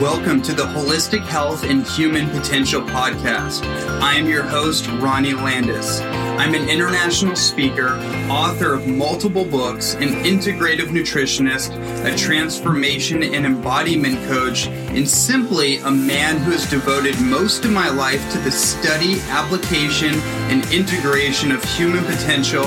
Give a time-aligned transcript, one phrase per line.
[0.00, 3.62] Welcome to the Holistic Health and Human Potential Podcast.
[4.00, 6.00] I am your host, Ronnie Landis.
[6.00, 7.90] I'm an international speaker,
[8.28, 11.72] author of multiple books, an integrative nutritionist,
[12.04, 17.88] a transformation and embodiment coach, and simply a man who has devoted most of my
[17.88, 20.14] life to the study, application,
[20.50, 22.64] and integration of human potential.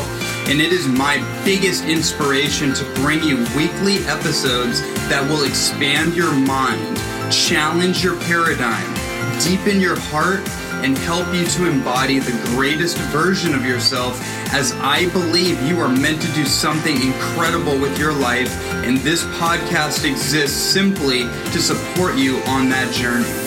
[0.48, 6.32] And it is my biggest inspiration to bring you weekly episodes that will expand your
[6.32, 8.94] mind challenge your paradigm,
[9.40, 10.48] deepen your heart,
[10.84, 14.20] and help you to embody the greatest version of yourself
[14.54, 18.54] as I believe you are meant to do something incredible with your life,
[18.86, 23.46] and this podcast exists simply to support you on that journey.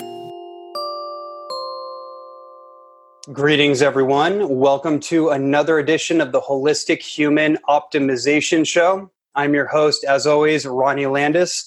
[3.31, 4.49] Greetings, everyone.
[4.49, 9.11] Welcome to another edition of the Holistic Human Optimization Show.
[9.39, 11.65] I'm your host, as always, Ronnie Landis.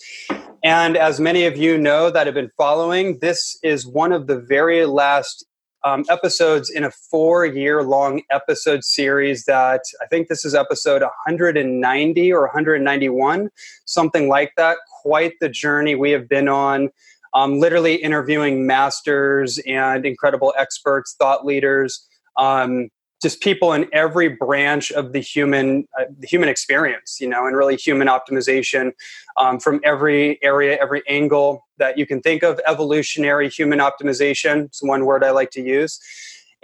[0.62, 4.38] And as many of you know that have been following, this is one of the
[4.40, 5.46] very last
[5.82, 11.00] um, episodes in a four year long episode series that I think this is episode
[11.00, 13.48] 190 or 191,
[13.86, 14.76] something like that.
[15.00, 16.90] Quite the journey we have been on.
[17.32, 22.06] Um, literally interviewing masters and incredible experts, thought leaders,
[22.36, 22.90] um,
[23.22, 27.76] just people in every branch of the human uh, human experience you know and really
[27.76, 28.92] human optimization
[29.36, 32.60] um, from every area every angle that you can think of.
[32.66, 36.00] Evolutionary human optimization it's one word i like to use.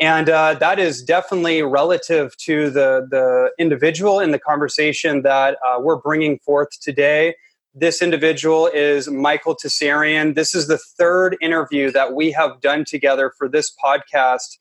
[0.00, 5.78] And uh, that is definitely relative to the the individual in the conversation that uh,
[5.80, 7.34] we're bringing forth today.
[7.74, 10.34] This individual is Michael Tsarion.
[10.34, 14.56] This is the third interview that we have done together for this podcast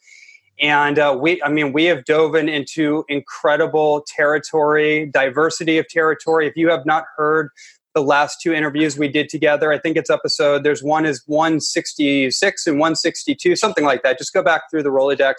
[0.59, 6.47] and uh, we, I mean, we have dove into incredible territory, diversity of territory.
[6.47, 7.50] If you have not heard
[7.94, 12.67] the last two interviews we did together, I think it's episode, there's one is 166
[12.67, 14.17] and 162, something like that.
[14.17, 15.35] Just go back through the Rolodex,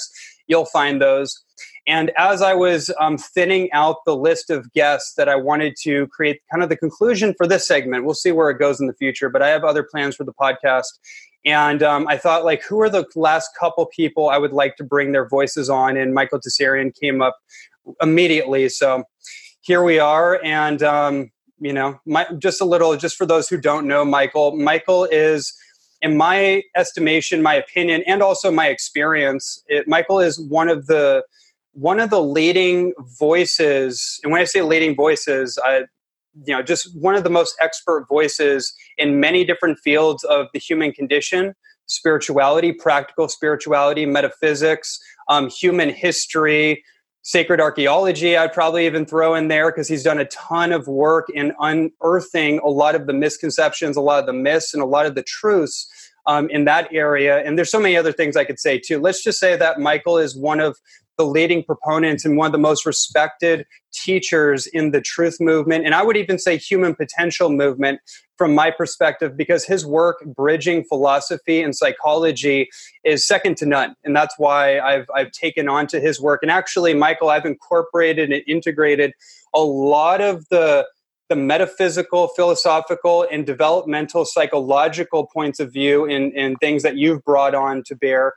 [0.47, 1.43] you'll find those.
[1.89, 6.07] And as I was um, thinning out the list of guests that I wanted to
[6.09, 8.95] create kind of the conclusion for this segment, we'll see where it goes in the
[8.95, 10.85] future, but I have other plans for the podcast.
[11.45, 14.85] And um, I thought, like, who are the last couple people I would like to
[14.85, 15.97] bring their voices on?
[15.97, 17.37] And Michael Tsarion came up
[18.03, 18.69] immediately.
[18.69, 19.05] So
[19.61, 20.41] here we are.
[20.45, 24.57] And, um, you know, my, just a little, just for those who don't know Michael,
[24.57, 25.53] Michael is,
[26.01, 31.25] in my estimation, my opinion, and also my experience, it, Michael is one of the
[31.73, 34.19] one of the leading voices.
[34.23, 35.83] And when I say leading voices, I,
[36.45, 40.59] you know just one of the most expert voices in many different fields of the
[40.59, 41.55] human condition
[41.87, 46.83] spirituality practical spirituality metaphysics um, human history
[47.23, 51.29] sacred archaeology i'd probably even throw in there because he's done a ton of work
[51.35, 55.07] in unearthing a lot of the misconceptions a lot of the myths and a lot
[55.07, 55.89] of the truths
[56.27, 57.39] um, in that area.
[57.39, 59.01] And there's so many other things i could say too.
[59.01, 60.77] Let's just say that michael is one of
[61.19, 65.95] the leading proponents and one of the most respected teachers in the truth movement, and
[65.95, 68.01] I would even say human potential movement
[68.37, 72.69] from my perspective, because his work bridging philosophy and psychology
[73.05, 73.97] is second to none.
[74.05, 76.41] And that's why I've, I've taken on to his work.
[76.43, 79.13] And actually, Michael, I've incorporated and integrated
[79.53, 80.87] a lot of the
[81.29, 87.55] the metaphysical, philosophical, and developmental psychological points of view in, in things that you've brought
[87.55, 88.33] on to bear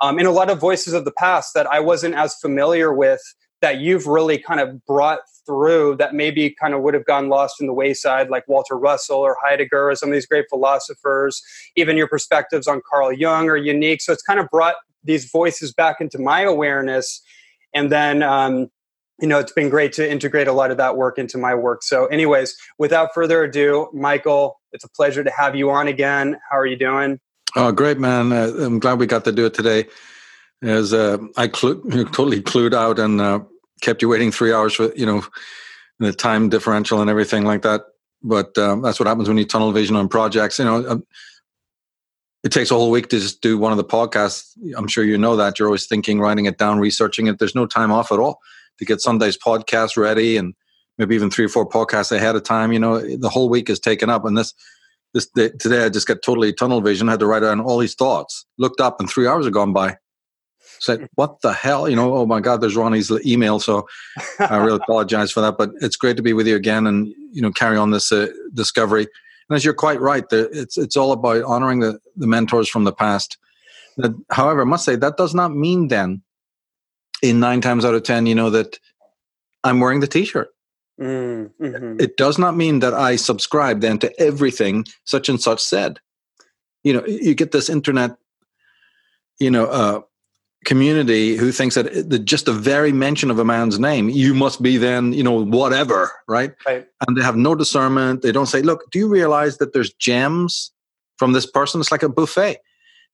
[0.00, 3.20] um, and a lot of voices of the past that I wasn't as familiar with
[3.60, 7.60] that you've really kind of brought through that maybe kind of would have gone lost
[7.60, 11.42] in the wayside, like Walter Russell or Heidegger or some of these great philosophers.
[11.74, 14.00] Even your perspectives on Carl Jung are unique.
[14.00, 17.22] So it's kind of brought these voices back into my awareness.
[17.74, 18.68] And then, um,
[19.20, 21.82] you know, it's been great to integrate a lot of that work into my work.
[21.82, 26.38] So, anyways, without further ado, Michael, it's a pleasure to have you on again.
[26.48, 27.18] How are you doing?
[27.56, 28.32] Oh, great, man.
[28.32, 29.86] Uh, I'm glad we got to do it today.
[30.62, 33.40] As uh, I totally clued out and uh,
[33.80, 35.24] kept you waiting three hours for, you know,
[35.98, 37.82] the time differential and everything like that.
[38.22, 40.58] But um, that's what happens when you tunnel vision on projects.
[40.58, 41.06] You know, um,
[42.44, 44.56] it takes a whole week to just do one of the podcasts.
[44.76, 45.58] I'm sure you know that.
[45.58, 47.38] You're always thinking, writing it down, researching it.
[47.38, 48.40] There's no time off at all
[48.78, 50.54] to get Sunday's podcast ready and
[50.98, 52.72] maybe even three or four podcasts ahead of time.
[52.72, 54.24] You know, the whole week is taken up.
[54.24, 54.54] And this,
[55.14, 57.08] this day, today, I just got totally tunnel vision.
[57.08, 58.44] I had to write down all these thoughts.
[58.58, 59.96] Looked up, and three hours have gone by.
[60.80, 63.58] Said, "What the hell?" You know, oh my God, there's Ronnie's email.
[63.58, 63.88] So
[64.38, 65.56] I really apologize for that.
[65.56, 68.28] But it's great to be with you again, and you know, carry on this uh,
[68.54, 69.06] discovery.
[69.48, 72.92] And as you're quite right, it's it's all about honoring the the mentors from the
[72.92, 73.38] past.
[74.30, 76.22] However, I must say that does not mean then
[77.22, 78.78] in nine times out of ten, you know, that
[79.64, 80.48] I'm wearing the T-shirt.
[81.00, 82.00] Mm, mm-hmm.
[82.00, 86.00] It does not mean that I subscribe then to everything such and such said.
[86.82, 88.16] You know, you get this internet,
[89.38, 90.00] you know, uh,
[90.64, 94.60] community who thinks that the, just the very mention of a man's name, you must
[94.60, 96.54] be then, you know, whatever, right?
[96.66, 96.86] right?
[97.06, 98.22] And they have no discernment.
[98.22, 100.72] They don't say, look, do you realize that there's gems
[101.16, 101.80] from this person?
[101.80, 102.58] It's like a buffet.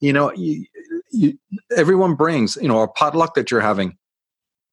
[0.01, 0.65] You know, you,
[1.13, 1.39] you,
[1.77, 3.97] everyone brings, you know, a potluck that you're having.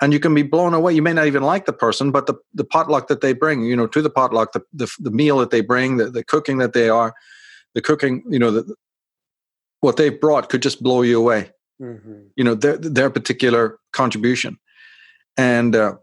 [0.02, 0.94] And you can be blown away.
[0.94, 3.76] You may not even like the person, but the, the potluck that they bring, you
[3.76, 6.74] know, to the potluck, the, the, the meal that they bring, the, the cooking that
[6.74, 7.14] they are,
[7.76, 8.76] the cooking, you know, the,
[9.82, 11.52] what they've brought could just blow you away.
[11.80, 12.22] Mm-hmm.
[12.36, 14.58] You know, their, their particular contribution.
[15.38, 15.96] And uh,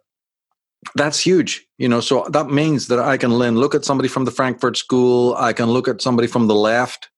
[0.94, 4.24] that's huge you know so that means that i can then look at somebody from
[4.24, 7.10] the frankfurt school i can look at somebody from the left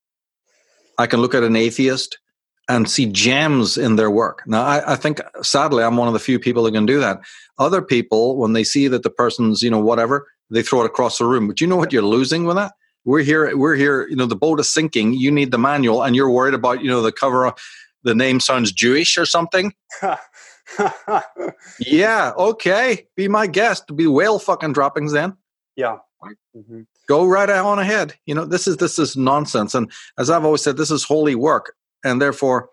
[0.98, 2.18] i can look at an atheist
[2.70, 4.44] and see gems in their work.
[4.46, 7.20] Now, I, I, think sadly, I'm one of the few people who can do that.
[7.58, 11.18] Other people, when they see that the person's, you know, whatever, they throw it across
[11.18, 11.48] the room.
[11.48, 12.72] But you know what you're losing with that?
[13.04, 15.14] We're here, we're here, you know, the boat is sinking.
[15.14, 17.52] You need the manual, and you're worried about, you know, the cover,
[18.04, 19.74] the name sounds Jewish or something.
[21.80, 23.08] yeah, okay.
[23.16, 23.96] Be my guest.
[23.96, 25.36] Be whale fucking droppings then.
[25.74, 25.96] Yeah.
[26.56, 26.82] Mm-hmm.
[27.08, 28.14] Go right on ahead.
[28.26, 29.74] You know, this is this is nonsense.
[29.74, 32.70] And as I've always said, this is holy work and therefore,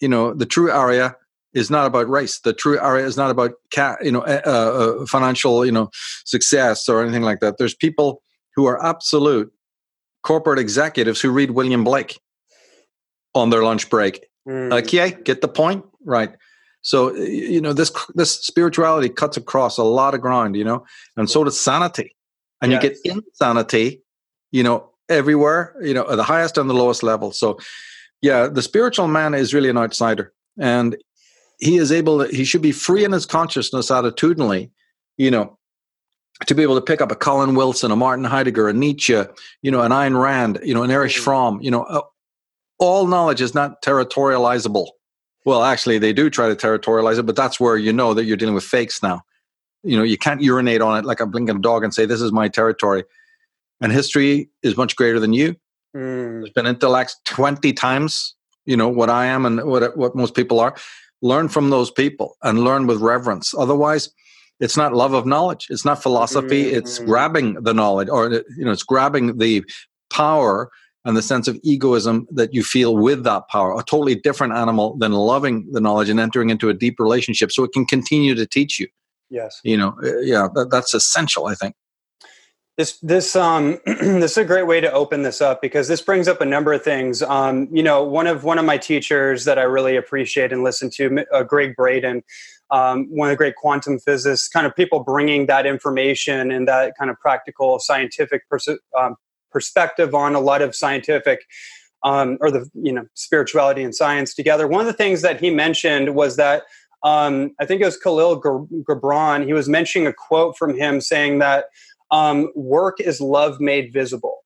[0.00, 1.16] you know, the true Arya
[1.54, 2.40] is not about race.
[2.40, 5.90] The true Arya is not about ca- you know uh, uh, financial you know
[6.24, 7.58] success or anything like that.
[7.58, 8.22] There's people
[8.54, 9.52] who are absolute
[10.22, 12.20] corporate executives who read William Blake
[13.34, 14.26] on their lunch break.
[14.48, 14.72] Mm.
[14.82, 16.32] Okay, get the point, right?
[16.82, 20.84] So you know this this spirituality cuts across a lot of ground, you know,
[21.16, 22.16] and so does sanity,
[22.62, 22.82] and yes.
[22.82, 24.02] you get insanity,
[24.52, 27.32] you know, everywhere, you know, at the highest and the lowest level.
[27.32, 27.58] So
[28.20, 30.96] yeah, the spiritual man is really an outsider, and
[31.58, 32.24] he is able.
[32.24, 34.70] To, he should be free in his consciousness attitudinally,
[35.16, 35.58] you know,
[36.46, 39.22] to be able to pick up a Colin Wilson, a Martin Heidegger, a Nietzsche,
[39.62, 41.20] you know, an Ayn Rand, you know, an Erich mm.
[41.20, 41.60] Fromm.
[41.60, 42.02] You know, uh,
[42.78, 44.88] all knowledge is not territorializable.
[45.44, 48.36] Well, actually, they do try to territorialize it, but that's where you know that you're
[48.36, 49.22] dealing with fakes now.
[49.84, 52.32] You know, you can't urinate on it like a blinking dog and say, "This is
[52.32, 53.04] my territory."
[53.80, 55.54] And history is much greater than you.
[55.96, 56.40] Mm.
[56.40, 58.34] There's been intellects 20 times,
[58.66, 60.74] you know, what I am and what, what most people are.
[61.22, 63.54] Learn from those people and learn with reverence.
[63.56, 64.10] Otherwise,
[64.60, 65.66] it's not love of knowledge.
[65.70, 66.64] It's not philosophy.
[66.64, 66.72] Mm.
[66.72, 69.64] It's grabbing the knowledge or, you know, it's grabbing the
[70.10, 70.70] power
[71.04, 74.96] and the sense of egoism that you feel with that power, a totally different animal
[74.98, 78.46] than loving the knowledge and entering into a deep relationship so it can continue to
[78.46, 78.88] teach you.
[79.30, 79.60] Yes.
[79.62, 81.74] You know, uh, yeah, that, that's essential, I think.
[82.78, 86.28] This this um this is a great way to open this up because this brings
[86.28, 87.22] up a number of things.
[87.22, 90.88] Um, you know, one of one of my teachers that I really appreciate and listen
[90.90, 92.22] to, uh, Gregg Braden,
[92.70, 96.94] um, one of the great quantum physicists, kind of people bringing that information and that
[96.96, 99.16] kind of practical scientific pers- um,
[99.50, 101.40] perspective on a lot of scientific
[102.04, 104.68] um, or the you know spirituality and science together.
[104.68, 106.62] One of the things that he mentioned was that
[107.02, 109.44] um, I think it was Khalil Gibran.
[109.46, 111.66] He was mentioning a quote from him saying that
[112.10, 114.38] um, work is love made visible.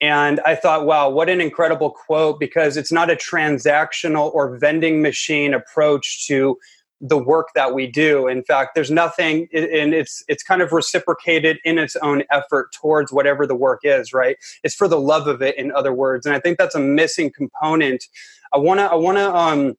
[0.00, 5.00] And I thought, wow, what an incredible quote because it's not a transactional or vending
[5.00, 6.58] machine approach to
[7.00, 8.28] the work that we do.
[8.28, 13.12] In fact, there's nothing, and it's it's kind of reciprocated in its own effort towards
[13.12, 14.12] whatever the work is.
[14.12, 14.36] Right?
[14.62, 16.26] It's for the love of it, in other words.
[16.26, 18.04] And I think that's a missing component.
[18.52, 19.74] I wanna, I wanna, um,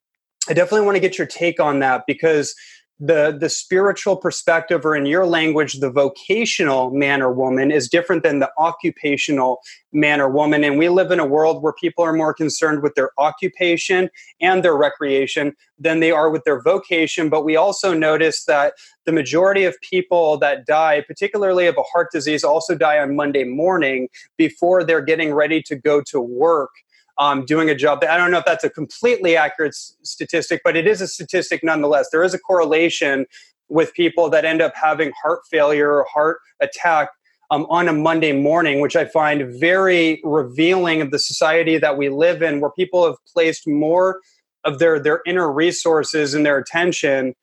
[0.50, 2.56] I definitely want to get your take on that because
[3.00, 8.24] the the spiritual perspective or in your language the vocational man or woman is different
[8.24, 9.60] than the occupational
[9.92, 10.64] man or woman.
[10.64, 14.10] And we live in a world where people are more concerned with their occupation
[14.40, 17.30] and their recreation than they are with their vocation.
[17.30, 18.74] But we also notice that
[19.06, 23.44] the majority of people that die particularly of a heart disease also die on monday
[23.44, 26.72] morning before they're getting ready to go to work
[27.18, 28.04] um, doing a job.
[28.04, 31.64] I don't know if that's a completely accurate s- statistic, but it is a statistic
[31.64, 32.10] nonetheless.
[32.12, 33.26] There is a correlation
[33.70, 37.10] with people that end up having heart failure or heart attack
[37.52, 42.10] um, on a Monday morning, which I find very revealing of the society that we
[42.10, 44.20] live in, where people have placed more
[44.64, 47.36] of their their inner resources and their attention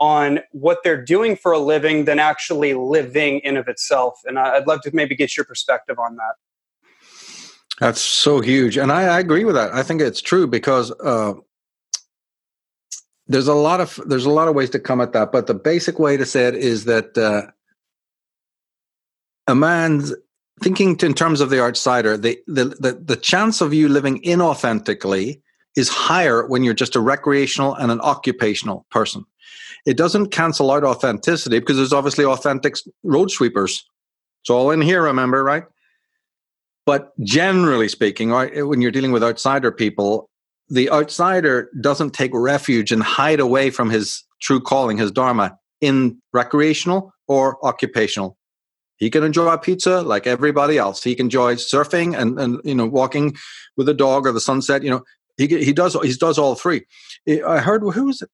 [0.00, 4.20] on what they're doing for a living than actually living in of itself.
[4.24, 6.34] And I'd love to maybe get your perspective on that.
[7.80, 9.74] That's so huge, and I, I, agree with that.
[9.74, 11.34] I think it's true because uh,
[13.26, 15.54] there's a lot of there's a lot of ways to come at that, but the
[15.54, 17.50] basic way to say it is that uh,
[19.48, 20.14] a man's
[20.62, 25.40] thinking in terms of the outsider, the, the the the chance of you living inauthentically
[25.76, 29.24] is higher when you're just a recreational and an occupational person.
[29.86, 33.84] It doesn't cancel out authenticity because there's obviously authentic road sweepers.
[34.42, 35.64] It's all in here, remember, right?
[36.86, 40.28] But generally speaking, right, eh, when you're dealing with outsider people,
[40.68, 46.20] the outsider doesn't take refuge and hide away from his true calling, his dharma, in
[46.32, 48.36] recreational or occupational.
[48.96, 51.02] He can enjoy a pizza like everybody else.
[51.02, 53.34] He can enjoy surfing and, and you know walking
[53.76, 54.82] with a dog or the sunset.
[54.82, 55.04] You know
[55.36, 56.84] he he does he does all three.
[57.28, 58.30] I heard who was it?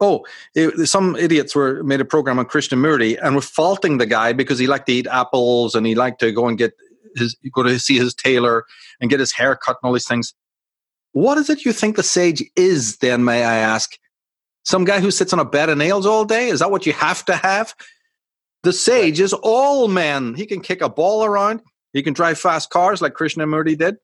[0.00, 4.32] Oh, it, some idiots were made a program on Krishnamurti and were faulting the guy
[4.32, 6.72] because he liked to eat apples and he liked to go and get
[7.16, 8.64] his go to see his tailor
[9.00, 10.34] and get his hair cut and all these things.
[11.12, 13.98] What is it you think the sage is, then, may I ask?
[14.64, 16.48] Some guy who sits on a bed of nails all day?
[16.48, 17.74] Is that what you have to have?
[18.62, 20.34] The sage is all men.
[20.34, 21.62] He can kick a ball around.
[21.92, 23.96] He can drive fast cars like Krishnamurti did.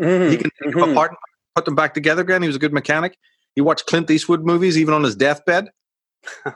[0.00, 0.30] Mm-hmm.
[0.30, 0.80] He can take mm-hmm.
[0.80, 1.18] them apart and
[1.54, 2.42] put them back together again.
[2.42, 3.18] He was a good mechanic.
[3.54, 5.68] He watched Clint Eastwood movies even on his deathbed.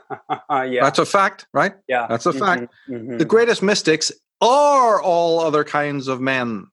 [0.49, 0.79] yeah.
[0.81, 1.73] That's a fact, right?
[1.87, 2.07] Yeah.
[2.07, 2.39] That's a mm-hmm.
[2.39, 2.73] fact.
[2.89, 3.17] Mm-hmm.
[3.17, 6.67] The greatest mystics are all other kinds of men.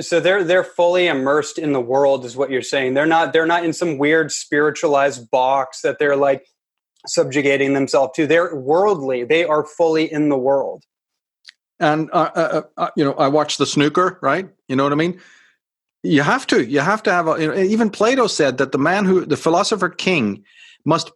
[0.00, 2.94] So they're they're fully immersed in the world is what you're saying.
[2.94, 6.46] They're not they're not in some weird spiritualized box that they're like
[7.06, 8.26] subjugating themselves to.
[8.26, 9.24] They're worldly.
[9.24, 10.84] They are fully in the world.
[11.78, 14.48] And uh, uh, uh, uh you know i watch the snooker right?
[14.68, 15.18] You know what i mean?
[16.02, 18.78] You have to you have to have a, you know, even plato said that the
[18.78, 20.44] man who the philosopher king
[20.84, 21.10] must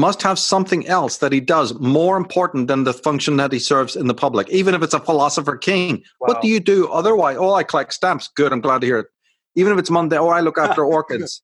[0.00, 3.94] must have something else that he does more important than the function that he serves
[3.94, 6.02] in the public, even if it's a philosopher king.
[6.20, 6.28] Wow.
[6.28, 7.36] What do you do otherwise?
[7.38, 8.28] Oh, I collect stamps.
[8.34, 9.06] Good, I'm glad to hear it.
[9.54, 11.42] Even if it's Monday, oh, I look after orchids.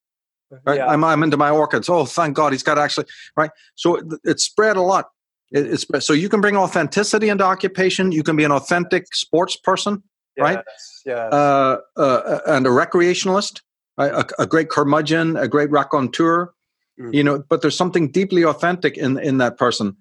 [0.64, 0.78] Right?
[0.78, 0.86] Yeah.
[0.86, 1.88] I'm, I'm into my orchids.
[1.88, 3.50] Oh, thank God, he's got actually right.
[3.74, 5.10] So it, it's spread a lot.
[5.52, 8.10] It, it's so you can bring authenticity into occupation.
[8.10, 10.02] You can be an authentic sports person,
[10.36, 10.58] yes, right?
[11.04, 11.32] Yes.
[11.32, 13.60] Uh, uh, and a recreationalist,
[13.98, 14.12] right?
[14.12, 16.54] a, a great curmudgeon, a great raconteur
[17.00, 17.14] mm-hmm.
[17.14, 19.96] you know but there's something deeply authentic in in that person.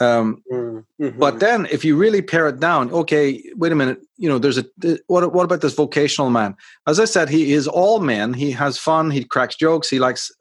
[0.00, 1.20] Um, mm-hmm.
[1.20, 4.58] but then if you really pare it down okay wait a minute you know there's
[4.58, 4.64] a
[5.06, 6.56] what, what about this vocational man?
[6.88, 9.10] As i said he is all men he has fun.
[9.10, 9.88] He cracks jokes.
[9.88, 10.32] He likes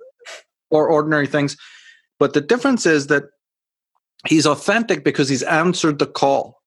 [0.71, 1.55] or ordinary things.
[2.17, 3.25] But the difference is that
[4.27, 6.59] he's authentic because he's answered the call.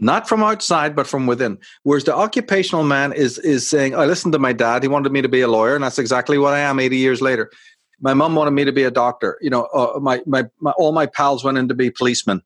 [0.00, 1.58] Not from outside but from within.
[1.84, 4.82] Whereas the occupational man is is saying i listened to my dad.
[4.82, 7.22] He wanted me to be a lawyer and that's exactly what i am 80 years
[7.22, 7.52] later
[8.00, 9.38] my mom wanted me to be a doctor.
[9.40, 12.42] You know, uh, my, my, my all my pals went in to be policemen.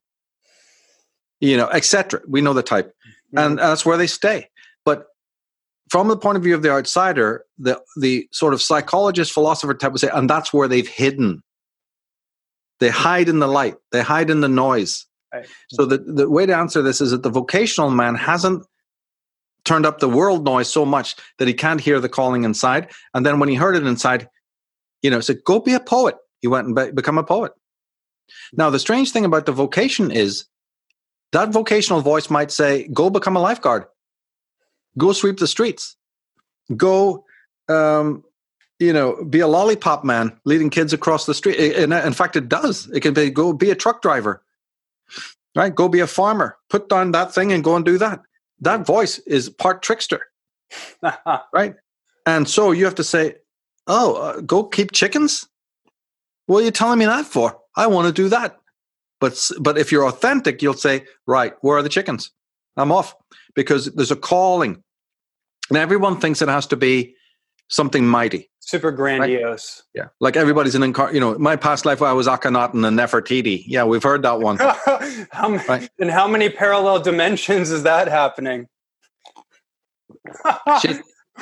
[1.41, 2.21] You know, etc.
[2.27, 3.39] We know the type, mm-hmm.
[3.39, 4.49] and that's where they stay.
[4.85, 5.07] But
[5.89, 9.93] from the point of view of the outsider, the the sort of psychologist, philosopher type
[9.93, 11.43] would say, and that's where they've hidden.
[12.81, 13.77] They hide in the light.
[13.93, 15.07] They hide in the noise.
[15.33, 15.47] Right.
[15.69, 18.65] So the the way to answer this is that the vocational man hasn't
[19.65, 23.25] turned up the world noise so much that he can't hear the calling inside, and
[23.25, 24.29] then when he heard it inside,
[25.03, 26.17] you know, said, go be a poet.
[26.41, 27.53] He went and be- become a poet.
[28.53, 30.45] Now, the strange thing about the vocation is
[31.33, 33.85] that vocational voice might say, go become a lifeguard,
[34.97, 35.97] go sweep the streets,
[36.77, 37.25] go,
[37.69, 38.25] um,
[38.79, 41.57] you know, be a lollipop man leading kids across the street.
[41.57, 42.89] In, in fact, it does.
[42.93, 44.43] It can be go be a truck driver,
[45.57, 45.75] right?
[45.75, 46.57] Go be a farmer.
[46.71, 48.21] Put down that thing and go and do that.
[48.61, 50.27] That voice is part trickster,
[51.53, 51.75] right?
[52.25, 53.37] And so you have to say,
[53.89, 55.49] Oh, uh, go keep chickens?
[56.47, 57.59] What are you telling me that for?
[57.75, 58.59] I want to do that.
[59.21, 62.31] But but if you're authentic, you'll say, right, where are the chickens?
[62.77, 63.17] I'm off
[63.55, 64.83] because there's a calling,
[65.69, 67.17] and everyone thinks it has to be
[67.69, 68.51] something mighty.
[68.61, 69.83] Super grandiose.
[69.97, 70.03] Right?
[70.03, 70.09] Yeah.
[70.21, 73.65] Like everybody's an incar you know, my past life I was Akhenaten and Nefertiti.
[73.67, 74.59] Yeah, we've heard that one.
[75.31, 75.91] how many, right?
[75.99, 78.69] And how many parallel dimensions is that happening?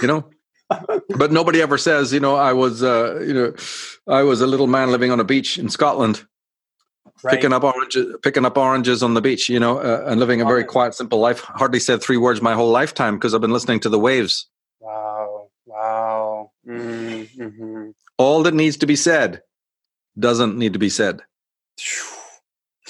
[0.00, 0.30] You know,
[0.68, 3.54] but nobody ever says, you know, I was, uh, you know,
[4.06, 6.24] I was a little man living on a beach in Scotland,
[7.22, 7.34] right.
[7.34, 10.44] picking up oranges, picking up oranges on the beach, you know, uh, and living a
[10.44, 11.40] very quiet, simple life.
[11.40, 14.48] Hardly said three words my whole lifetime because I've been listening to the waves.
[14.80, 15.48] Wow!
[15.66, 16.50] Wow!
[16.66, 17.90] Mm-hmm.
[18.18, 19.42] All that needs to be said
[20.18, 21.22] doesn't need to be said.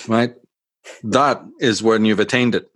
[0.09, 0.35] Right?
[1.03, 2.71] That is when you've attained it.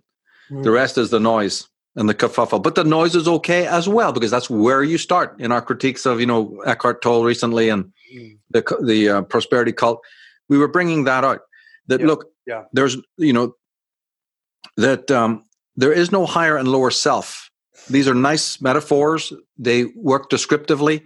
[0.49, 0.63] Mm.
[0.63, 2.61] The rest is the noise and the kerfuffle.
[2.61, 6.05] But the noise is okay as well because that's where you start in our critiques
[6.05, 8.37] of you know Eckhart Tolle recently and mm.
[8.49, 10.01] the the uh, prosperity cult.
[10.49, 11.41] We were bringing that out.
[11.87, 12.07] That yeah.
[12.07, 12.63] look, yeah.
[12.73, 13.55] there's you know
[14.77, 15.43] that um,
[15.75, 17.49] there is no higher and lower self.
[17.89, 19.33] These are nice metaphors.
[19.57, 21.03] They work descriptively,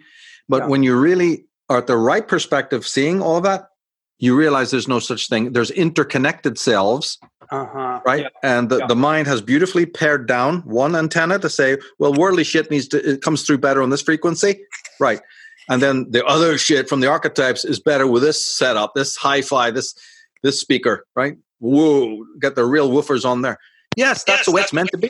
[0.50, 0.68] but yeah.
[0.68, 3.70] when you really are at the right perspective, seeing all that,
[4.18, 5.52] you realize there's no such thing.
[5.54, 7.18] There's interconnected selves
[7.52, 8.02] uh-huh.
[8.06, 8.24] right?
[8.24, 8.30] Yeah.
[8.44, 8.88] And the, yeah.
[8.88, 13.10] the mind has beautifully pared down one antenna to say, well, worldly shit needs to
[13.10, 14.62] it comes through better on this frequency,
[15.00, 15.22] right?
[15.70, 19.72] And then the other shit from the archetypes is better with this setup, this hi-fi,
[19.72, 19.96] this
[20.44, 21.38] this speaker, right?
[21.60, 23.58] Whoa, get the real woofers on there.
[23.96, 25.10] Yes, that's yes, the way that's it's meant to be.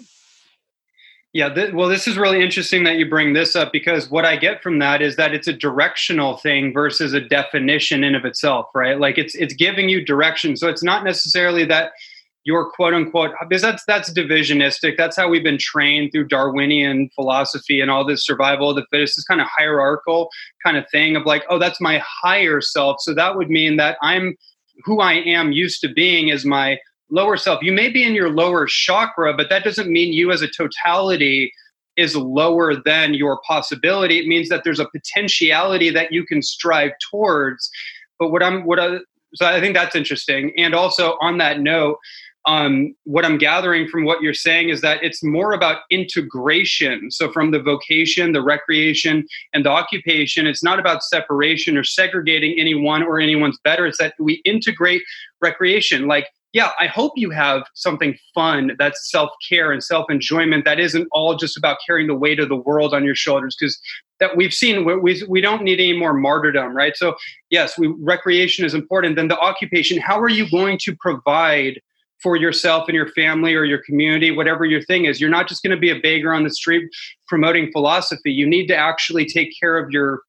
[1.35, 4.37] Yeah, th- well, this is really interesting that you bring this up because what I
[4.37, 8.67] get from that is that it's a directional thing versus a definition in of itself,
[8.73, 8.97] right?
[8.97, 11.91] Like it's it's giving you direction, so it's not necessarily that
[12.45, 14.95] your quote unquote because that's that's divisionistic.
[14.95, 19.17] That's how we've been trained through darwinian philosophy and all this survival of the fittest
[19.17, 20.29] this kind of hierarchical
[20.63, 23.01] kind of thing of like oh that's my higher self.
[23.01, 24.37] So that would mean that i'm
[24.85, 26.77] who i am used to being is my
[27.09, 30.41] lower self you may be in your lower chakra but that doesn't mean you as
[30.41, 31.51] a totality
[31.97, 36.91] is lower than your possibility it means that there's a potentiality that you can strive
[37.11, 37.69] towards
[38.19, 38.97] but what i'm what I,
[39.35, 41.97] so i think that's interesting and also on that note
[42.47, 47.09] um, what I'm gathering from what you're saying is that it's more about integration.
[47.09, 52.55] So, from the vocation, the recreation, and the occupation, it's not about separation or segregating
[52.59, 53.87] anyone or anyone's better.
[53.87, 55.01] It's that we integrate
[55.41, 56.07] recreation.
[56.07, 60.79] Like, yeah, I hope you have something fun that's self care and self enjoyment that
[60.79, 63.77] isn't all just about carrying the weight of the world on your shoulders because
[64.21, 67.13] that we've seen we, we don't need any more martyrdom right so
[67.49, 71.81] yes we recreation is important then the occupation how are you going to provide
[72.23, 75.19] for yourself and your family or your community, whatever your thing is.
[75.19, 76.89] You're not just going to be a beggar on the street
[77.27, 78.31] promoting philosophy.
[78.31, 80.21] You need to actually take care of your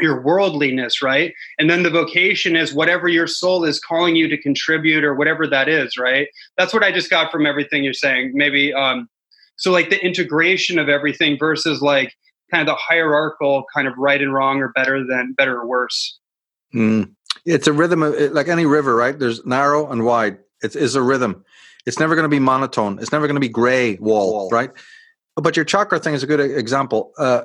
[0.00, 1.32] your worldliness, right?
[1.58, 5.46] And then the vocation is whatever your soul is calling you to contribute or whatever
[5.46, 6.28] that is, right?
[6.58, 8.32] That's what I just got from everything you're saying.
[8.34, 9.08] Maybe um
[9.56, 12.12] so like the integration of everything versus like
[12.50, 16.18] kind of the hierarchical kind of right and wrong or better than better or worse.
[16.74, 17.12] Mm.
[17.44, 19.18] It's a rhythm of like any river, right?
[19.18, 21.44] There's narrow and wide it's, it's a rhythm.
[21.86, 22.98] It's never going to be monotone.
[23.00, 24.70] It's never going to be gray wall, wall, right?
[25.36, 27.12] But your chakra thing is a good example.
[27.18, 27.42] Uh,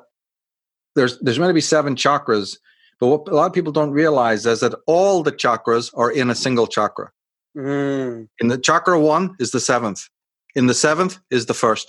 [0.96, 2.58] there's there's going to be seven chakras,
[3.00, 6.30] but what a lot of people don't realize is that all the chakras are in
[6.30, 7.12] a single chakra.
[7.58, 8.28] Mm.
[8.40, 10.08] In the chakra one is the seventh.
[10.56, 11.86] In the seventh is the 1st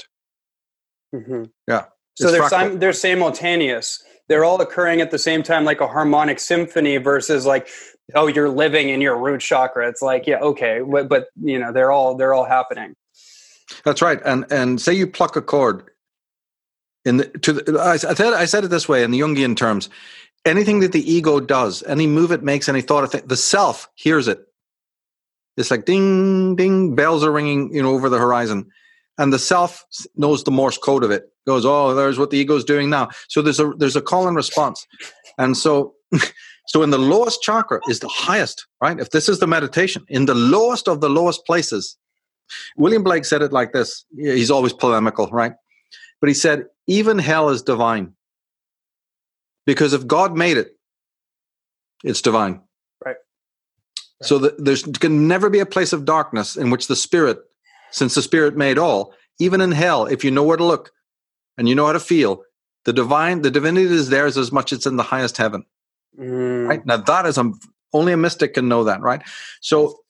[1.14, 1.44] mm-hmm.
[1.66, 1.86] Yeah.
[2.14, 4.02] So they're sim- they're simultaneous.
[4.28, 7.68] They're all occurring at the same time, like a harmonic symphony, versus like
[8.14, 11.72] oh you're living in your root chakra it's like yeah okay but, but you know
[11.72, 12.94] they're all they're all happening
[13.84, 15.84] that's right and and say you pluck a chord
[17.04, 19.88] in the to the, I, said I said it this way in the Jungian terms
[20.44, 24.28] anything that the ego does any move it makes any thought of the self hears
[24.28, 24.40] it
[25.56, 28.68] it's like ding ding bells are ringing you know over the horizon
[29.18, 29.84] and the self
[30.16, 33.42] knows the morse code of it goes oh there's what the ego's doing now so
[33.42, 34.86] there's a there's a call and response
[35.38, 35.94] and so
[36.66, 38.98] So in the lowest chakra is the highest, right?
[38.98, 41.96] If this is the meditation, in the lowest of the lowest places,
[42.76, 44.04] William Blake said it like this.
[44.16, 45.52] He's always polemical, right?
[46.20, 48.14] But he said, even hell is divine.
[49.66, 50.76] Because if God made it,
[52.04, 52.60] it's divine.
[53.04, 53.16] Right.
[53.16, 53.16] right.
[54.22, 57.38] So the, there's can never be a place of darkness in which the spirit,
[57.90, 60.90] since the spirit made all, even in hell, if you know where to look
[61.56, 62.42] and you know how to feel,
[62.84, 65.64] the divine, the divinity is there as much as it's in the highest heaven.
[66.18, 66.68] Mm.
[66.68, 67.52] Right now, that is a
[67.92, 69.22] only a mystic can know that, right?
[69.60, 70.01] So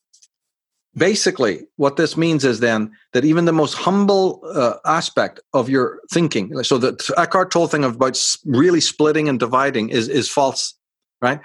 [0.96, 6.00] basically, what this means is then that even the most humble uh, aspect of your
[6.10, 10.74] thinking, so the Eckhart Tolle thing about really splitting and dividing is is false,
[11.20, 11.40] right?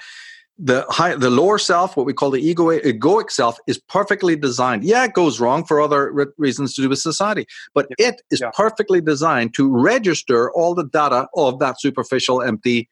[0.60, 4.84] the high, the lower self, what we call the ego, egoic self, is perfectly designed.
[4.84, 8.42] Yeah, it goes wrong for other re- reasons to do with society, but it is
[8.42, 8.50] yeah.
[8.56, 12.90] perfectly designed to register all the data of that superficial, empty,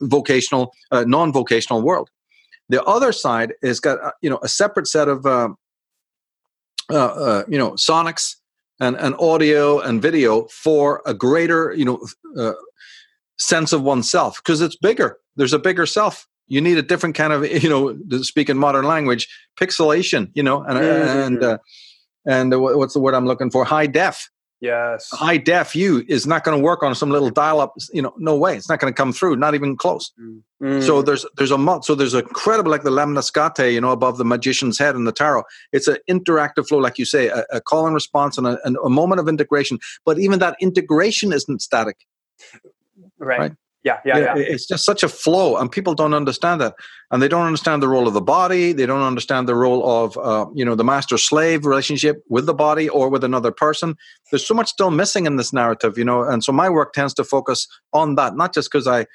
[0.00, 2.08] vocational, uh, non-vocational world.
[2.70, 5.50] The other side has got uh, you know a separate set of uh,
[6.90, 8.36] uh, uh, you know sonics
[8.80, 12.54] and, and audio and video for a greater you know uh,
[13.38, 15.18] sense of oneself because it's bigger.
[15.36, 18.58] There's a bigger self you need a different kind of you know to speak in
[18.58, 21.18] modern language pixelation you know and mm-hmm.
[21.18, 21.58] and uh,
[22.26, 24.30] and what's the word i'm looking for high def
[24.62, 25.10] yes.
[25.12, 28.14] High def you is not going to work on some little dial up you know
[28.16, 28.56] no way.
[28.56, 30.12] It's not going to come through not even close.
[30.62, 30.80] Mm-hmm.
[30.80, 34.24] so there's there's a so there's a incredible like the lemniscate you know above the
[34.24, 35.42] magician's head in the tarot.
[35.72, 38.88] It's an interactive flow like you say a, a call and response and a, a
[38.88, 39.78] moment of integration.
[40.04, 41.96] But even that integration isn't static.
[43.18, 43.52] Right, right?
[43.84, 46.74] Yeah, yeah, yeah, It's just such a flow, and people don't understand that,
[47.10, 48.72] and they don't understand the role of the body.
[48.72, 52.88] They don't understand the role of, uh, you know, the master-slave relationship with the body
[52.88, 53.96] or with another person.
[54.30, 57.12] There's so much still missing in this narrative, you know, and so my work tends
[57.14, 59.06] to focus on that, not just because I,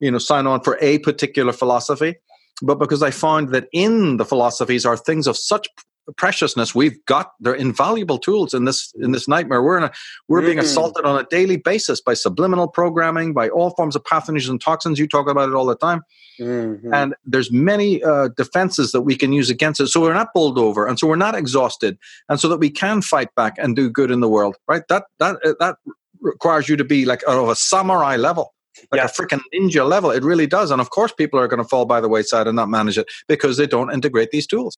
[0.00, 2.16] you know, sign on for a particular philosophy,
[2.62, 5.68] but because I found that in the philosophies are things of such
[6.16, 9.92] preciousness we've got they're invaluable tools in this in this nightmare we're in a
[10.28, 10.46] we're mm.
[10.46, 14.60] being assaulted on a daily basis by subliminal programming by all forms of pathogens and
[14.60, 16.02] toxins you talk about it all the time
[16.40, 16.92] mm-hmm.
[16.94, 20.58] and there's many uh, defenses that we can use against it so we're not bowled
[20.58, 23.90] over and so we're not exhausted and so that we can fight back and do
[23.90, 25.76] good in the world right that that uh, that
[26.20, 28.54] requires you to be like of a samurai level
[28.90, 29.06] like yeah.
[29.06, 30.10] a freaking ninja level.
[30.10, 30.70] It really does.
[30.70, 33.06] And of course, people are going to fall by the wayside and not manage it
[33.28, 34.76] because they don't integrate these tools.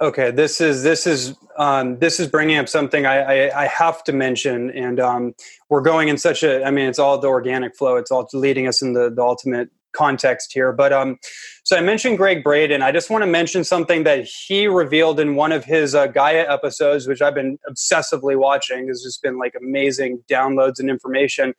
[0.00, 4.04] Okay, this is this is um, this is bringing up something I, I, I have
[4.04, 5.34] to mention, and um,
[5.68, 6.64] we're going in such a.
[6.64, 7.96] I mean, it's all the organic flow.
[7.96, 10.72] It's all leading us in the, the ultimate context here.
[10.72, 11.18] But um,
[11.64, 12.80] so I mentioned Gregg Braden.
[12.80, 16.46] I just want to mention something that he revealed in one of his uh, Gaia
[16.48, 18.88] episodes, which I've been obsessively watching.
[18.88, 21.54] It's just been like amazing downloads and information.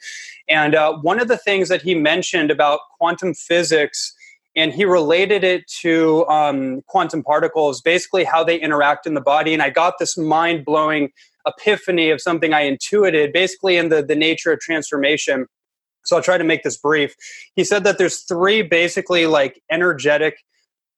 [0.48, 4.16] And uh, one of the things that he mentioned about quantum physics
[4.56, 9.54] and he related it to um, quantum particles, basically how they interact in the body.
[9.54, 11.12] And I got this mind blowing
[11.48, 15.48] epiphany of something I intuited, basically in the, the nature of transformation.
[16.06, 17.16] So I'll try to make this brief.
[17.56, 20.38] He said that there's three basically like energetic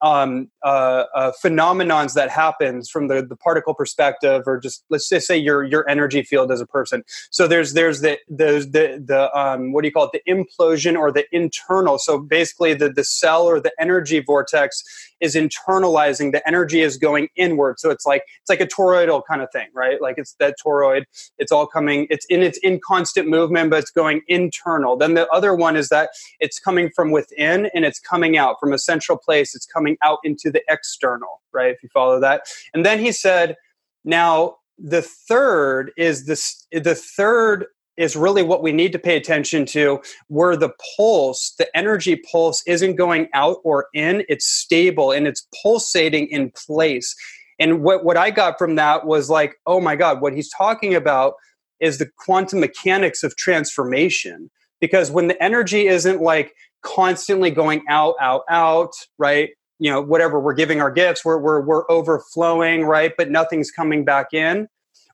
[0.02, 5.26] um, uh, uh, phenomenons that happens from the, the particle perspective, or just let's just
[5.26, 7.02] say your your energy field as a person.
[7.30, 10.20] So there's there's the the the, the um, what do you call it?
[10.24, 11.98] The implosion or the internal.
[11.98, 14.82] So basically, the the cell or the energy vortex
[15.20, 16.32] is internalizing.
[16.32, 17.78] The energy is going inward.
[17.80, 20.00] So it's like it's like a toroidal kind of thing, right?
[20.00, 21.04] Like it's that toroid.
[21.38, 22.06] It's all coming.
[22.10, 24.96] It's in it's in constant movement, but it's going internal.
[24.96, 28.72] Then the other one is that it's coming from within and it's coming out from
[28.72, 29.54] a central place.
[29.54, 31.74] It's coming out into the external, right?
[31.74, 32.42] If you follow that.
[32.74, 33.56] And then he said,
[34.04, 39.64] now the third is this the third is really what we need to pay attention
[39.66, 45.26] to where the pulse the energy pulse isn't going out or in it's stable and
[45.26, 47.14] it's pulsating in place.
[47.58, 50.94] And what, what i got from that was like oh my god what he's talking
[50.94, 51.34] about
[51.80, 54.50] is the quantum mechanics of transformation.
[54.80, 59.50] Because when the energy isn't like constantly going out out out right?
[59.78, 63.12] You know whatever we're giving our gifts we're, we're we're overflowing right?
[63.16, 64.68] But nothing's coming back in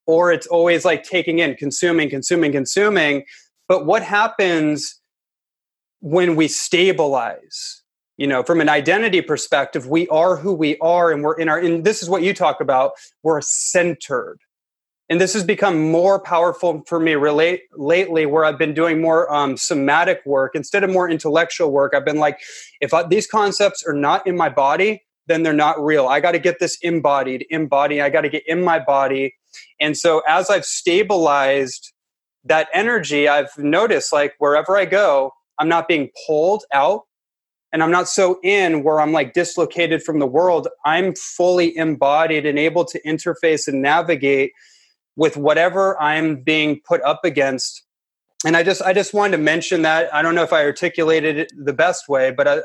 [0.07, 3.25] or it's always like taking in consuming consuming consuming.
[3.69, 5.01] But what happens
[6.01, 7.83] when we stabilize?
[8.19, 11.59] You know from an identity perspective we are who we are and we're in our
[11.59, 14.38] and this is what you talk about we're centered.
[15.09, 19.33] And this has become more powerful for me relate lately where i've been doing more
[19.35, 20.55] um, somatic work.
[20.55, 22.38] Instead of more intellectual work i've been like
[22.81, 26.09] if I, these concepts are not in my body then they're not real.
[26.09, 29.35] I got to get this embodied embody i got to get in my body
[29.81, 31.93] and so as i've stabilized
[32.45, 37.03] that energy i've noticed like wherever i go i'm not being pulled out
[37.73, 40.69] and I'm not so in where I'm like dislocated from the world.
[40.85, 44.53] I'm fully embodied and able to interface and navigate
[45.17, 47.85] with whatever I'm being put up against.
[48.45, 50.12] And I just I just wanted to mention that.
[50.12, 52.59] I don't know if I articulated it the best way, but I,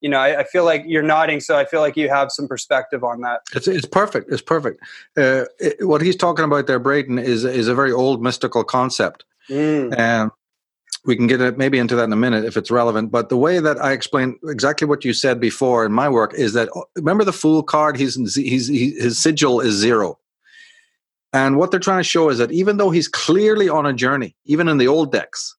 [0.00, 2.46] you know, I, I, feel like you're nodding, so I feel like you have some
[2.46, 3.40] perspective on that.
[3.54, 4.30] It's it's perfect.
[4.30, 4.80] It's perfect.
[5.16, 9.24] Uh, it, what he's talking about there, Braden, is is a very old mystical concept,
[9.48, 9.96] mm.
[9.96, 10.30] and
[11.06, 13.10] we can get it maybe into that in a minute if it's relevant.
[13.10, 16.52] But the way that I explain exactly what you said before in my work is
[16.52, 17.96] that remember the fool card.
[17.96, 20.18] He's he's he, his sigil is zero.
[21.32, 24.36] And what they're trying to show is that even though he's clearly on a journey,
[24.44, 25.56] even in the old decks,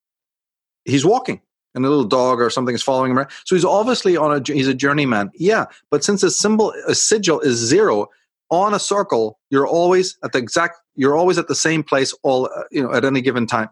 [0.86, 1.42] he's walking.
[1.78, 3.30] And a little dog or something is following him around.
[3.46, 5.32] So he's obviously on a he's a journeyman.
[5.36, 8.08] Yeah, but since a symbol a sigil is zero
[8.50, 12.50] on a circle, you're always at the exact you're always at the same place all
[12.54, 13.70] uh, you know at any given time.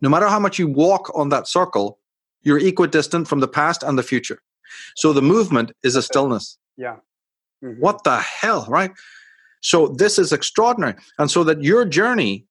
[0.00, 1.98] No matter how much you walk on that circle,
[2.42, 4.40] you're equidistant from the past and the future.
[4.96, 6.56] So the movement is a stillness.
[6.76, 6.96] Yeah.
[7.62, 7.80] Mm-hmm.
[7.80, 8.92] What the hell, right?
[9.60, 10.94] So this is extraordinary.
[11.18, 12.46] And so that your journey,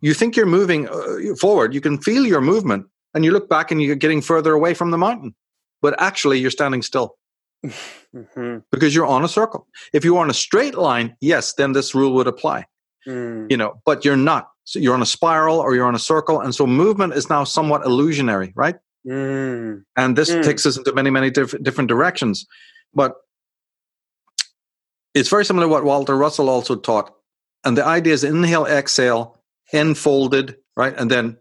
[0.00, 3.70] you think you're moving uh, forward, you can feel your movement, and you look back
[3.70, 5.34] and you're getting further away from the mountain.
[5.80, 7.16] But actually, you're standing still
[7.64, 8.58] mm-hmm.
[8.72, 9.66] because you're on a circle.
[9.92, 12.66] If you were on a straight line, yes, then this rule would apply.
[13.06, 13.50] Mm.
[13.50, 14.50] You know, but you're not.
[14.64, 17.44] So you're on a spiral or you're on a circle, and so movement is now
[17.44, 18.76] somewhat illusionary, right?
[19.06, 19.84] Mm.
[19.96, 20.42] And this Mm.
[20.42, 22.46] takes us into many, many diff- different directions.
[22.92, 23.16] But
[25.14, 27.14] it's very similar to what Walter Russell also taught.
[27.64, 29.40] And the idea is inhale, exhale,
[29.72, 30.94] enfolded, right?
[30.96, 31.36] And then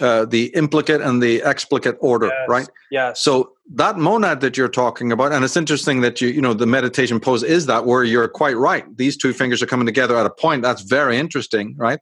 [0.00, 2.48] uh, the implicate and the explicate order, Yes.
[2.48, 2.68] right?
[2.90, 3.12] Yeah.
[3.14, 6.66] So that monad that you're talking about, and it's interesting that you, you know, the
[6.66, 8.84] meditation pose is that where you're quite right.
[8.96, 10.62] These two fingers are coming together at a point.
[10.62, 11.98] That's very interesting, right?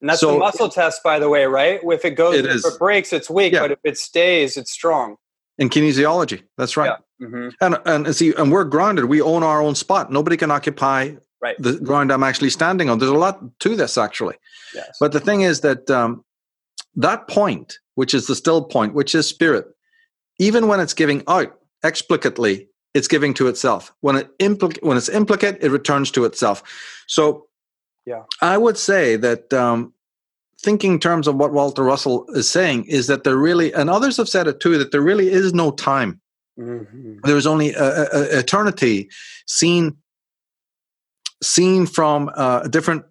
[0.00, 1.80] And that's So- the muscle test, by the way, right?
[1.82, 2.64] If it goes, It if is.
[2.64, 3.60] it breaks, it's weak, Yeah.
[3.60, 5.16] but if it stays, it's strong.
[5.58, 6.92] In kinesiology, that's right.
[7.20, 7.26] Yeah.
[7.28, 9.04] hmm And and see, and we're grounded.
[9.04, 10.10] We own our own spot.
[10.10, 11.56] Nobody can occupy Right.
[11.60, 12.98] the ground I'm actually standing on.
[12.98, 14.36] There's a lot to this actually.
[14.74, 14.96] Yes.
[14.98, 16.23] But the thing is that um,
[16.96, 19.66] that point, which is the still point, which is spirit,
[20.38, 23.92] even when it's giving out explicitly, it's giving to itself.
[24.00, 26.62] When it implic- when it's implicate, it returns to itself.
[27.06, 27.48] So,
[28.06, 28.24] Yeah.
[28.40, 29.92] I would say that um,
[30.62, 34.16] thinking in terms of what Walter Russell is saying is that there really, and others
[34.18, 36.20] have said it too, that there really is no time
[36.56, 39.08] hmm there is only a, a, a eternity
[39.46, 39.96] seen
[41.42, 43.04] seen from uh, a different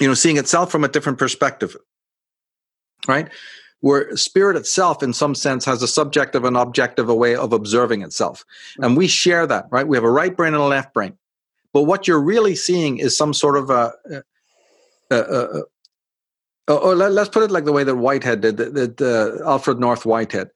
[0.00, 1.76] you know seeing itself from a different perspective
[3.06, 3.28] right?
[3.80, 8.02] Where spirit itself in some sense has a subjective and objective a way of observing
[8.02, 8.44] itself.
[8.78, 9.86] And we share that right?
[9.86, 11.16] We have a right brain and a left brain.
[11.72, 15.62] But what you're really seeing is some sort of a, a, a, a
[16.68, 19.80] or let, us put it like the way that Whitehead did, that, that uh, Alfred
[19.80, 20.50] North Whitehead.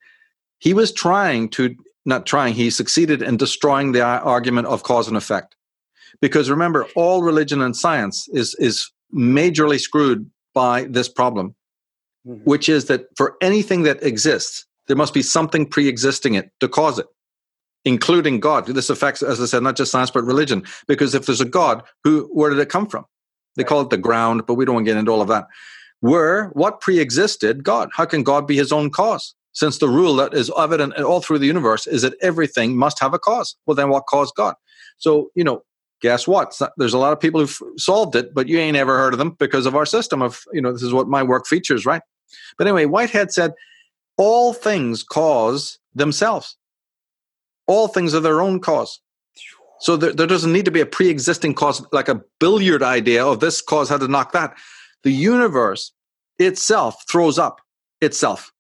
[0.58, 5.16] He was trying to, not trying, he succeeded in destroying the argument of cause and
[5.16, 5.56] effect.
[6.20, 11.54] Because remember, all religion and science is, is majorly screwed by this problem,
[12.26, 12.40] Mhm.
[12.44, 16.68] which is that for anything that exists, there must be something pre existing it to
[16.68, 17.06] cause it,
[17.84, 18.66] including God.
[18.66, 20.64] This affects, as I said, not just science, but religion.
[20.88, 23.04] Because if there's a God, who, where did it come from?
[23.56, 23.68] They Right.
[23.68, 25.46] call it the ground, but we don't want to get into all of that.
[26.00, 27.88] Where what pre-existed God?
[27.94, 29.34] How can God be his own cause?
[29.52, 33.14] Since the rule that is evident all through the universe is that everything must have
[33.14, 33.54] a cause.
[33.66, 34.54] Well, then what caused God?
[34.98, 35.62] So, you know,
[36.02, 36.54] guess what?
[36.60, 39.18] Not- There's a lot of people who've solved it, but you ain't ever heard of
[39.18, 42.02] them because of our system of, you know, this is what my work features, right?
[42.58, 43.54] But anyway, Whitehead said,
[44.16, 46.56] all things cause themselves.
[47.66, 49.00] All things are their own cause.
[49.80, 53.40] So there, there doesn't need to be a pre-existing cause, like a billiard idea of
[53.40, 54.56] this cause had to knock that.
[55.02, 55.92] The universe
[56.38, 57.60] itself throws up
[58.00, 58.52] itself.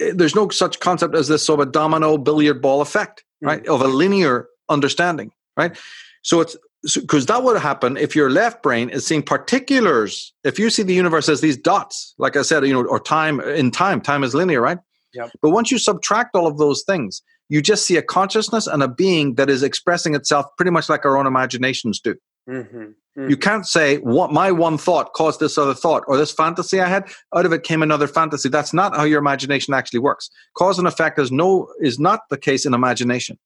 [0.00, 3.66] Eh, There's no such concept as this sort of a domino billiard ball effect, right?
[3.66, 5.76] Of a linear understanding, right?
[6.22, 6.56] So it's
[6.94, 10.32] because that would happen if your left brain is seeing particulars.
[10.44, 13.40] If you see the universe as these dots, like I said, you know, or time
[13.40, 14.78] in time, time is linear, right?
[15.14, 15.30] Yep.
[15.40, 18.88] But once you subtract all of those things, you just see a consciousness and a
[18.88, 22.16] being that is expressing itself pretty much like our own imaginations do.
[22.46, 26.80] hmm You can't say what my one thought caused this other thought or this fantasy
[26.80, 28.48] I had out of it came another fantasy.
[28.48, 30.30] That's not how your imagination actually works.
[30.54, 33.38] Cause and effect is no is not the case in imagination,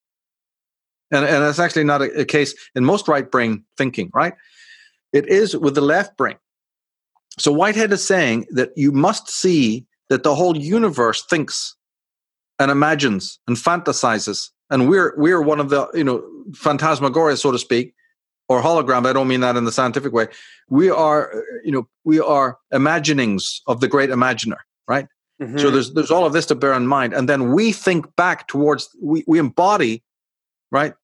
[1.10, 4.10] and and that's actually not a, a case in most right brain thinking.
[4.14, 4.34] Right,
[5.12, 6.36] it is with the left brain.
[7.38, 11.76] So Whitehead is saying that you must see that the whole universe thinks
[12.58, 17.58] and imagines and fantasizes, and we're we're one of the you know phantasmagoria, so to
[17.58, 17.94] speak,
[18.48, 19.06] or hologram.
[19.06, 20.28] I don't mean that in the scientific way.
[20.68, 21.32] We are,
[21.64, 25.06] you know, we are imaginings of the great imaginer, right?
[25.40, 25.58] Mm-hmm.
[25.58, 28.48] So there's there's all of this to bear in mind, and then we think back
[28.48, 30.02] towards we we embody,
[30.72, 30.94] right,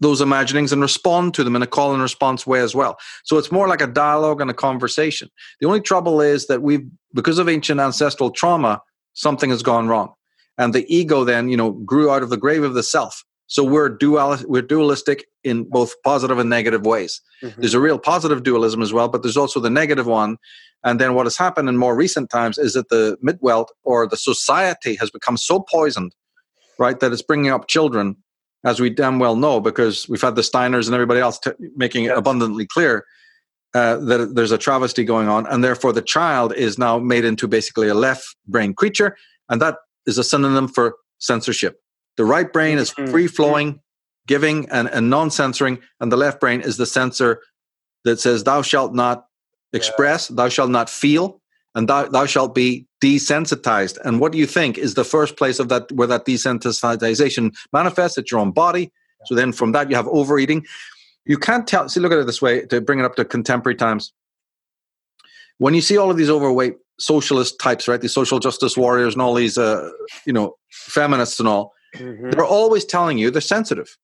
[0.00, 2.98] those imaginings and respond to them in a call and response way as well.
[3.24, 5.30] So it's more like a dialogue and a conversation.
[5.60, 8.82] The only trouble is that we've because of ancient ancestral trauma,
[9.14, 10.12] something has gone wrong,
[10.58, 13.24] and the ego then you know grew out of the grave of the self.
[13.48, 17.20] So we're dual we're dualistic in both positive and negative ways.
[17.42, 17.56] Mhm.
[17.56, 20.36] There's a real positive dualism as well, but there's also the negative one.
[20.84, 24.16] And then what has happened in more recent times is that the Mitwelt or the
[24.16, 26.14] society has become so poisoned,
[26.78, 28.16] right, that it's bringing up children,
[28.66, 32.04] as we damn well know, because we've had the Steiners and everybody else t- making
[32.04, 33.04] it abundantly clear.
[33.74, 37.46] uh, that there's a travesty going on, and therefore the child is now made into
[37.46, 39.14] basically a left brain creature,
[39.50, 39.76] and that
[40.06, 41.74] is a synonym for censorship.
[42.16, 43.10] The right brain is Mhm.
[43.10, 43.80] free flowing,
[44.26, 47.42] giving, and, and non censoring, and the left brain is the censor
[48.04, 49.26] that says, Thou shalt not
[49.74, 51.42] express, thou shalt not feel,
[51.76, 53.98] and thou, thou shalt be desensitized.
[54.04, 58.18] And what do you think is the first place of that where that desensitization manifests?
[58.18, 58.90] It's your own body.
[59.26, 60.64] So then from that you have overeating.
[61.26, 61.88] You can't tell.
[61.88, 64.12] See, look at it this way to bring it up to contemporary times.
[65.58, 68.00] When you see all of these overweight socialist types, right?
[68.00, 69.90] These social justice warriors and all these, uh,
[70.24, 72.32] you know, feminists and all, Mhm.
[72.32, 73.96] they're always telling you they're sensitive.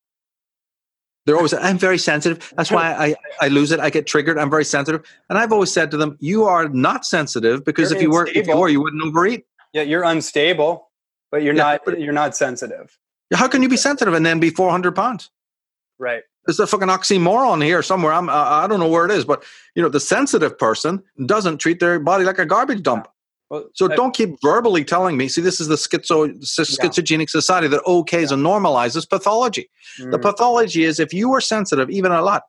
[1.25, 2.53] They're always, I'm very sensitive.
[2.57, 3.79] That's why I, I lose it.
[3.79, 4.39] I get triggered.
[4.39, 5.05] I'm very sensitive.
[5.29, 8.27] And I've always said to them, you are not sensitive because You're if you were,
[8.35, 9.45] if you were, you wouldn't overeat.
[9.73, 10.91] Yeah, you're unstable,
[11.31, 12.99] but you're Yeah, not but- you're not sensitive.
[13.33, 15.31] How can you be sensitive and then be 400 pounds?
[15.99, 16.23] Right.
[16.45, 18.13] There's a fucking oxymoron here somewhere.
[18.13, 19.45] I'm, I I don't know where it is, but
[19.77, 23.07] you know, the sensitive person doesn't treat their body like a garbage dump.
[23.53, 25.29] Well, So I- don't keep verbally telling me.
[25.29, 29.69] See, this is the schizo, schizogenic society that okays and normalizes pathology.
[29.99, 30.23] The Mm.
[30.23, 32.45] pathology is if you are sensitive, even a lot,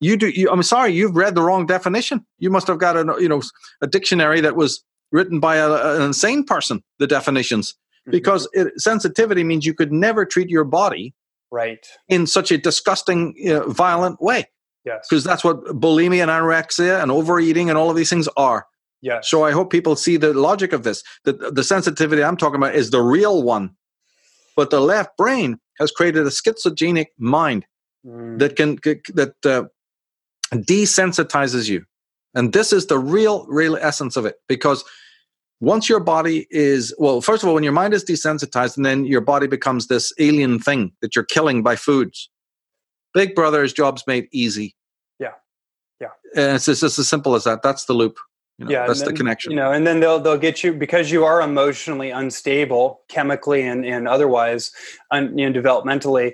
[0.00, 0.28] you do.
[0.28, 2.24] You, I'm sorry, you've read the wrong definition.
[2.38, 3.42] You must have got a you know
[3.82, 6.84] a dictionary that was written by a, an insane person.
[7.00, 7.74] The definitions
[8.06, 8.12] Mhm.
[8.12, 11.12] because it, sensitivity means you could never treat your body
[11.50, 11.84] right.
[12.08, 14.46] in such a disgusting, you know, violent way
[14.84, 15.06] Yes.
[15.10, 18.66] because that's what bulimia and anorexia and overeating and all of these things are.
[19.00, 19.30] Yes.
[19.30, 21.02] So I hope people see the logic of this.
[21.24, 23.70] That the sensitivity I'm talking about is the real one,
[24.56, 27.64] but the left brain has created a schizogenic mind
[28.06, 28.38] Mm.
[28.38, 28.76] that can
[29.16, 29.64] that uh,
[30.54, 31.84] desensitizes you,
[32.34, 34.36] and this is the real, real essence of it.
[34.48, 34.84] Because
[35.60, 39.04] once your body is well, first of all, when your mind is desensitized, and then
[39.04, 42.30] your body becomes this alien thing that you're killing by foods.
[43.14, 44.76] Big Brother's job's made easy.
[45.18, 45.32] Yeah.
[46.00, 46.10] Yeah.
[46.36, 47.62] and it's just, as simple as that.
[47.62, 48.18] That's the loop.
[48.58, 49.52] You know, yeah, that's and the connection.
[49.52, 53.86] You know, and then they'll they'll get you because you are emotionally unstable, chemically and,
[53.86, 54.72] and otherwise,
[55.12, 56.32] un, you know, developmentally.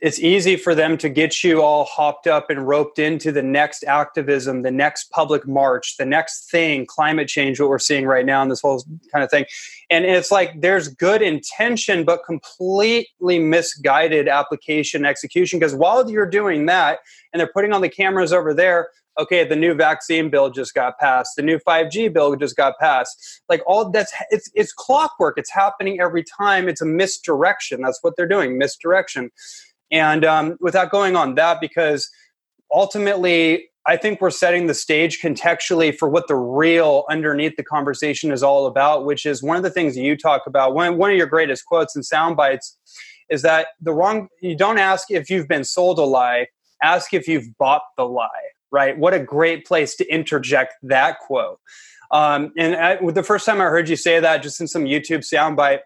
[0.00, 3.82] It's easy for them to get you all hopped up and roped into the next
[3.84, 8.42] activism, the next public march, the next thing, climate change, what we're seeing right now,
[8.42, 9.46] and this whole kind of thing.
[9.90, 15.60] And it's like there's good intention, but completely misguided application execution.
[15.60, 16.98] Because while you're doing that,
[17.32, 20.98] and they're putting on the cameras over there, okay, the new vaccine bill just got
[20.98, 23.42] passed, the new 5G bill just got passed.
[23.48, 25.38] Like all that's it's it's clockwork.
[25.38, 26.68] It's happening every time.
[26.68, 27.82] It's a misdirection.
[27.82, 29.30] That's what they're doing, misdirection.
[29.90, 32.08] And um, without going on that, because
[32.72, 38.30] ultimately, I think we're setting the stage contextually for what the real underneath the conversation
[38.30, 40.74] is all about, which is one of the things you talk about.
[40.74, 42.76] One one of your greatest quotes and sound bites
[43.28, 44.28] is that the wrong.
[44.40, 46.46] You don't ask if you've been sold a lie.
[46.82, 48.96] Ask if you've bought the lie right?
[48.96, 51.60] What a great place to interject that quote.
[52.10, 55.20] Um, and I, the first time I heard you say that, just in some YouTube
[55.20, 55.80] soundbite,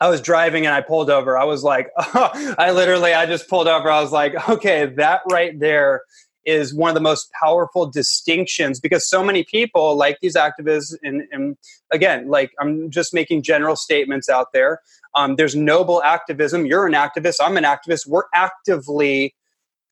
[0.00, 1.38] I was driving and I pulled over.
[1.38, 3.90] I was like, oh, I literally, I just pulled over.
[3.90, 6.02] I was like, okay, that right there
[6.44, 11.22] is one of the most powerful distinctions because so many people like these activists and,
[11.32, 11.56] and
[11.92, 14.80] again like i'm just making general statements out there
[15.14, 19.34] um, there's noble activism you're an activist i'm an activist we're actively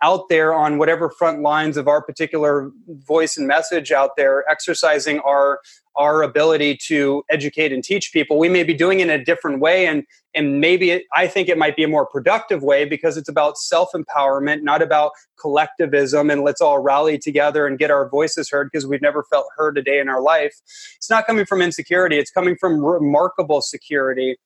[0.02, 2.70] out there on whatever front lines of our particular
[3.06, 5.60] voice and message out there exercising our
[5.94, 9.60] our ability to educate and teach people we may be doing it in a different
[9.60, 9.86] way.
[9.86, 13.28] And and maybe it, i think it might be a more productive way because it's
[13.28, 18.70] about self-empowerment not about collectivism and let's all rally together and get our voices heard
[18.72, 20.54] because we've never felt heard a day in our life.
[20.96, 22.16] It's not coming from insecurity.
[22.18, 24.36] It's coming from remarkable security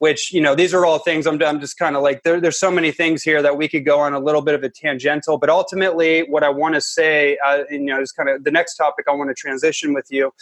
[0.00, 2.58] which you know these are all things i'm, I'm just kind of like there, there's
[2.58, 5.38] so many things here that we could go on a little bit of a tangential
[5.38, 8.74] but ultimately what i want to say uh, you know is kind of the next
[8.74, 10.32] topic i want to transition with you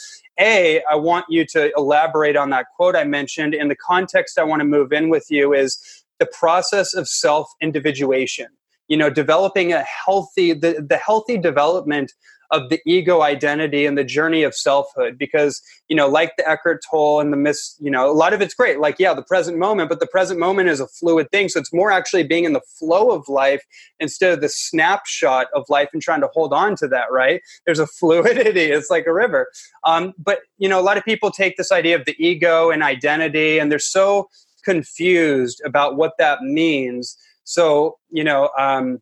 [0.41, 4.43] a i want you to elaborate on that quote i mentioned and the context i
[4.43, 8.47] want to move in with you is the process of self individuation
[8.87, 12.13] you know developing a healthy the, the healthy development
[12.51, 16.81] of the ego identity and the journey of selfhood because you know like the eckhart
[16.89, 18.81] tolle and the miss you know a lot of it's great.
[18.81, 21.49] Like yeah the present moment but the present moment is a fluid thing.
[21.49, 23.63] So it's more actually being in the flow of life
[24.01, 27.41] instead of the snapshot of life and trying to hold on to that right?
[27.67, 28.71] There's a fluidity.
[28.71, 29.49] It's like a river.
[29.85, 32.83] Um, but you know a lot of people take this idea of the ego and
[32.83, 34.29] identity and they're so
[34.65, 37.17] confused about what that means.
[37.45, 39.01] So you know um,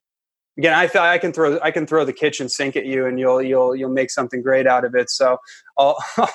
[0.59, 3.19] again i thought i can throw i can throw the kitchen sink at you and
[3.19, 5.39] you'll you'll you'll make something great out of it so
[5.79, 5.97] i'll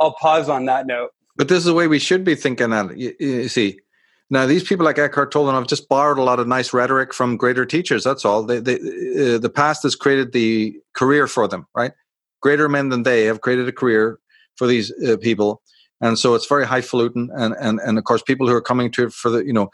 [0.00, 2.96] i'll pause on that note But this is the way we should be thinking it.
[2.96, 3.80] You, you see,
[4.28, 7.12] Now, these people like Eckhart Tolle and I've just borrowed a lot of nice rhetoric
[7.12, 8.04] from greater teachers.
[8.04, 8.44] That's all.
[8.44, 11.92] They, they, uh, the past has created the career for them, right?
[12.40, 14.18] Greater men than they have created a career
[14.56, 15.62] for these uh, people,
[16.00, 17.30] and so it's very highfalutin.
[17.34, 19.70] And and and of course, people who are coming to it for the you know,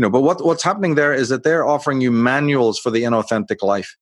[0.00, 0.10] you know.
[0.10, 3.98] But what what's happening there is that they're offering you manuals for the inauthentic life,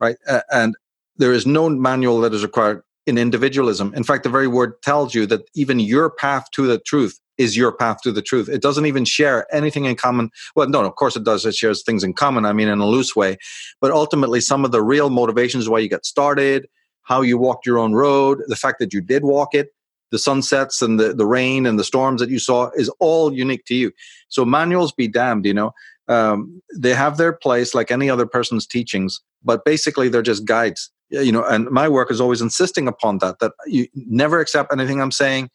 [0.00, 0.16] right?
[0.28, 0.74] Uh, and
[1.18, 3.94] there is no manual that is required in individualism.
[3.94, 7.56] In fact, the very word tells you that even your path to the truth is
[7.56, 8.48] your path to the truth.
[8.48, 10.30] It doesn't even share anything in common.
[10.56, 11.46] Well, no, of course it does.
[11.46, 12.44] It shares things in common.
[12.44, 13.36] I mean, in a loose way.
[13.80, 16.66] But ultimately, some of the real motivations why you got started,
[17.02, 19.68] how you walked your own road, the fact that you did walk it,
[20.10, 23.64] the sunsets and the, the rain and the storms that you saw is all unique
[23.66, 23.92] to you.
[24.28, 25.72] So manuals be damned, you know.
[26.08, 30.90] Um, they have their place like any other person's teachings, but basically they're just guides.
[31.10, 35.00] You know, and my work is always insisting upon that, that you never accept anything
[35.00, 35.50] I'm saying,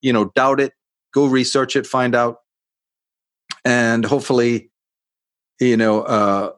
[0.00, 0.72] you know, doubt it,
[1.12, 2.36] go research it, find out,
[3.64, 4.70] and hopefully,
[5.60, 6.52] you know, uh,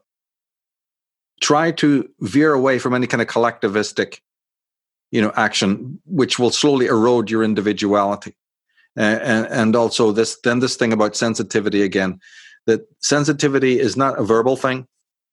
[1.41, 4.19] try to veer away from any kind of collectivistic,
[5.15, 8.35] you know, action, which will slowly erode your individuality.
[8.97, 12.21] and, and also this then this thing about sensitivity again
[12.67, 14.87] that sensitivity is not a verbal thing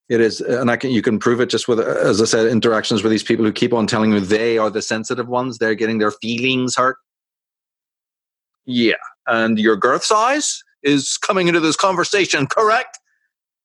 [0.09, 3.03] it is and i can you can prove it just with as i said interactions
[3.03, 5.99] with these people who keep on telling you they are the sensitive ones they're getting
[5.99, 6.97] their feelings hurt
[8.65, 12.99] yeah and your girth size is coming into this conversation, correct?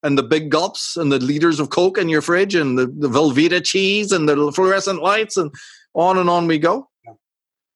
[0.03, 3.09] And the big gulps and the liters of Coke in your fridge and the, the
[3.09, 5.51] Velveeta cheese and the fluorescent lights and
[5.97, 6.89] on and on we go.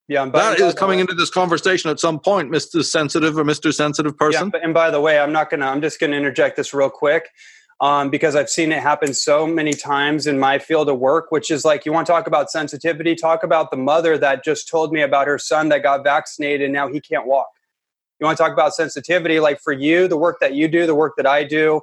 [0.07, 2.83] Yeah, that is coming way, into this conversation at some point, Mr.
[2.83, 3.73] Sensitive or Mr.
[3.73, 4.51] Sensitive person.
[4.53, 5.65] Yeah, and by the way, I'm not gonna.
[5.65, 7.29] I'm just gonna interject this real quick
[7.79, 11.31] um, because I've seen it happen so many times in my field of work.
[11.31, 13.15] Which is like, you want to talk about sensitivity?
[13.15, 16.73] Talk about the mother that just told me about her son that got vaccinated and
[16.73, 17.47] now he can't walk
[18.21, 20.95] you want to talk about sensitivity like for you the work that you do the
[20.95, 21.81] work that i do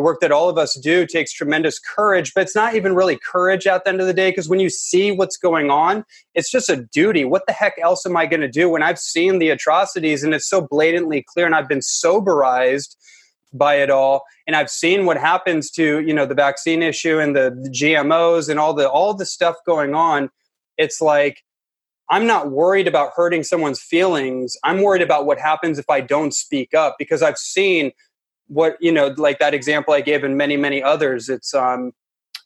[0.00, 3.18] the work that all of us do takes tremendous courage but it's not even really
[3.18, 6.02] courage at the end of the day because when you see what's going on
[6.34, 8.98] it's just a duty what the heck else am i going to do when i've
[8.98, 12.96] seen the atrocities and it's so blatantly clear and i've been soberized
[13.52, 17.36] by it all and i've seen what happens to you know the vaccine issue and
[17.36, 20.30] the, the gmos and all the all the stuff going on
[20.78, 21.42] it's like
[22.12, 24.56] I'm not worried about hurting someone's feelings.
[24.64, 27.92] I'm worried about what happens if I don't speak up because I've seen
[28.50, 31.28] what, you know, like that example I gave and many, many others.
[31.28, 31.92] It's, um,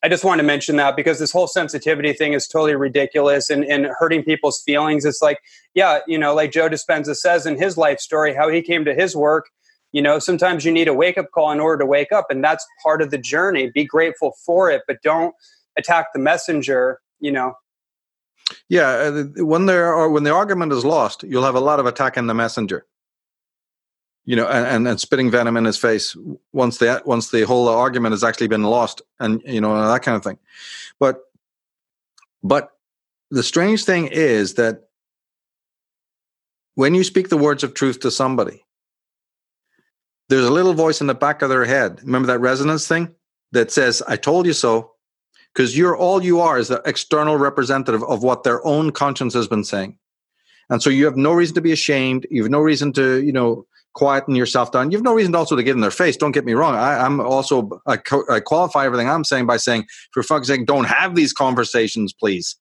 [0.02, 3.64] I just want to mention that because this whole sensitivity thing is totally ridiculous and,
[3.64, 5.06] and hurting people's feelings.
[5.06, 5.38] It's like,
[5.74, 8.94] yeah, you know, like Joe Dispenza says in his life story, how he came to
[8.94, 9.46] his work.
[9.92, 12.44] You know, sometimes you need a wake up call in order to wake up, and
[12.44, 13.70] that's part of the journey.
[13.70, 15.34] Be grateful for it, but don't
[15.78, 17.54] attack the messenger, you know,
[18.68, 21.86] yeah, uh, when there are when the argument is lost, you'll have a lot of
[21.86, 22.86] attacking the messenger.
[24.26, 26.16] You know, and, and, spitting venom in his face
[26.52, 30.16] once the once the whole argument has actually been lost, and you know that kind
[30.16, 30.38] of thing.
[30.98, 31.20] But
[32.42, 32.70] but
[33.30, 34.88] the strange thing is that
[36.74, 38.64] when you speak the words of truth to somebody,
[40.30, 42.00] there's a little voice in the back of their head.
[42.02, 43.14] Remember that resonance thing
[43.52, 44.94] that says, "I told you so."
[45.54, 49.48] because you're all you are is the external representative of what their own conscience has
[49.48, 49.96] been saying
[50.70, 53.32] and so you have no reason to be ashamed you have no reason to you
[53.32, 54.90] know quieten yourself down.
[54.90, 56.16] You have no reason also to get in their face.
[56.16, 56.74] Don't get me wrong.
[56.74, 60.66] I, am also I, co- I, qualify everything i'm saying by saying for fuck's sake
[60.66, 62.56] don't have these conversations please.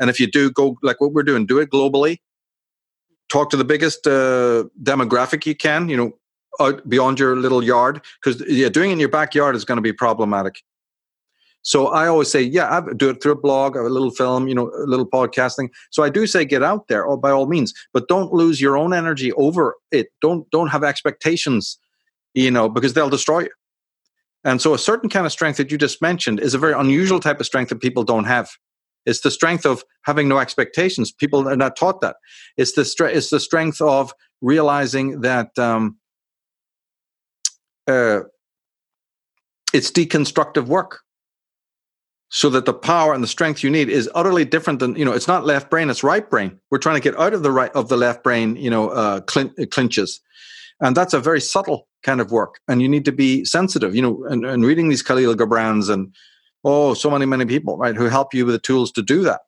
[0.00, 2.18] And if you do go like what we're doing do it globally.
[3.28, 8.42] Talk to the biggest uh, demographic you can you know beyond your little yard because
[8.48, 10.62] yeah doing in your backyard is going to be problematic
[11.68, 14.54] so I always say, yeah, I do it through a blog, a little film, you
[14.54, 15.68] know, a little podcasting.
[15.90, 18.78] So I do say, get out there, oh, by all means, but don't lose your
[18.78, 20.08] own energy over it.
[20.22, 21.78] Don't don't have expectations,
[22.32, 23.50] you know, because they'll destroy you.
[24.44, 27.20] And so a certain kind of strength that you just mentioned is a very unusual
[27.20, 28.48] type of strength that people don't have.
[29.04, 31.12] It's the strength of having no expectations.
[31.12, 32.16] People are not taught that.
[32.56, 35.98] It's the stre- it's the strength of realizing that um,
[37.86, 38.20] uh,
[39.74, 41.00] it's deconstructive work
[42.30, 45.12] so that the power and the strength you need is utterly different than you know
[45.12, 46.58] it's not left brain it's right brain.
[46.70, 49.20] We're trying to get out of the right of the left brain you know uh,
[49.20, 50.20] clinches.
[50.80, 54.02] And that's a very subtle kind of work and you need to be sensitive you
[54.02, 56.14] know and, and reading these Kahlil Gibrans and
[56.64, 59.40] oh so many many people right who help you with the tools to do that.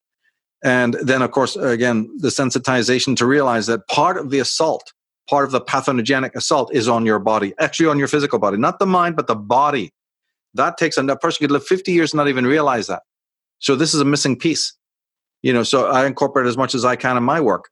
[0.64, 4.93] And then of course again the sensitization to realize that part of the assault
[5.28, 8.78] part of the pathogenic assault is on your body actually on your physical body not
[8.78, 9.93] the mind but the body
[10.55, 13.03] that takes a, a person could live 50 years and not even realize that.
[13.59, 14.72] So this is a missing piece.
[15.42, 17.70] You know, so I incorporate as much as I can in my work.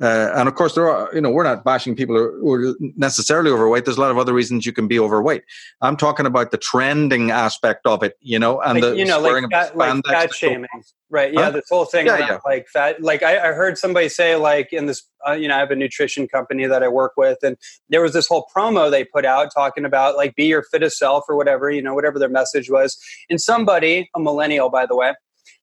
[0.00, 3.50] Uh, and of course, there are, you know, we're not bashing people who are necessarily
[3.50, 3.84] overweight.
[3.84, 5.42] There's a lot of other reasons you can be overweight.
[5.82, 9.20] I'm talking about the trending aspect of it, you know, and like, the you know,
[9.20, 10.68] like fat, like fat shaming,
[11.10, 11.32] right?
[11.32, 11.50] Yeah, huh?
[11.50, 12.38] this whole thing yeah, about yeah.
[12.46, 13.02] like fat.
[13.02, 15.76] Like I, I, heard somebody say, like in this, uh, you know, I have a
[15.76, 17.58] nutrition company that I work with, and
[17.90, 21.24] there was this whole promo they put out talking about like be your fittest self
[21.28, 22.98] or whatever, you know, whatever their message was.
[23.28, 25.12] And somebody, a millennial, by the way,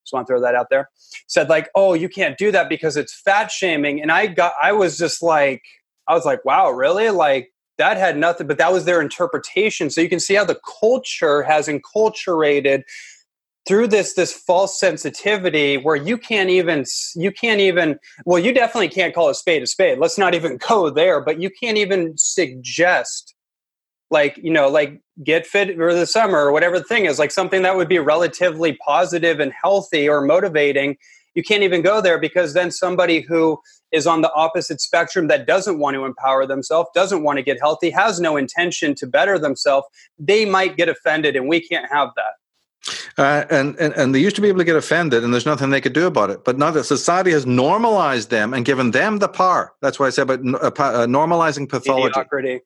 [0.07, 0.89] just want to throw that out there.
[1.27, 4.71] Said like, "Oh, you can't do that because it's fat shaming." And I got, I
[4.71, 5.61] was just like,
[6.07, 9.89] I was like, "Wow, really?" Like that had nothing, but that was their interpretation.
[9.89, 12.83] So you can see how the culture has enculturated
[13.67, 16.85] through this this false sensitivity where you can't even
[17.15, 20.57] you can't even well you definitely can't call a spade a spade let's not even
[20.69, 23.35] go there but you can't even suggest
[24.09, 27.31] like you know like get fit for the summer or whatever the thing is like
[27.31, 30.95] something that would be relatively positive and healthy or motivating
[31.35, 33.59] you can't even go there because then somebody who
[33.91, 37.59] is on the opposite spectrum that doesn't want to empower themselves doesn't want to get
[37.59, 39.85] healthy has no intention to better themselves
[40.17, 42.33] they might get offended and we can't have that
[43.17, 45.71] uh, and, and and they used to be able to get offended, and there's nothing
[45.71, 46.45] they could do about it.
[46.45, 50.09] But now that society has normalized them and given them the power, that's why I
[50.11, 52.05] said about uh, uh, normalizing pathology.
[52.05, 52.61] Mediocrity.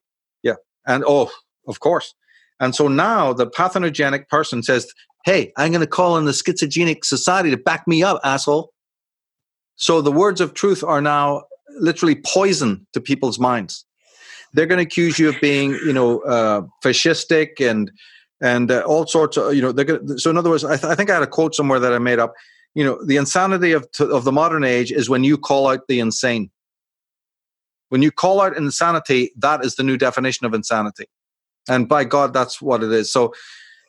[0.86, 1.32] And oh,
[1.68, 2.14] of course.
[2.60, 4.92] And so now the pathogenic person says,
[5.26, 8.72] Hey, I'm going to call in the schizogenic society to back me up, asshole.
[9.76, 11.44] So the words of truth are now
[11.80, 13.86] literally poison to people's minds.
[14.54, 17.92] They're going to accuse you of being, you know, uh, fascistic and
[18.42, 19.72] and uh, all sorts of, you know.
[19.72, 21.80] They're going so in other words, I, th- I think I had a quote somewhere
[21.80, 22.34] that I made up.
[22.74, 26.00] You know, the insanity of of the modern age is when you call out the
[26.00, 26.50] insane.
[27.92, 31.08] When you call out insanity, that is the new definition of insanity.
[31.68, 33.12] And by God, that's what it is.
[33.12, 33.34] So,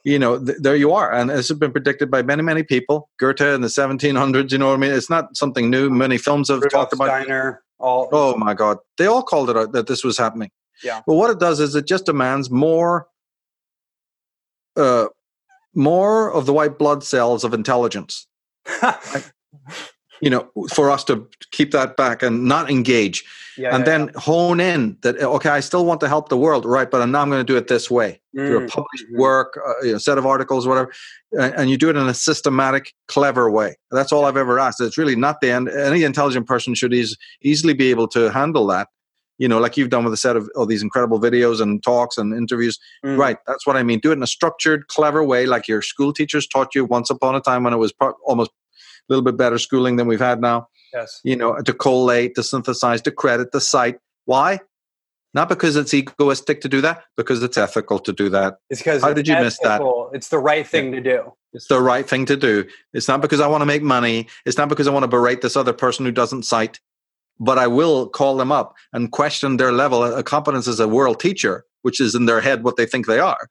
[0.05, 1.13] you know, th- there you are.
[1.13, 3.09] And this has been predicted by many, many people.
[3.21, 4.91] Goethe in the 1700s, you know what I mean?
[4.91, 5.89] It's not something new.
[5.89, 8.79] Many films have Rudolf talked about Steiner, all Oh my God.
[8.99, 10.51] They all called it out that this was happening.
[10.83, 11.03] Yeah.
[11.07, 13.07] But what it does is it just demands more
[14.77, 15.07] uh
[15.75, 18.27] more of the white blood cells of intelligence.
[20.23, 23.25] you know, for us to keep that back and not engage,
[23.59, 24.21] yeah, and yeah, then yeah.
[24.21, 26.89] hone in that okay, I still want to help the world, right?
[26.89, 29.19] But now I'm going to do it this way through a Mm, published mhm.
[29.19, 30.93] work, uh, you know, set of articles, whatever,
[31.33, 33.77] and, and you do it in a systematic, clever way.
[33.91, 34.81] That's all I've ever asked.
[34.81, 35.69] It's really not the end.
[35.69, 38.89] Any intelligent person should eas- easily be able to handle that.
[39.39, 42.17] You know, like you've done with a set of all these incredible videos and talks
[42.17, 42.79] and interviews.
[43.05, 43.19] Mm.
[43.19, 43.99] Right, that's what I mean.
[43.99, 47.35] Do it in a structured, clever way, like your school teachers taught you once upon
[47.35, 48.62] a time when it was pro- almost a
[49.13, 50.69] little bit better schooling than we've had now.
[50.93, 51.21] Yes.
[51.25, 53.99] You know, to collate, to synthesize, to credit, to cite.
[54.25, 54.61] Why?
[55.35, 58.57] Not because it's egoistic to do that, because it's ethical to do that.
[58.69, 59.81] It's because How did you miss that?
[60.13, 61.33] It's the right thing to do.
[61.55, 62.67] It's the right thing to do.
[62.93, 64.29] It's not because I want to make money.
[64.45, 66.81] It's not because I want to berate this other person who doesn't cite.
[67.41, 71.19] But I will call them up and question their level of competence as a world
[71.19, 73.49] teacher, which is in their head what they think they are.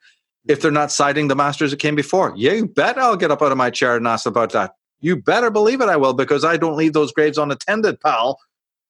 [0.48, 3.42] If they're not citing the masters that came before, yeah, you bet I'll get up
[3.42, 4.76] out of my chair and ask about that.
[5.02, 8.40] You better believe it, I will, because I don't leave those graves unattended, pal.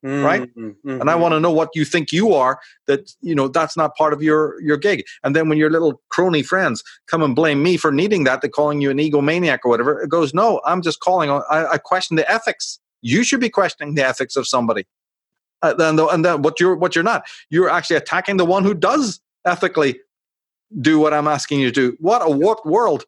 [0.04, 0.52] Right?
[0.56, 2.60] Mhm, and I want to know what you think you are.
[2.88, 5.04] That you know that's not part of your your gig.
[5.24, 8.50] And then when your little crony friends come and blame me for needing that, they're
[8.50, 10.02] calling you an egomaniac or whatever.
[10.02, 11.30] It goes, no, I'm just calling.
[11.30, 12.80] on I, I question the ethics.
[13.04, 14.88] You should be questioning the ethics of somebody.
[15.62, 17.28] Uh, and the, and then what you're what you're not.
[17.52, 20.00] You're actually attacking the one who does ethically
[20.80, 21.98] do what I'm asking you to do.
[22.00, 23.06] What a warped world!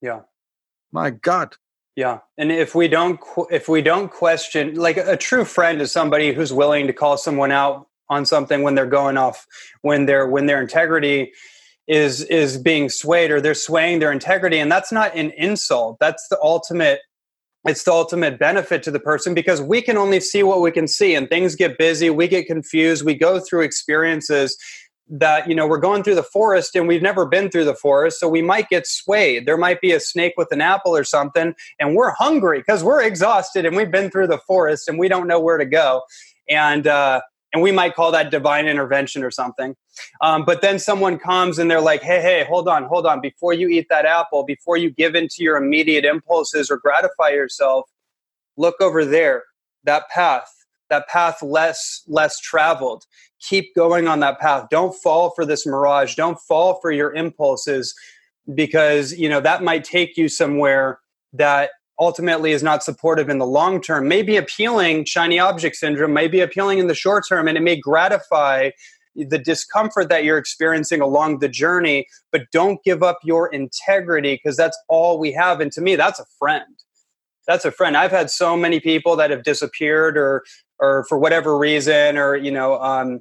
[0.00, 0.20] Yeah.
[0.92, 1.56] My God.
[1.94, 3.20] Yeah, and if we don't
[3.50, 7.52] if we don't question, like a true friend is somebody who's willing to call someone
[7.52, 9.46] out on something when they're going off,
[9.82, 11.32] when their when their integrity
[11.86, 15.98] is is being swayed or they're swaying their integrity, and that's not an insult.
[16.00, 17.00] That's the ultimate.
[17.64, 20.88] It's the ultimate benefit to the person because we can only see what we can
[20.88, 22.08] see, and things get busy.
[22.08, 23.04] We get confused.
[23.04, 24.56] We go through experiences
[25.08, 28.20] that you know we're going through the forest and we've never been through the forest
[28.20, 29.46] so we might get swayed.
[29.46, 33.02] There might be a snake with an apple or something and we're hungry because we're
[33.02, 36.02] exhausted and we've been through the forest and we don't know where to go.
[36.48, 37.20] And uh,
[37.52, 39.76] and we might call that divine intervention or something.
[40.22, 43.20] Um, but then someone comes and they're like hey hey hold on hold on.
[43.20, 47.30] Before you eat that apple before you give in to your immediate impulses or gratify
[47.30, 47.90] yourself
[48.56, 49.44] look over there
[49.84, 50.61] that path
[50.92, 53.04] that path less less traveled.
[53.48, 54.66] Keep going on that path.
[54.70, 56.14] Don't fall for this mirage.
[56.14, 57.94] Don't fall for your impulses
[58.54, 61.00] because you know that might take you somewhere
[61.32, 64.06] that ultimately is not supportive in the long term.
[64.06, 67.62] May be appealing shiny object syndrome may be appealing in the short term and it
[67.62, 68.70] may gratify
[69.14, 74.56] the discomfort that you're experiencing along the journey but don't give up your integrity because
[74.56, 75.60] that's all we have.
[75.60, 76.76] And to me that's a friend
[77.46, 77.96] that's a friend.
[77.96, 80.42] I've had so many people that have disappeared or
[80.78, 83.20] or for whatever reason or you know um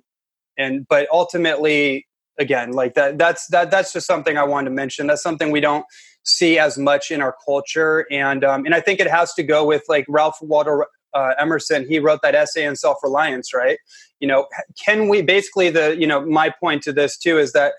[0.57, 2.07] and but ultimately
[2.39, 5.07] again like that that's that that's just something I wanted to mention.
[5.07, 5.85] That's something we don't
[6.23, 9.65] see as much in our culture and um and I think it has to go
[9.65, 13.77] with like Ralph Waldo uh, Emerson, he wrote that essay on self reliance, right?
[14.19, 14.47] You know,
[14.83, 17.73] can we basically the, you know, my point to this too is that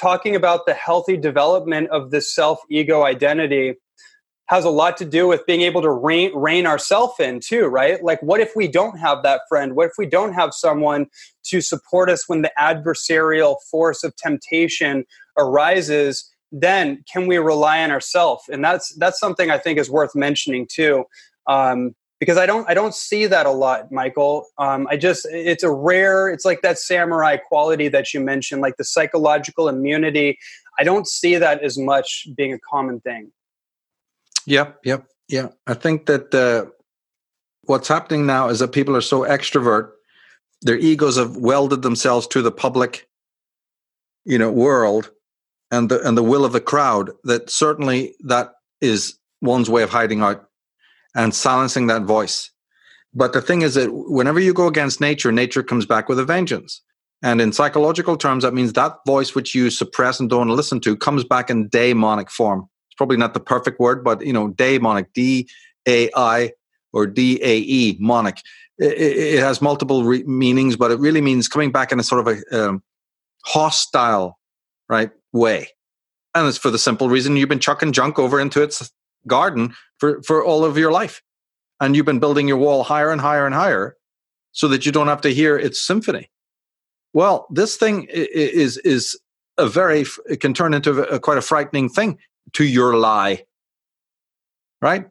[0.00, 3.74] talking about the healthy development of this self ego identity
[4.52, 8.04] has a lot to do with being able to rein, rein ourselves in too, right?
[8.04, 9.74] Like, what if we don't have that friend?
[9.74, 11.06] What if we don't have someone
[11.44, 15.06] to support us when the adversarial force of temptation
[15.38, 16.30] arises?
[16.50, 18.44] Then can we rely on ourselves?
[18.50, 21.04] And that's that's something I think is worth mentioning too.
[21.46, 24.46] Um, because I don't I don't see that a lot, Michael.
[24.58, 26.28] Um, I just it's a rare.
[26.28, 30.38] It's like that samurai quality that you mentioned, like the psychological immunity.
[30.78, 33.32] I don't see that as much being a common thing.
[34.46, 35.48] Yep, yep, yeah.
[35.66, 36.70] I think that uh,
[37.62, 39.90] what's happening now is that people are so extrovert,
[40.62, 43.08] their egos have welded themselves to the public,
[44.24, 45.10] you know, world,
[45.70, 47.10] and the and the will of the crowd.
[47.24, 50.48] That certainly that is one's way of hiding out
[51.14, 52.50] and silencing that voice.
[53.14, 56.24] But the thing is that whenever you go against nature, nature comes back with a
[56.24, 56.80] vengeance.
[57.22, 60.96] And in psychological terms, that means that voice which you suppress and don't listen to
[60.96, 62.68] comes back in daimonic form.
[63.02, 65.48] Probably not the perfect word, but you know, daimonic, D
[65.88, 66.52] A I
[66.92, 68.40] or D A E, monic.
[68.78, 72.24] It, it, has multiple re- meanings, but it really means coming back in a sort
[72.24, 72.80] of a um,
[73.44, 74.38] hostile,
[74.88, 75.70] right way.
[76.36, 78.92] And it's for the simple reason you've been chucking junk over into its
[79.26, 81.22] garden for, for all of your life.
[81.80, 83.96] And you've been building your wall higher and higher and higher
[84.52, 86.30] so that you don't have to hear its symphony.
[87.14, 89.18] Well, this thing is, is
[89.58, 92.18] a very, it can turn into a, quite a frightening thing
[92.54, 93.44] to your lie.
[94.80, 95.06] Right?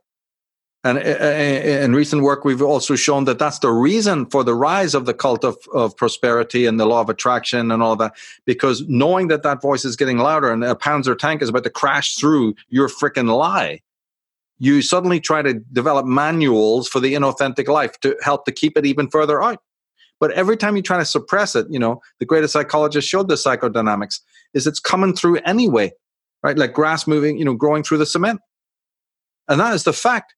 [0.83, 4.43] And eh, eh, eh, in recent work, we've also shown that that's the reason for
[4.43, 7.95] the rise of the cult of, of prosperity and the law of attraction and all
[7.97, 8.13] that.
[8.45, 11.69] Because knowing that that voice is getting louder and a Panzer tank is about to
[11.69, 13.81] crash through your freaking lie,
[14.57, 18.85] you suddenly try to develop manuals for the inauthentic life to help to keep it
[18.85, 19.61] even further out.
[20.19, 23.35] But every time you try to suppress it, you know, the greatest psychologist showed the
[23.35, 24.19] psychodynamics
[24.53, 25.91] is it's coming through anyway,
[26.43, 26.57] right?
[26.57, 28.39] Like grass moving, you know, growing through the cement.
[29.47, 30.33] And that is the fact.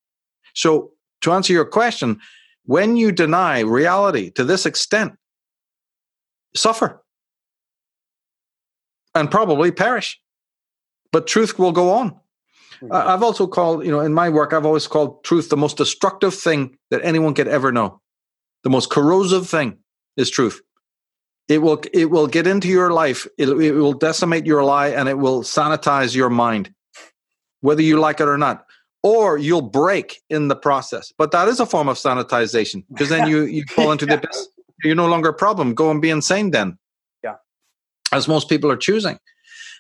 [0.54, 0.92] So
[1.22, 2.20] to answer your question,
[2.66, 5.14] when you deny reality to this extent,
[6.56, 7.04] suffer
[9.16, 10.20] and probably perish.
[11.12, 12.12] But truth will go on.
[12.82, 12.92] Mm-hmm.
[12.92, 16.34] I've also called, you know, in my work, I've always called truth the most destructive
[16.34, 18.02] thing that anyone could ever know.
[18.64, 19.78] The most corrosive thing
[20.18, 20.62] is truth.
[21.48, 23.28] It will it will get into your life.
[23.38, 26.74] It, it will decimate your lie, and it will sanitize your mind,
[27.62, 28.66] whether you like it or not.
[29.04, 31.12] Or you'll break in the process.
[31.18, 34.48] But that is a form of sanitization because then you you fall into the abyss.
[34.84, 35.74] You're no longer a problem.
[35.74, 36.78] Go and be insane then.
[37.24, 37.36] Yeah.
[38.14, 39.20] As most people are choosing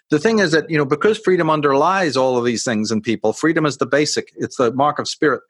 [0.09, 3.33] the thing is that you know because freedom underlies all of these things in people
[3.33, 5.41] freedom is the basic it's the mark of spirit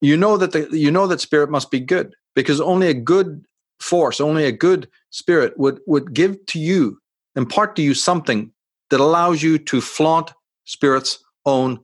[0.00, 3.44] you know that the, you know that spirit must be good because only a good
[3.80, 6.98] force only a good spirit would would give to you
[7.36, 8.50] impart to you something
[8.90, 10.32] that allows you to flaunt
[10.64, 11.78] spirit's own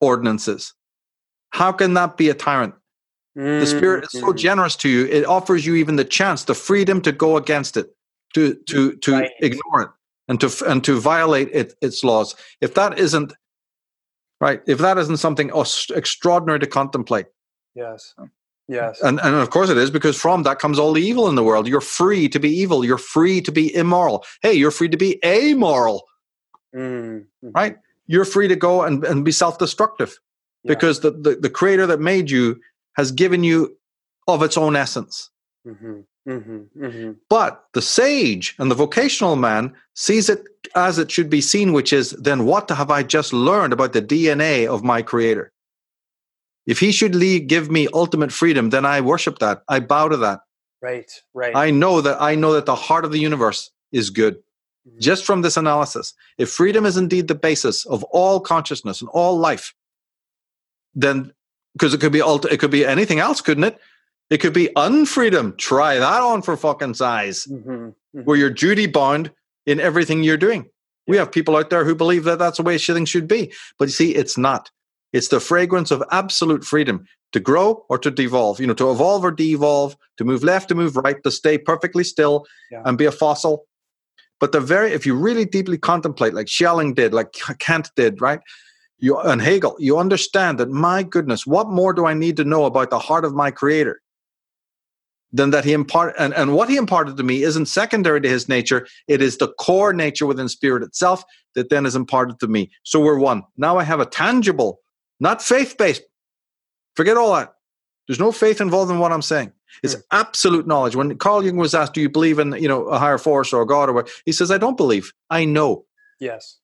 [0.00, 0.74] ordinances
[1.50, 2.74] how can that be a tyrant
[3.36, 3.60] mm-hmm.
[3.60, 4.36] the spirit is so mm.
[4.36, 7.88] generous to you it offers you even the chance the freedom to go against it
[8.34, 9.30] to to to right.
[9.40, 9.88] ignore it
[10.28, 12.34] and to and to violate it, its laws.
[12.60, 13.32] If that isn't
[14.40, 15.50] right, if that isn't something
[15.94, 17.26] extraordinary to contemplate,
[17.74, 18.14] yes,
[18.68, 21.34] yes, and and of course it is because from that comes all the evil in
[21.34, 21.66] the world.
[21.66, 22.84] You're free to be evil.
[22.84, 24.24] You're free to be immoral.
[24.42, 26.04] Hey, you're free to be amoral,
[26.74, 27.50] mm-hmm.
[27.54, 27.76] right?
[28.06, 30.16] You're free to go and, and be self-destructive
[30.62, 30.68] yeah.
[30.68, 32.60] because the, the the creator that made you
[32.96, 33.76] has given you
[34.28, 35.30] of its own essence.
[35.66, 36.00] Mm-hmm.
[36.28, 37.12] Mm-hmm, mm-hmm.
[37.28, 40.42] But the sage and the vocational man sees it
[40.74, 44.02] as it should be seen, which is then what have I just learned about the
[44.02, 45.52] DNA of my creator?
[46.66, 49.62] If he should leave, give me ultimate freedom, then I worship that.
[49.68, 50.40] I bow to that.
[50.82, 51.54] Right, right.
[51.56, 54.36] I know that I know that the heart of the universe is good.
[54.36, 55.00] Mm-hmm.
[55.00, 59.38] Just from this analysis, if freedom is indeed the basis of all consciousness and all
[59.38, 59.74] life,
[60.94, 61.32] then
[61.72, 63.78] because it could be it could be anything else, couldn't it?
[64.28, 65.56] It could be unfreedom.
[65.56, 68.20] Try that on for fucking size, mm-hmm, mm-hmm.
[68.22, 69.30] where you're duty bound
[69.66, 70.68] in everything you're doing.
[71.06, 73.52] We have people out there who believe that that's the way things should be.
[73.78, 74.70] But you see, it's not.
[75.16, 79.24] It's the fragrance of absolute freedom to grow or to devolve, you know, to evolve
[79.24, 82.82] or devolve, to move left, to move right, to stay perfectly still yeah.
[82.84, 83.66] and be a fossil.
[84.38, 88.40] But the very, if you really deeply contemplate, like Schelling did, like Kant did, right?
[88.98, 92.64] you and Hegel, you understand that my goodness, what more do I need to know
[92.64, 94.00] about the heart of my creator
[95.32, 98.48] than that he imparted and, and what he imparted to me isn't secondary to his
[98.48, 102.70] nature, it is the core nature within spirit itself that then is imparted to me.
[102.84, 103.42] So we're one.
[103.56, 104.80] Now I have a tangible,
[105.20, 106.02] not faith-based.
[106.94, 107.54] Forget all that.
[108.06, 109.52] There's no faith involved in what I'm saying.
[109.82, 110.00] It's hmm.
[110.12, 110.96] absolute knowledge.
[110.96, 113.62] When Carl Jung was asked, "Do you believe in you know a higher force or
[113.62, 115.12] a God?" or what, he says, "I don't believe.
[115.28, 115.84] I know."
[116.20, 116.58] Yes.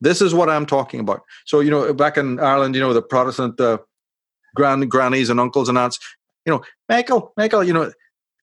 [0.00, 1.22] This is what I'm talking about.
[1.46, 3.78] So, you know, back in Ireland, you know, the Protestant uh,
[4.54, 5.98] grand grannies and uncles and aunts,
[6.44, 7.90] you know, Michael, Michael, you know,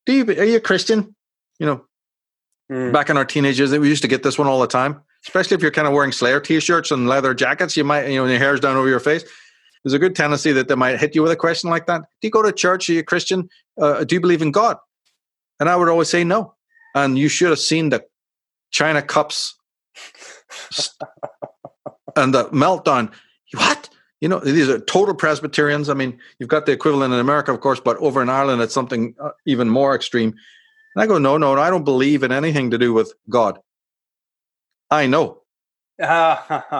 [0.05, 1.15] do you are you a Christian?
[1.59, 1.85] You know,
[2.71, 2.91] mm.
[2.91, 5.01] back in our teenagers, we used to get this one all the time.
[5.25, 8.25] Especially if you're kind of wearing Slayer t-shirts and leather jackets, you might, you know,
[8.25, 9.23] your hair's down over your face.
[9.83, 12.01] There's a good tendency that they might hit you with a question like that.
[12.01, 12.89] Do you go to church?
[12.89, 13.49] Are you a Christian?
[13.79, 14.77] Uh, do you believe in God?
[15.59, 16.53] And I would always say no.
[16.95, 18.05] And you should have seen the
[18.71, 19.55] China cups
[22.15, 23.11] and the meltdown.
[23.53, 23.89] What?
[24.21, 25.89] You know, these are total Presbyterians.
[25.89, 28.73] I mean, you've got the equivalent in America, of course, but over in Ireland, it's
[28.73, 30.33] something uh, even more extreme.
[30.95, 33.59] And I go, no, no, I don't believe in anything to do with God.
[34.89, 35.41] I know.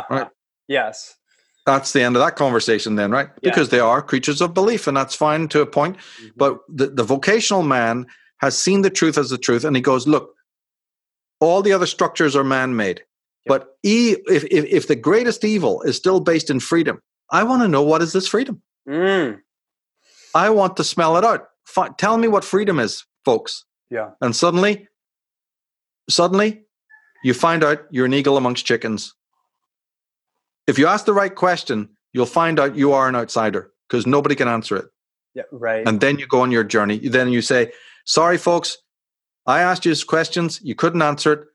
[0.09, 0.27] right?
[0.69, 1.17] Yes.
[1.65, 3.29] That's the end of that conversation, then, right?
[3.41, 3.49] Yeah.
[3.49, 5.97] Because they are creatures of belief, and that's fine to a point.
[5.97, 6.27] Mm-hmm.
[6.35, 8.05] But the, the vocational man
[8.39, 10.35] has seen the truth as the truth, and he goes, look,
[11.39, 13.03] all the other structures are man made.
[13.45, 16.99] But e- if, if, if, the greatest evil is still based in freedom,
[17.31, 18.61] I want to know what is this freedom?
[18.87, 19.39] Mm.
[20.33, 21.47] I want to smell it out.
[21.75, 23.65] F- tell me what freedom is, folks.
[23.89, 24.11] Yeah.
[24.21, 24.87] And suddenly,
[26.09, 26.63] suddenly,
[27.23, 29.13] you find out you're an eagle amongst chickens.
[30.67, 34.35] If you ask the right question, you'll find out you are an outsider because nobody
[34.35, 34.85] can answer it.
[35.33, 35.87] Yeah, right.
[35.87, 36.99] And then you go on your journey.
[36.99, 37.71] Then you say,
[38.05, 38.77] "Sorry, folks,
[39.45, 40.59] I asked you questions.
[40.63, 41.47] You couldn't answer it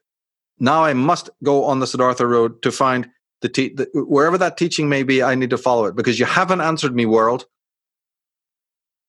[0.61, 3.09] now I must go on the Siddhartha road to find
[3.42, 5.22] the, te- the, wherever that teaching may be.
[5.22, 7.46] I need to follow it because you haven't answered me, world.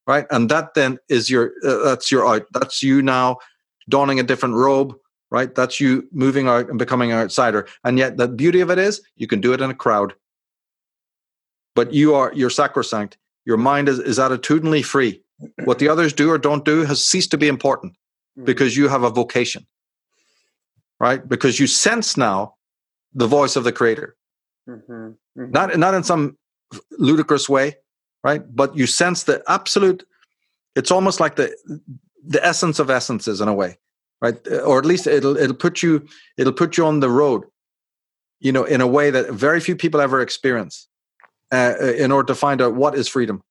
[0.08, 2.44] Right, and that then is your uh, that's your out.
[2.52, 3.38] That's you now
[3.90, 4.96] donning a different robe.
[5.32, 7.68] Right, that's you moving out and becoming an outsider.
[7.84, 10.16] And yet, the beauty of it is you can do it in a crowd.
[11.76, 13.18] But you are you're sacrosanct.
[13.46, 15.22] Your mind is, is attitudinally free.
[15.66, 17.94] What the others do or don't do has ceased to be important
[18.38, 18.46] mm.
[18.46, 19.66] because you have a vocation
[21.00, 21.28] right?
[21.28, 22.56] Because you sense now
[23.14, 24.16] the voice of the creator.
[24.68, 24.94] Mm-hmm.
[24.94, 25.52] Mm-hmm.
[25.52, 26.38] Not, not in some
[26.92, 27.78] ludicrous way,
[28.24, 28.44] right?
[28.54, 30.06] But you sense the absolute,
[30.76, 31.56] it's almost like the,
[32.26, 33.80] the essence of essences in a way,
[34.22, 34.36] right?
[34.66, 36.06] Or at least it'll, it'll put you,
[36.38, 37.44] it'll put you on the road,
[38.40, 40.88] you know, in a way that very few people ever experience
[41.52, 43.44] uh, in order to find out what is freedom.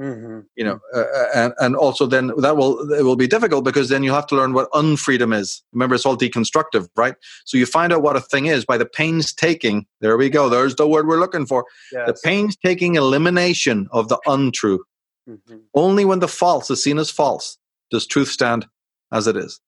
[0.00, 0.40] Mm-hmm.
[0.56, 3.90] You know, uh, uh, and and also then that will it will be difficult because
[3.90, 5.62] then you have to learn what unfreedom is.
[5.74, 7.14] Remember, it's all deconstructive, right?
[7.44, 9.84] So you find out what a thing is by the painstaking.
[10.00, 10.48] There we go.
[10.48, 11.66] There's the word we're looking for.
[11.92, 12.06] Yes.
[12.06, 14.82] The painstaking elimination of the untrue.
[15.28, 15.56] Mm-hmm.
[15.74, 17.58] Only when the false is seen as false
[17.90, 18.66] does truth stand
[19.12, 19.60] as it is.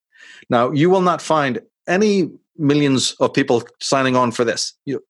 [0.50, 4.74] Now, you will not find any millions of people signing on for this.
[4.84, 5.02] You,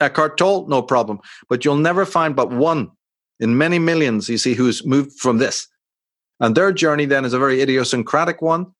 [0.00, 2.90] Eckhart Tolle, no problem, but you'll never find but one
[3.40, 5.66] in many millions, you see, who's moved from this.
[6.40, 8.72] And their journey then is a very idiosyncratic one,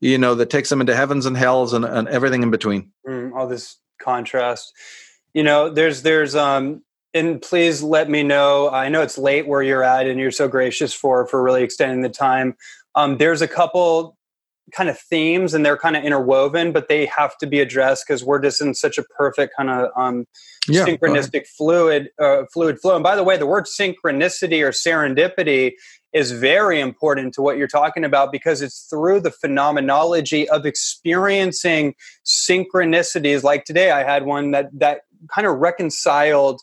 [0.00, 2.90] you know, that takes them into heavens and hells and, and everything in between.
[3.08, 4.72] Mm, all this contrast.
[5.32, 6.82] You know, there's, there's, um,
[7.14, 8.68] and please let me know.
[8.70, 12.02] I know it's late where you're at, and you're so gracious for for really extending
[12.02, 12.56] the time.
[12.96, 14.16] Um, there's a couple
[14.72, 18.24] kind of themes, and they're kind of interwoven, but they have to be addressed because
[18.24, 20.26] we're just in such a perfect kind of um,
[20.68, 22.94] yeah, synchronistic fluid uh, fluid flow.
[22.94, 25.72] And by the way, the word synchronicity or serendipity
[26.12, 31.94] is very important to what you're talking about because it's through the phenomenology of experiencing
[32.24, 33.42] synchronicities.
[33.42, 35.02] Like today, I had one that that
[35.34, 36.60] kind of reconciled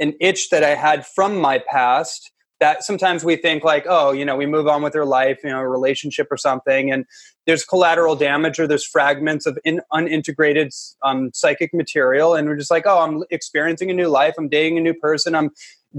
[0.00, 4.24] an itch that I had from my past that sometimes we think like oh you
[4.24, 7.04] know we move on with our life you know a relationship or something and
[7.46, 10.72] there's collateral damage or there's fragments of in, unintegrated
[11.02, 12.34] um, psychic material.
[12.34, 14.34] And we're just like oh i'm experiencing a new life.
[14.38, 15.34] I'm dating a new person.
[15.34, 15.50] I'm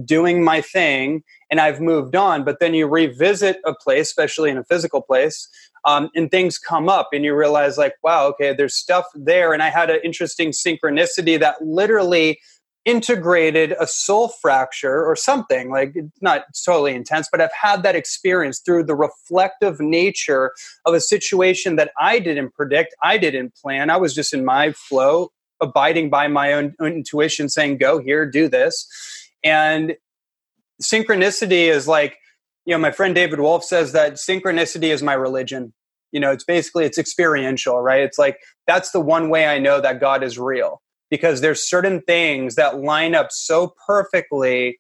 [0.04, 1.24] doing my thing.
[1.50, 2.44] And i've moved on.
[2.44, 5.48] But then you revisit a place especially in a physical place
[5.86, 9.54] um, and things come up and you realize like wow okay there's stuff there.
[9.54, 12.40] And i had an interesting synchronicity that literally
[12.86, 18.60] integrated a soul fracture or something like not totally intense but i've had that experience
[18.60, 20.52] through the reflective nature
[20.86, 23.90] of a situation that i didn't predict i didn't plan.
[23.90, 25.32] I was just in my flow
[25.62, 28.88] abiding by my own, intuition saying go here do this.
[29.44, 29.96] And
[30.82, 32.18] synchronicity is like
[32.66, 35.74] you know my friend david wolfe says that synchronicity is my religion.
[36.12, 38.02] You know it's basically it's experiential right?
[38.02, 42.02] It's like that's the one way i know that god is real because there's certain
[42.02, 44.80] things that line up so perfectly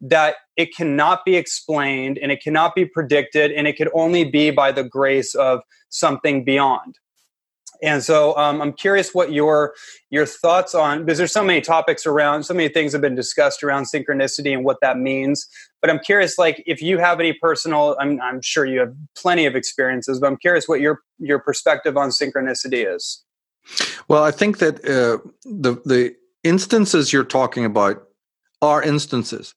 [0.00, 4.50] that it cannot be explained and it cannot be predicted and it could only be
[4.50, 6.96] by the grace of something beyond.
[7.80, 9.72] And so um, i'm curious what your
[10.10, 13.62] your thoughts on because there's so many topics around so many things have been discussed
[13.62, 15.46] around synchronicity and what that means.
[15.80, 19.46] But i'm curious like if you have any personal i'm, I'm sure you have plenty
[19.46, 23.22] of experiences but i'm curious what your your perspective on synchronicity is
[24.08, 26.14] well i think that uh, the the
[26.44, 28.08] instances you're talking about
[28.62, 29.54] are instances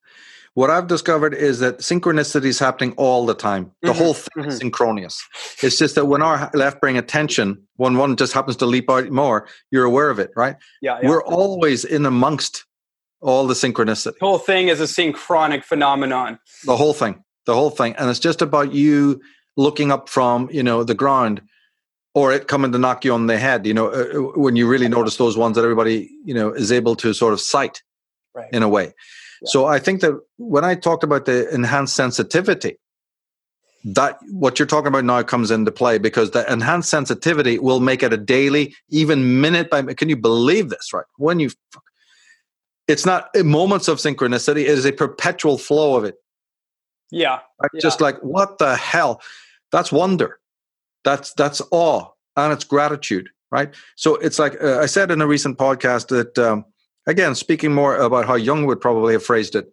[0.54, 3.72] what I've discovered is that synchronicity is happening all the time.
[3.82, 3.98] The mm-hmm.
[3.98, 4.50] whole thing mm-hmm.
[4.50, 5.24] is synchronous.
[5.64, 9.10] It's just that when our left brain attention, when one just happens to leap out
[9.12, 10.58] more, you're aware of it, right?
[10.82, 11.00] Yeah.
[11.02, 11.08] yeah.
[11.08, 12.66] We're always in amongst
[13.22, 14.20] all the synchronicity.
[14.20, 16.38] The whole thing is a synchronic phenomenon.
[16.66, 17.24] The whole thing.
[17.46, 17.96] The whole thing.
[17.96, 19.22] And it's just about you
[19.56, 21.42] looking up from, you know, the ground
[22.14, 24.68] or it coming to knock you on the head, you know, uh, uh when you
[24.68, 27.82] really notice those ones that everybody, you know, is able to sort of sight
[28.36, 28.52] right.
[28.52, 28.94] in a way.
[29.46, 32.78] So I think that when I talked about the enhanced sensitivity,
[33.84, 38.04] that what you're talking about now comes into play because the enhanced sensitivity will make
[38.04, 39.82] it a daily, even minute by.
[39.82, 40.94] Can you believe this?
[40.94, 41.50] Right when you,
[42.88, 46.16] it's not moments of synchronicity; it is a perpetual flow of it.
[47.10, 47.72] Yeah, right?
[47.74, 47.82] yeah.
[47.82, 49.22] just like what the hell?
[49.72, 50.40] That's wonder.
[51.04, 53.30] That's that's awe and it's gratitude.
[53.52, 53.74] Right.
[53.98, 56.66] So it's like uh, I said in a recent podcast that um,
[57.06, 59.72] again, speaking more about how Jung would probably have phrased it.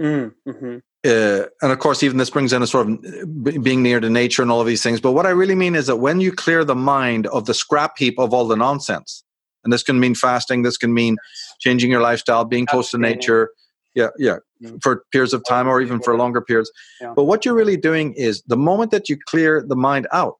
[0.00, 0.50] Mm-hmm.
[0.50, 0.78] mm-hmm.
[1.06, 4.42] Uh, and of course, even this brings in a sort of being near to nature
[4.42, 5.00] and all of these things.
[5.00, 7.96] But what I really mean is that when you clear the mind of the scrap
[7.96, 9.22] heap of all the nonsense,
[9.62, 11.16] and this can mean fasting, this can mean
[11.60, 13.50] changing your lifestyle, being close to nature,
[13.94, 14.78] yeah, yeah, mm-hmm.
[14.82, 16.70] for periods of time or even for longer periods.
[17.00, 17.12] Yeah.
[17.14, 20.34] But what you're really doing is the moment that you clear the mind out,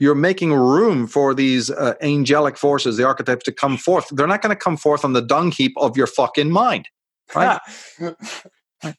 [0.00, 4.08] you're making room for these uh, angelic forces, the archetypes, to come forth.
[4.10, 6.88] They're not going to come forth on the dung heap of your fucking mind,
[7.34, 7.60] right?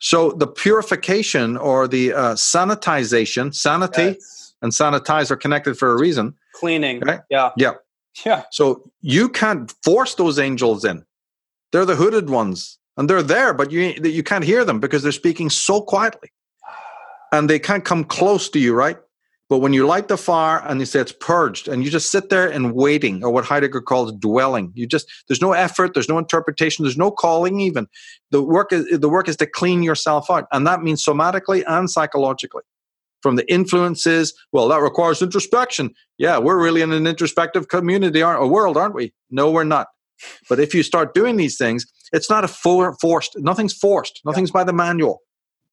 [0.00, 4.54] so the purification or the uh, sanitization, sanity yes.
[4.62, 6.34] and sanitize are connected for a reason.
[6.54, 7.20] Cleaning, right?
[7.28, 7.74] Yeah, yeah,
[8.24, 8.44] yeah.
[8.50, 11.04] So you can't force those angels in.
[11.72, 15.12] They're the hooded ones, and they're there, but you you can't hear them because they're
[15.12, 16.30] speaking so quietly,
[17.30, 18.96] and they can't come close to you, right?
[19.48, 22.30] But when you light the fire and you say it's purged, and you just sit
[22.30, 26.18] there and waiting, or what Heidegger calls dwelling, you just there's no effort, there's no
[26.18, 27.60] interpretation, there's no calling.
[27.60, 27.86] Even
[28.32, 31.88] the work is the work is to clean yourself out, and that means somatically and
[31.88, 32.62] psychologically
[33.22, 34.34] from the influences.
[34.50, 35.94] Well, that requires introspection.
[36.18, 39.12] Yeah, we're really in an introspective community, aren't a world, aren't we?
[39.30, 39.88] No, we're not.
[40.48, 43.38] But if you start doing these things, it's not a for, forced.
[43.38, 44.22] Nothing's forced.
[44.24, 45.22] Nothing's by the manual.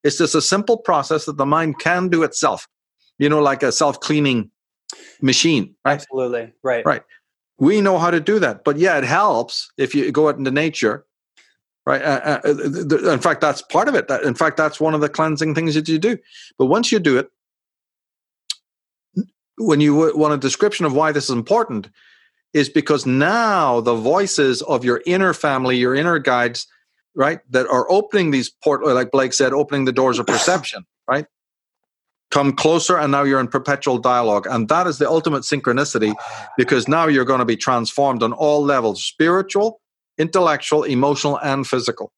[0.03, 2.67] It's just a simple process that the mind can do itself
[3.20, 4.49] you know, like a self cleaning
[5.22, 5.76] machine.
[5.86, 5.93] Right?
[5.93, 6.53] Absolutely.
[6.64, 6.86] Right.
[6.86, 7.03] Right.
[7.57, 8.64] We know how to do that.
[8.64, 11.05] But yeah, it helps if you go out into nature.
[11.86, 12.01] Right.
[12.01, 14.07] Uh, uh, in fact, that's part of it.
[14.07, 16.18] That, In fact, that's one of the cleansing things that you do.
[16.57, 17.30] But once you do it,
[19.57, 21.89] when you want a description of why this is important,
[22.53, 26.68] is because now the voices of your inner family, your inner guides,
[27.16, 31.26] right, that are opening these portals, like Blake said, opening the doors of perception, right?
[32.34, 34.47] Come closer and now you're in perpetual dialogue.
[34.49, 36.15] And that is the ultimate synchronicity
[36.57, 39.79] because now you're going to be transformed on all levels spiritual
[40.17, 42.11] intellectual emotional and physical.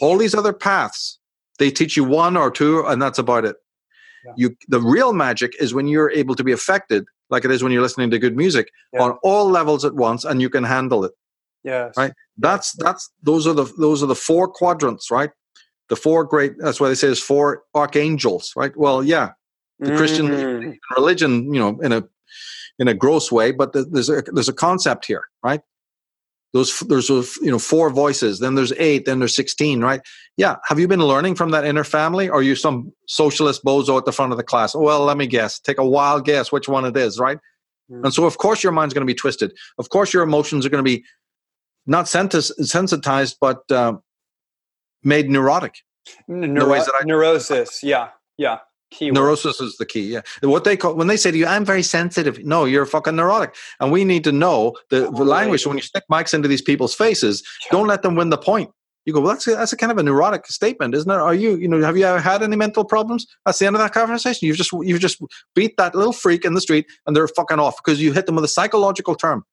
[0.00, 1.18] All these other paths
[1.58, 3.56] they teach you one or two and that's about it.
[4.24, 4.32] Yeah.
[4.36, 7.70] you the real magic is when you're able to be affected like it is when
[7.70, 9.02] you're listening to good music yeah.
[9.02, 11.12] on all levels at once and you can handle it.
[11.62, 11.92] Yes.
[11.96, 12.12] Right?
[12.38, 15.30] That's that's those are the those are the four quadrants right?
[15.88, 18.74] The four great that's why they say there's four archangels right?
[18.74, 19.32] Well yeah
[19.80, 20.76] the Christian mm.
[20.96, 22.04] religion, you know, in a
[22.78, 25.60] in a gross way, but there's a there's a concept here, right?
[26.52, 30.00] Those there's you know four voices, then there's eight, then there's sixteen, right?
[30.36, 30.56] Yeah.
[30.64, 34.04] Have you been learning from that inner family, or are you some socialist bozo at
[34.04, 34.74] the front of the class?
[34.74, 35.58] Well, let me guess.
[35.58, 37.38] Take a wild guess which one it is, right?
[37.90, 38.04] Mm.
[38.04, 39.52] And so, of course, your mind's going to be twisted.
[39.78, 41.04] Of course, your emotions are going to be
[41.86, 43.94] not sensitized, but uh,
[45.02, 45.74] made neurotic.
[46.28, 48.58] Neuro- neurosis, yeah, yeah.
[49.00, 50.06] Neurosis is the key.
[50.06, 50.22] Yeah.
[50.42, 53.16] What they call when they say to you, "I'm very sensitive." No, you're a fucking
[53.16, 55.62] neurotic, and we need to know the, the language.
[55.62, 58.70] So when you stick mics into these people's faces, don't let them win the point.
[59.04, 61.14] You go, well, that's a, that's a kind of a neurotic statement, isn't it?
[61.14, 63.26] Are you, you know, have you ever had any mental problems?
[63.46, 64.46] That's the end of that conversation.
[64.46, 65.22] You've just you've just
[65.54, 68.34] beat that little freak in the street, and they're fucking off because you hit them
[68.34, 69.44] with a psychological term,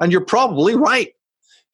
[0.00, 1.12] and you're probably right.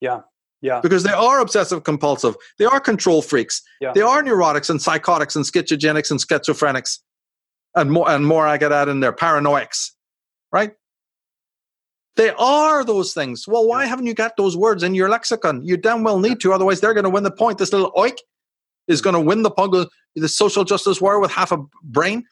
[0.01, 0.21] Yeah.
[0.61, 0.81] Yeah.
[0.83, 2.37] Because they are obsessive compulsive.
[2.59, 3.63] They are control freaks.
[3.81, 3.93] Yeah.
[3.95, 6.99] They are neurotics and psychotics and schizogenics and schizophrenics
[7.75, 9.95] and more and more I get at in there, paranoics,
[10.53, 10.73] right?
[12.17, 13.47] They are those things.
[13.47, 15.65] Well, why haven't you got those words in your lexicon?
[15.65, 17.59] You damn well need to, otherwise they're going to win the point.
[17.59, 18.19] This little oik
[18.89, 19.75] is going to win the point.
[20.17, 22.25] The social justice war with half a brain.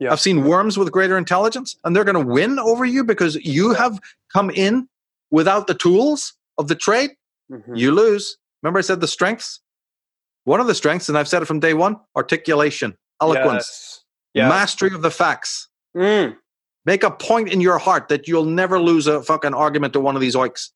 [0.00, 0.10] Yeah.
[0.10, 3.74] I've seen worms with greater intelligence, and they're going to win over you because you
[3.74, 4.00] have
[4.32, 4.88] come in
[5.30, 7.10] without the tools of the trade.
[7.52, 7.76] Mm-hmm.
[7.76, 8.38] You lose.
[8.62, 9.60] Remember, I said the strengths.
[10.44, 14.03] One of the strengths, and I've said it from day one: articulation, eloquence, yes.
[14.34, 14.48] Yes.
[14.48, 15.68] mastery of the facts.
[15.96, 16.36] Mm.
[16.84, 20.16] Make a point in your heart that you'll never lose a fucking argument to one
[20.16, 20.70] of these oiks.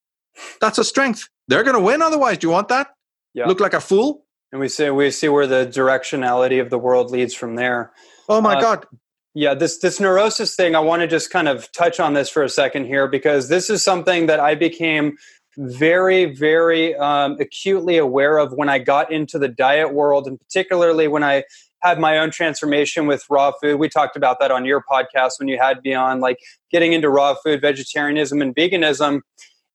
[0.60, 1.28] That's a strength.
[1.48, 2.38] They're going to win otherwise.
[2.38, 2.88] Do you want that?
[3.34, 3.46] Yeah.
[3.46, 4.24] Look like a fool?
[4.52, 7.92] And we see we see where the directionality of the world leads from there.
[8.28, 8.86] Oh my uh, god.
[9.34, 12.42] Yeah, this this neurosis thing, I want to just kind of touch on this for
[12.42, 15.16] a second here because this is something that I became
[15.58, 21.08] very, very um, acutely aware of when I got into the diet world, and particularly
[21.08, 21.44] when I
[21.82, 23.78] had my own transformation with raw food.
[23.78, 26.38] We talked about that on your podcast when you had me on, like
[26.70, 29.20] getting into raw food, vegetarianism, and veganism.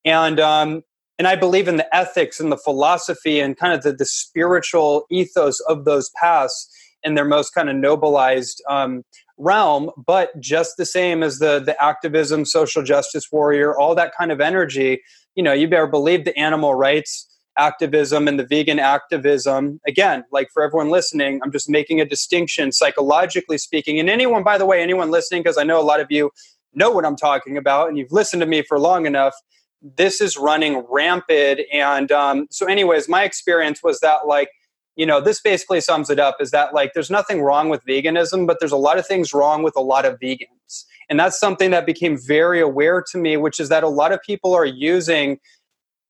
[0.05, 0.83] And um,
[1.17, 5.05] and I believe in the ethics and the philosophy and kind of the, the spiritual
[5.09, 6.69] ethos of those paths
[7.03, 9.03] in their most kind of nobilized um,
[9.37, 9.91] realm.
[10.05, 14.41] But just the same as the the activism, social justice warrior, all that kind of
[14.41, 15.01] energy,
[15.35, 17.27] you know, you better believe the animal rights
[17.57, 19.79] activism and the vegan activism.
[19.87, 23.99] Again like for everyone listening i'm just making a distinction psychologically speaking.
[23.99, 26.31] And anyone by the way anyone listening because i know a lot of you
[26.73, 29.35] know what i'm talking about and you've listened to me for long enough
[29.83, 31.61] this is running rampant.
[31.71, 34.49] And um, so anyways my experience was that like
[34.95, 38.45] you know this basically sums it up is that like there's nothing wrong with veganism
[38.45, 40.85] but there's a lot of things wrong with a lot of vegans.
[41.09, 44.21] And that's something that became very aware to me which is that a lot of
[44.21, 45.39] people are using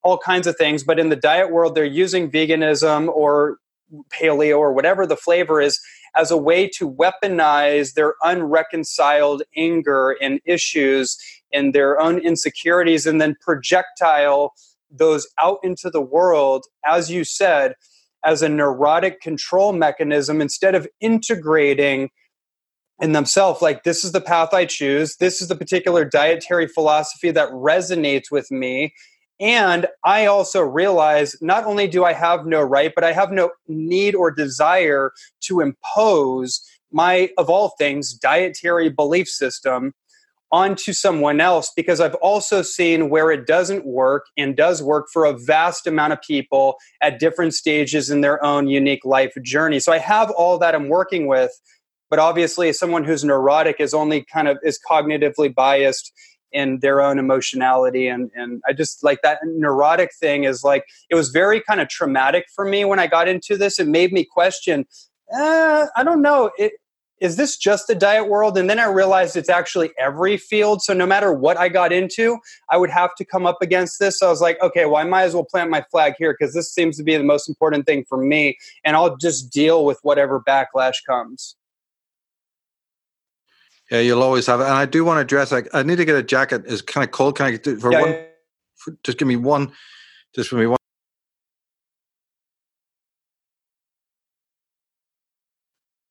[0.03, 0.83] all kinds of things.
[0.83, 3.57] But in the diet world, they're using veganism or
[4.09, 5.79] paleo or whatever the flavor is
[6.15, 11.17] as a way to weaponize their unreconciled anger and issues
[11.51, 14.53] and their own insecurities and then projectile
[14.91, 17.73] those out into the world, as you said,
[18.23, 22.09] as a neurotic control mechanism instead of integrating
[23.01, 27.31] in themselves like this is the path i choose this is the particular dietary philosophy
[27.31, 28.93] that resonates with me
[29.43, 33.51] and I also realize not only do I have no right, but I have no
[33.67, 36.61] need or desire to impose
[36.93, 39.93] my, of all things, dietary belief system
[40.53, 45.25] onto someone else because I've also seen where it doesn't work and does work for
[45.25, 49.81] a vast amount of people at different stages in their own unique life journey.
[49.81, 51.51] So I have all that I'm working with,
[52.09, 56.13] but obviously someone who's neurotic is only kind of is cognitively biased
[56.53, 61.15] in their own emotionality and and I just like that neurotic thing is like it
[61.15, 63.79] was very kind of traumatic for me when I got into this.
[63.79, 64.85] It made me question.
[65.35, 66.51] Uh, I don't know.
[66.57, 66.73] It,
[67.23, 68.57] is this just the diet world?
[68.57, 70.81] And then I realized it's actually every field.
[70.81, 72.37] So no matter what I got into,
[72.69, 74.19] I would have to come up against this.
[74.19, 76.53] So I was like, okay, well, I might as well plant my flag here because
[76.53, 78.57] this seems to be the most important thing for me.
[78.83, 81.55] And I'll just deal with whatever backlash comes.
[83.91, 84.63] Yeah, you'll always have it.
[84.63, 85.51] And I do want to dress.
[85.51, 86.63] Like, I need to get a jacket.
[86.65, 87.37] It's kind of cold.
[87.37, 88.09] Can I get for yeah, one?
[88.11, 88.23] Yeah.
[88.75, 89.71] For, just give me one.
[90.33, 90.77] Just give me one.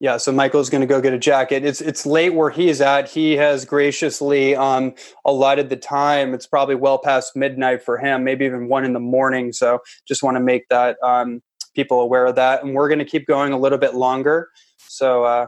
[0.03, 1.63] Yeah, so Michael's going to go get a jacket.
[1.63, 3.09] It's it's late where he's at.
[3.09, 6.33] He has graciously um, allotted the time.
[6.33, 9.53] It's probably well past midnight for him, maybe even one in the morning.
[9.53, 11.41] So just want to make that um,
[11.73, 12.65] people aware of that.
[12.65, 14.49] And we're going to keep going a little bit longer.
[14.89, 15.47] So uh,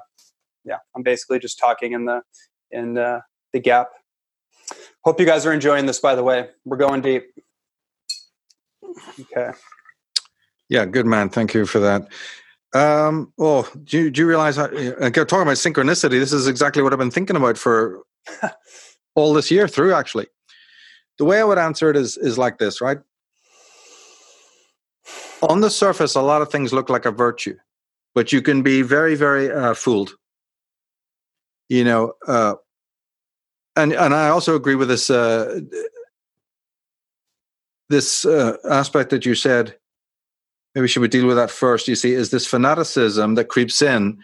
[0.66, 2.22] yeah, I'm basically just talking in the
[2.72, 3.22] in uh,
[3.54, 3.90] the gap.
[5.04, 6.00] Hope you guys are enjoying this.
[6.00, 7.26] By the way, we're going deep.
[9.20, 9.52] Okay.
[10.70, 11.30] Yeah, good man.
[11.30, 12.08] Thank you for that.
[12.74, 14.58] Um, oh, do you, do you realize?
[14.58, 16.20] I, I talking about synchronicity.
[16.20, 18.02] This is exactly what I've been thinking about for
[19.16, 19.94] all this year through.
[19.94, 20.28] Actually,
[21.20, 22.98] the way I would answer it is is like this, right?
[25.42, 27.56] On the surface, a lot of things look like a virtue,
[28.16, 30.16] but you can be very, very uh, fooled
[31.70, 32.56] you know uh,
[33.76, 35.60] and and i also agree with this uh,
[37.90, 39.76] this uh, aspect that you said.
[40.74, 41.88] Maybe should we deal with that first?
[41.88, 44.18] You see is this fanaticism that creeps in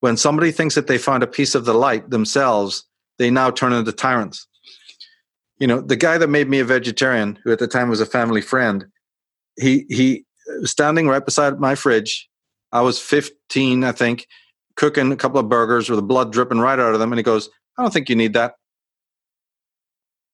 [0.00, 2.84] when somebody thinks that they found a piece of the light themselves
[3.18, 4.46] they now turn into tyrants?
[5.58, 8.06] You know the guy that made me a vegetarian who at the time was a
[8.06, 8.86] family friend
[9.58, 10.24] he he
[10.62, 12.28] standing right beside my fridge
[12.72, 14.26] i was 15 i think
[14.76, 17.12] cooking a couple of burgers with the blood dripping right out of them.
[17.12, 17.48] And he goes,
[17.78, 18.54] I don't think you need that.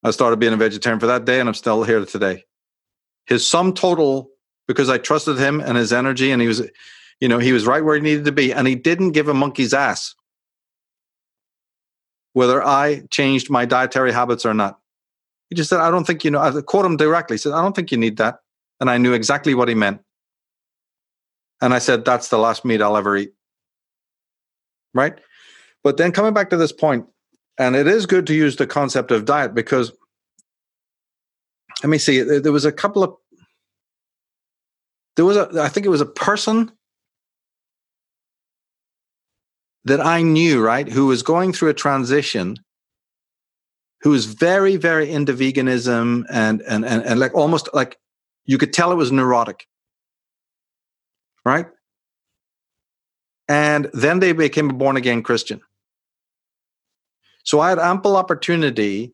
[0.04, 2.44] I started being a vegetarian for that day and I'm still here today.
[3.26, 4.30] His sum total,
[4.66, 6.60] because I trusted him and his energy, and he was,
[7.20, 9.34] you know, he was right where he needed to be, and he didn't give a
[9.34, 10.14] monkey's ass
[12.32, 14.78] whether I changed my dietary habits or not.
[15.48, 16.40] He just said, I don't think you know.
[16.40, 17.34] I quote him directly.
[17.34, 18.38] He said, I don't think you need that.
[18.80, 20.00] And I knew exactly what he meant.
[21.60, 23.32] And I said, That's the last meat I'll ever eat.
[24.94, 25.18] Right?
[25.82, 27.06] But then coming back to this point,
[27.58, 29.92] and it is good to use the concept of diet because
[31.82, 33.14] let me see, there was a couple of
[35.16, 36.70] there was a I think it was a person
[39.84, 42.56] that I knew, right, who was going through a transition
[44.02, 47.98] who was very, very into veganism and and and, and like almost like
[48.44, 49.66] you could tell it was neurotic.
[51.44, 51.66] Right?
[53.52, 55.60] And then they became a born again Christian.
[57.44, 59.12] So I had ample opportunity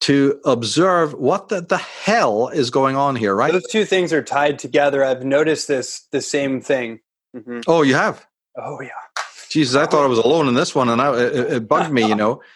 [0.00, 3.52] to observe what the, the hell is going on here, right?
[3.52, 5.04] Those two things are tied together.
[5.04, 6.98] I've noticed this the same thing.
[7.36, 7.60] Mm-hmm.
[7.68, 8.26] Oh, you have?
[8.58, 8.90] Oh, yeah.
[9.48, 12.06] Jesus, I thought I was alone in this one, and I, it, it bugged me,
[12.06, 12.42] you know.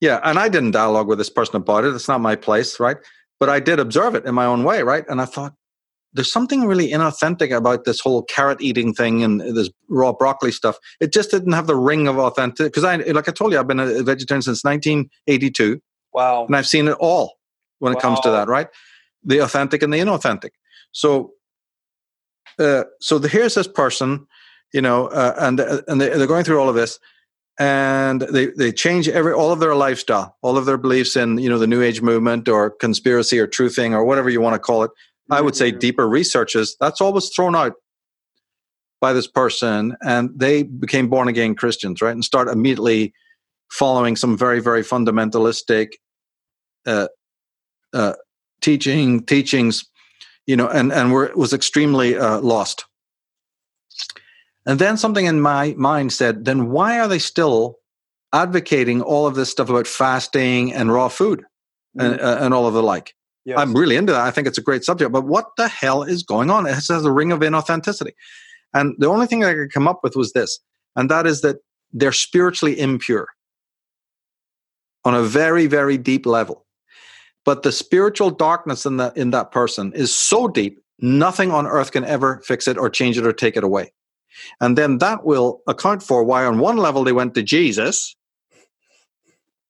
[0.00, 1.94] Yeah, and I didn't dialogue with this person about it.
[1.94, 2.98] It's not my place, right?
[3.40, 5.04] But I did observe it in my own way, right?
[5.08, 5.54] And I thought,
[6.14, 10.78] there's something really inauthentic about this whole carrot eating thing and this raw broccoli stuff.
[11.00, 12.66] It just didn't have the ring of authentic.
[12.66, 15.82] Because I, like I told you, I've been a vegetarian since 1982.
[16.12, 16.46] Wow.
[16.46, 17.34] And I've seen it all
[17.80, 18.68] when it comes to that, right?
[19.24, 20.50] The authentic and the inauthentic.
[20.92, 21.32] So,
[22.60, 24.26] uh, so the, here's this person,
[24.72, 27.00] you know, uh, and and they, they're going through all of this,
[27.58, 31.48] and they they change every all of their lifestyle, all of their beliefs in you
[31.48, 34.84] know the New Age movement or conspiracy or truthing or whatever you want to call
[34.84, 34.92] it.
[35.30, 36.76] I would say deeper researches.
[36.80, 37.74] That's all was thrown out
[39.00, 42.12] by this person, and they became born again Christians, right?
[42.12, 43.12] And start immediately
[43.70, 45.92] following some very very fundamentalistic
[46.86, 47.08] uh,
[47.92, 48.14] uh,
[48.60, 49.84] teaching teachings,
[50.46, 52.84] you know, and and were was extremely uh, lost.
[54.66, 57.76] And then something in my mind said, then why are they still
[58.32, 61.44] advocating all of this stuff about fasting and raw food
[61.98, 62.24] and, mm.
[62.24, 63.14] uh, and all of the like?
[63.44, 63.58] Yes.
[63.58, 64.22] I'm really into that.
[64.22, 65.12] I think it's a great subject.
[65.12, 66.66] But what the hell is going on?
[66.66, 68.12] It has a ring of inauthenticity.
[68.72, 70.58] And the only thing I could come up with was this,
[70.96, 71.58] and that is that
[71.92, 73.28] they're spiritually impure
[75.04, 76.64] on a very, very deep level.
[77.44, 81.92] But the spiritual darkness in that in that person is so deep, nothing on earth
[81.92, 83.92] can ever fix it or change it or take it away.
[84.60, 88.16] And then that will account for why, on one level, they went to Jesus.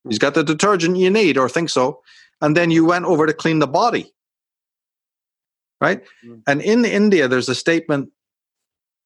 [0.08, 2.00] He's got the detergent you need, or think so.
[2.44, 4.12] And then you went over to clean the body.
[5.80, 6.02] Right?
[6.24, 6.42] Mm.
[6.46, 8.10] And in India, there's a statement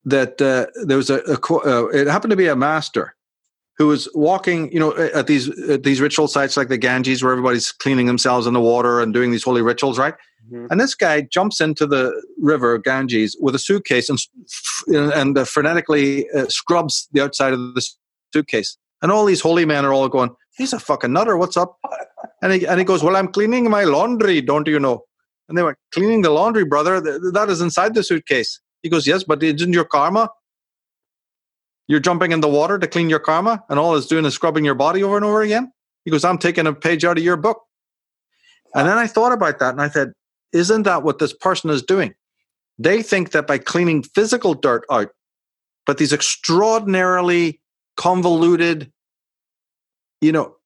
[0.04, 3.14] that uh, there was a, a uh, it happened to be a master
[3.76, 7.30] who was walking, you know, at these at these ritual sites like the Ganges, where
[7.30, 10.14] everybody's cleaning themselves in the water and doing these holy rituals, right?
[10.50, 10.66] Mm-hmm.
[10.70, 14.18] And this guy jumps into the river Ganges with a suitcase and
[14.88, 17.88] and uh, frenetically uh, scrubs the outside of the
[18.32, 18.76] suitcase.
[19.00, 21.36] And all these holy men are all going, "He's a fucking nutter.
[21.36, 21.78] What's up?"
[22.42, 25.04] And he and he goes, "Well, I'm cleaning my laundry, don't you know?"
[25.48, 27.00] And they went, "Cleaning the laundry, brother.
[27.00, 30.30] That is inside the suitcase." He goes, "Yes, but isn't your karma?"
[31.88, 34.64] You're jumping in the water to clean your karma, and all it's doing is scrubbing
[34.64, 35.72] your body over and over again.
[36.04, 37.62] He goes, I'm taking a page out of your book.
[38.74, 40.12] And then I thought about that and I said,
[40.52, 42.14] isn't that what this person is doing?
[42.78, 45.10] They think that by cleaning physical dirt out,
[45.86, 47.60] but these extraordinarily
[47.96, 48.92] convoluted,
[50.20, 50.56] you know,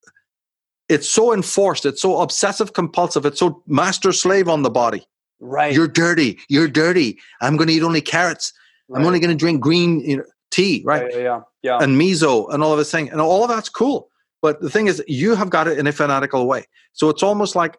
[0.89, 5.07] it's so enforced, it's so obsessive compulsive, it's so master slave on the body.
[5.41, 5.75] Right.
[5.75, 6.39] You're dirty.
[6.49, 7.19] You're dirty.
[7.41, 8.53] I'm going to eat only carrots.
[8.89, 9.01] Right.
[9.01, 11.11] I'm only going to drink green you know, tea, right?
[11.11, 11.79] Yeah, yeah, yeah.
[11.79, 13.11] And miso and all of this thing.
[13.11, 14.09] And all of that's cool.
[14.41, 16.67] But the thing is, you have got it in a fanatical way.
[16.93, 17.79] So it's almost like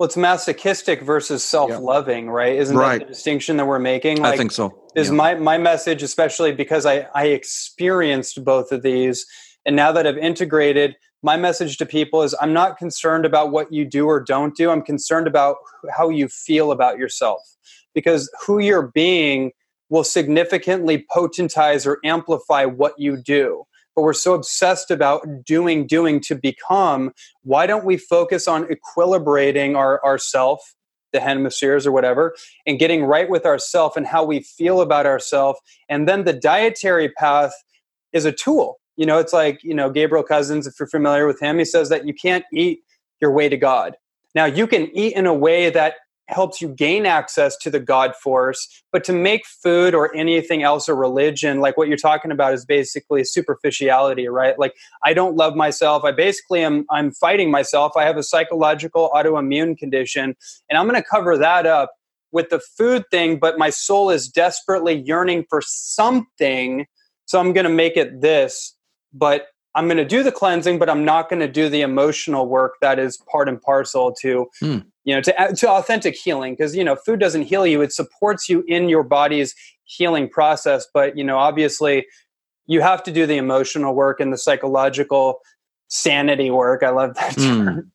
[0.00, 2.32] well, it's masochistic versus self-loving, yeah.
[2.32, 2.56] right?
[2.56, 3.00] Isn't right.
[3.00, 4.22] that the distinction that we're making?
[4.22, 4.74] Like, I think so.
[4.94, 5.14] Is yeah.
[5.14, 9.26] my my message, especially because I I experienced both of these,
[9.66, 13.72] and now that I've integrated, my message to people is I'm not concerned about what
[13.72, 14.70] you do or don't do.
[14.70, 15.56] I'm concerned about
[15.96, 17.40] how you feel about yourself,
[17.94, 19.52] because who you're being
[19.88, 23.64] will significantly potentize or amplify what you do
[23.94, 27.12] but we're so obsessed about doing, doing to become.
[27.42, 30.74] Why don't we focus on equilibrating our ourself,
[31.12, 32.34] the hemispheres or whatever,
[32.66, 35.58] and getting right with ourself and how we feel about ourself?
[35.88, 37.52] And then the dietary path
[38.12, 38.79] is a tool.
[39.00, 41.88] You know, it's like, you know, Gabriel Cousens, if you're familiar with him, he says
[41.88, 42.80] that you can't eat
[43.18, 43.96] your way to God.
[44.34, 45.94] Now, you can eat in a way that
[46.28, 48.68] helps you gain access to the God force.
[48.92, 52.66] But to make food or anything else a religion, like what you're talking about, is
[52.66, 54.58] basically superficiality, right?
[54.58, 56.04] Like I don't love myself.
[56.04, 57.92] I basically am I'm fighting myself.
[57.96, 60.36] I have a psychological autoimmune condition,
[60.68, 61.94] and I'm going to cover that up
[62.32, 63.38] with the food thing.
[63.38, 66.84] But my soul is desperately yearning for something,
[67.24, 68.76] so I'm going to make it this.
[69.12, 72.46] But I'm going to do the cleansing, but I'm not going to do the emotional
[72.48, 74.84] work that is part and parcel to, Mm.
[75.04, 76.54] you know, to, to authentic healing.
[76.54, 79.54] Because, you know, food doesn't heal you, it supports you in your body's
[79.84, 80.86] healing process.
[80.92, 82.06] But, you know, obviously,
[82.66, 85.40] you have to do the emotional work and the psychological
[85.88, 86.82] sanity work.
[86.82, 87.64] I love that Mm.
[87.64, 87.92] term.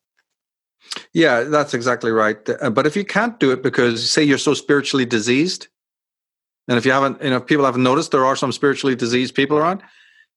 [1.14, 2.38] Yeah, that's exactly right.
[2.62, 5.68] Uh, But if you can't do it because, say, you're so spiritually diseased,
[6.68, 9.36] and if you haven't, you know, if people haven't noticed, there are some spiritually diseased
[9.36, 9.82] people around.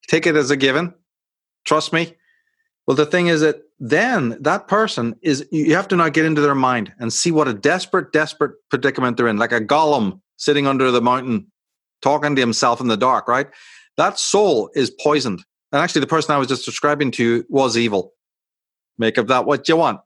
[0.06, 0.94] Take it as a given.
[1.64, 2.14] Trust me.
[2.86, 6.40] Well, the thing is that then that person is, you have to now get into
[6.40, 10.66] their mind and see what a desperate, desperate predicament they're in, like a golem sitting
[10.66, 11.50] under the mountain
[12.00, 13.48] talking to himself in the dark, right?
[13.96, 15.44] That soul is poisoned.
[15.72, 18.14] And actually, the person I was just describing to you was evil.
[18.96, 20.00] Make of that what you want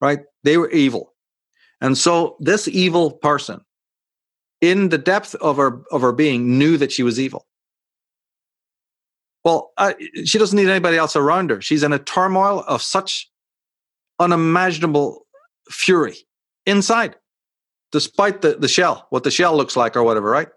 [0.00, 0.20] right?
[0.44, 1.14] They were evil.
[1.80, 3.60] And so this evil person,
[4.60, 7.46] in the depth of her of her being, knew that she was evil.
[9.48, 9.94] Well, uh,
[10.26, 11.62] she doesn't need anybody else around her.
[11.62, 13.30] She's in a turmoil of such
[14.18, 15.26] unimaginable
[15.70, 16.16] fury
[16.66, 17.16] inside,
[17.90, 20.48] despite the, the shell, what the shell looks like or whatever, right?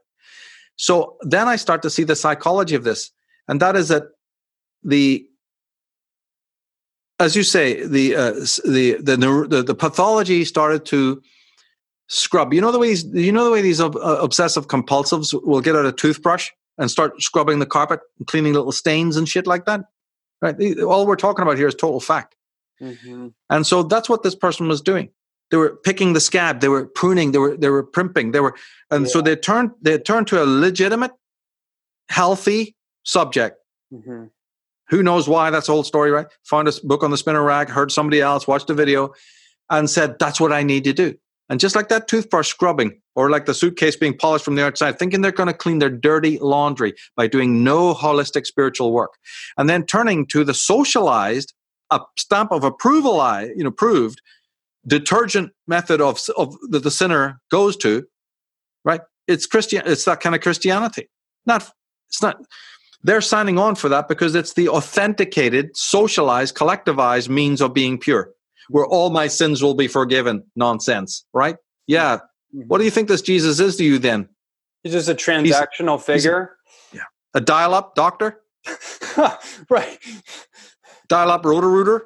[0.76, 3.12] So then I start to see the psychology of this.
[3.48, 4.04] And that is that
[4.84, 5.26] the
[7.18, 8.32] as you say, the uh,
[8.66, 9.16] the, the
[9.50, 11.22] the the pathology started to
[12.08, 12.54] scrub.
[12.54, 15.62] You know the way these, you know the way these ob- uh, obsessive compulsives will
[15.62, 16.50] get out a toothbrush
[16.82, 19.82] and start scrubbing the carpet and cleaning little stains and shit like that.
[20.42, 20.56] Right.
[20.82, 22.36] All we're talking about here is total fact.
[22.82, 23.34] Mhm.
[23.52, 25.12] And so that's what this person was doing.
[25.52, 28.56] They were picking the scab, they were pruning, they were they were primping, they were,
[28.90, 31.12] and so they turned they turned to a legitimate,
[32.10, 33.58] healthy subject
[33.94, 34.32] Mhm.
[34.90, 35.50] who knows why?
[35.52, 36.28] That's the whole story, right?
[36.46, 39.14] Found a book on the spinner rack, heard somebody else, watched a video,
[39.70, 41.16] and said, That's what I need to do.
[41.52, 44.98] And just like that toothbrush scrubbing, or like the suitcase being polished from the outside,
[44.98, 49.16] thinking they're going to clean their dirty laundry by doing no holistic spiritual work.
[49.58, 51.54] And then turning to the socialized,
[51.90, 54.22] a stamp of approval, I, you know, proved
[54.88, 58.06] detergent method of, of that the sinner goes to,
[58.86, 59.02] right?
[59.28, 61.10] It's Christian, it's that kind of Christianity.
[61.46, 61.70] Not,
[62.08, 62.38] it's not,
[63.04, 68.32] they're signing on for that because it's the authenticated, socialized, collectivized means of being pure,
[68.72, 70.44] where all my sins will be forgiven.
[70.56, 71.58] Nonsense, right?
[71.88, 72.20] Yeah.
[72.52, 74.30] What do you think this Jesus is to you then?
[74.84, 76.58] He's just a transactional figure.
[76.92, 77.04] Yeah.
[77.34, 78.42] A dial up doctor?
[79.70, 80.00] right.
[81.08, 82.06] Dial up Roto-Rooter?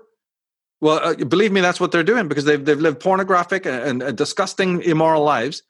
[0.81, 4.17] Well, uh, believe me, that's what they're doing because they've, they've lived pornographic and, and
[4.17, 5.63] disgusting, immoral lives.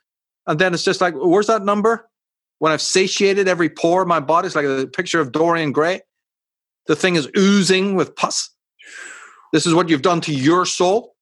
[0.47, 2.09] And then it's just like, where's that number?
[2.59, 6.01] When I've satiated every pore of my body, it's like a picture of Dorian Gray.
[6.87, 8.49] The thing is oozing with pus.
[9.53, 11.13] This is what you've done to your soul.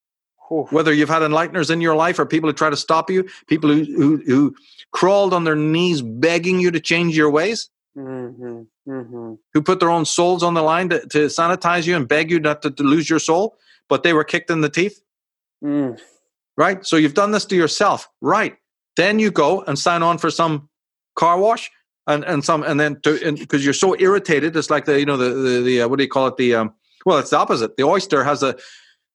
[0.69, 3.71] Whether you've had enlighteners in your life or people who try to stop you, people
[3.73, 4.55] who, who, who
[4.91, 8.67] crawled on their knees begging you to change your ways, Mhm.
[8.87, 9.37] Mhm.
[9.53, 12.39] who put their own souls on the line to, to sanitize you and beg you
[12.39, 15.01] not to, to lose your soul, but they were kicked in the teeth,
[15.63, 15.99] Mm.
[16.57, 16.85] right?
[16.85, 18.55] So you've done this to yourself, right?
[18.97, 20.69] Then you go and sign on for some
[21.15, 21.71] car wash
[22.05, 25.29] and, and some, and then because you're so irritated, it's like the, you know, the,
[25.29, 26.37] the, the uh, what do you call it?
[26.37, 26.73] The, um,
[27.05, 27.77] well, it's the opposite.
[27.77, 28.55] The oyster has a,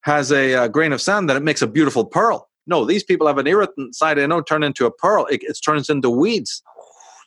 [0.03, 2.49] has a, uh grain of sand that it makes a beautiful pearl.
[2.67, 4.19] No, these people have an irritant side.
[4.19, 5.27] They don't turn into a pearl.
[5.27, 6.63] It, it turns into weeds.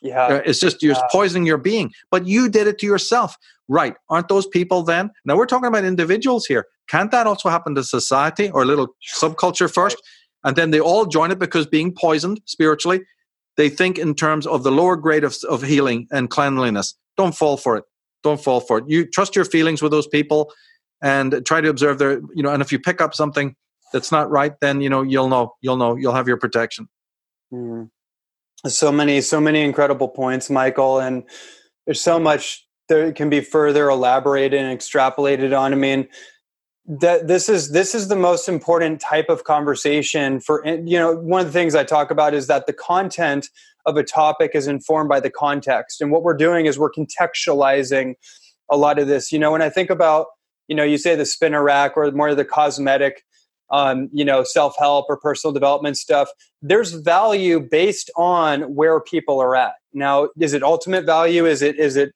[0.04, 0.26] Yeah.
[0.26, 1.02] Uh, It's just you're Yeah.
[1.12, 1.92] poisoning your being.
[2.10, 3.36] But you did it to yourself,
[3.68, 3.94] right?
[4.08, 5.10] Aren't those people then?
[5.24, 6.66] Now we're talking about individuals here.
[6.88, 8.88] Can't that also happen to society or a little
[9.22, 9.96] subculture first,
[10.42, 13.02] and then they all join it because being poisoned spiritually,
[13.56, 16.96] they think in terms of the lower grade of of healing and cleanliness.
[17.16, 17.84] Don't fall for it.
[18.22, 18.84] Don't fall for it.
[18.88, 20.52] You trust your feelings with those people,
[21.02, 22.20] and try to observe their.
[22.34, 23.54] You know, and if you pick up something
[23.92, 25.54] that's not right, then you know you'll know.
[25.60, 25.96] You'll know.
[25.96, 26.88] You'll have your protection.
[27.52, 27.90] Mm.
[28.66, 31.24] So many, so many incredible points, Michael, and
[31.84, 35.72] there's so much that can be further elaborated and extrapolated on.
[35.72, 36.08] I mean,
[36.86, 41.40] that this is this is the most important type of conversation for you know one
[41.40, 43.50] of the things i talk about is that the content
[43.86, 46.00] of a topic is informed by the context.
[46.00, 48.14] And what we're doing is we're contextualizing
[48.70, 49.32] a lot of this.
[49.32, 50.26] You know when i think about
[50.68, 53.24] you know you say the spinner rack or more of the cosmetic
[53.70, 56.28] um, you know self-help or personal development stuff
[56.62, 59.74] there's value based on where people are at.
[59.92, 61.44] Now is it ultimate value?
[61.44, 62.12] Is it is it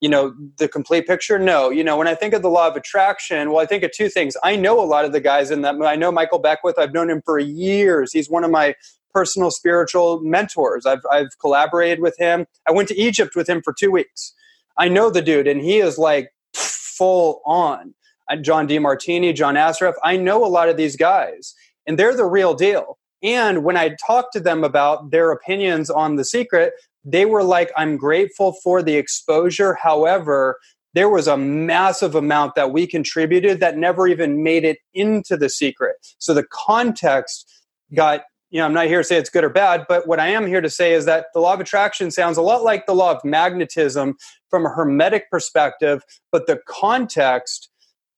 [0.00, 1.38] you know the complete picture?
[1.38, 1.70] No.
[1.70, 4.08] You know when i think of the law of attraction well i think of two
[4.08, 4.36] things.
[4.44, 6.78] I know a lot of the guys in that i know michael beckwith.
[6.78, 8.12] I've known him for years.
[8.12, 8.74] He's one of my
[9.12, 10.86] personal spiritual mentors.
[10.86, 12.46] I've, I've collaborated with him.
[12.68, 14.34] I went to egypt with him for two weeks.
[14.76, 17.94] I know the dude and he is like full on.
[18.42, 21.54] John Demartini john Assaraf i know a lot of these guys
[21.86, 22.98] and they're the real deal.
[23.22, 26.74] And when i talked to them about their opinions on the secret
[27.10, 29.74] they were like, I'm grateful for the exposure.
[29.74, 30.58] However,
[30.94, 35.48] there was a massive amount that we contributed that never even made it into the
[35.48, 35.96] secret.
[36.18, 37.50] So the context
[37.94, 40.28] got, you know, I'm not here to say it's good or bad, but what I
[40.28, 42.94] am here to say is that the law of attraction sounds a lot like the
[42.94, 44.16] law of magnetism
[44.48, 46.02] from a hermetic perspective,
[46.32, 47.68] but the context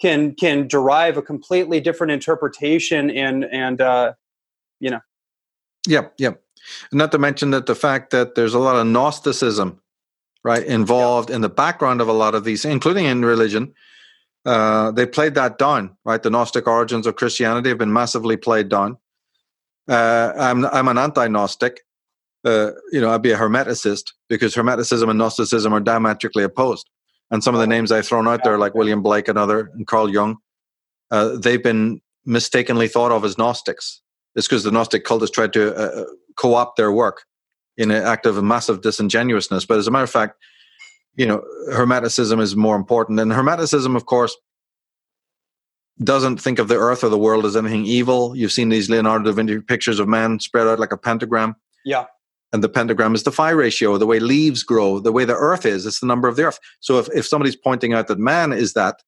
[0.01, 4.13] can can derive a completely different interpretation and and uh,
[4.79, 5.01] you know.
[5.89, 6.43] Yep, yep.
[6.93, 9.81] Not to mention that the fact that there's a lot of Gnosticism,
[10.45, 13.75] right, involved in the background of a lot of these, including in religion.
[14.47, 16.23] Uh, they played that down, right?
[16.23, 18.97] The Gnostic origins of Christianity have been massively played down.
[19.89, 21.81] Uh, I'm I'm an anti-Gnostic.
[22.45, 26.89] Uh, you know, I'd be a Hermeticist because Hermeticism and Gnosticism are diametrically opposed.
[27.31, 29.87] And some of the names I've thrown out there, like William Blake and other, and
[29.87, 30.39] Carl Jung,
[31.11, 34.01] uh, they've been mistakenly thought of as Gnostics.
[34.35, 36.05] It's because the Gnostic cult has tried to uh,
[36.37, 37.25] co-opt their work
[37.77, 39.65] in an act of massive disingenuousness.
[39.65, 40.37] But as a matter of fact,
[41.17, 41.43] you know,
[41.73, 43.21] Hermeticism is more important.
[43.21, 44.37] And Hermeticism, of course,
[46.03, 48.35] doesn't think of the earth or the world as anything evil.
[48.35, 51.57] You've seen these Leonardo da Vinci pictures of man spread out like a pentagram.
[51.85, 52.07] Yeah.
[52.53, 55.65] And the pentagram is the phi ratio, the way leaves grow, the way the earth
[55.65, 56.59] is, it's the number of the earth.
[56.81, 59.03] So if, if somebody's pointing out that man is that,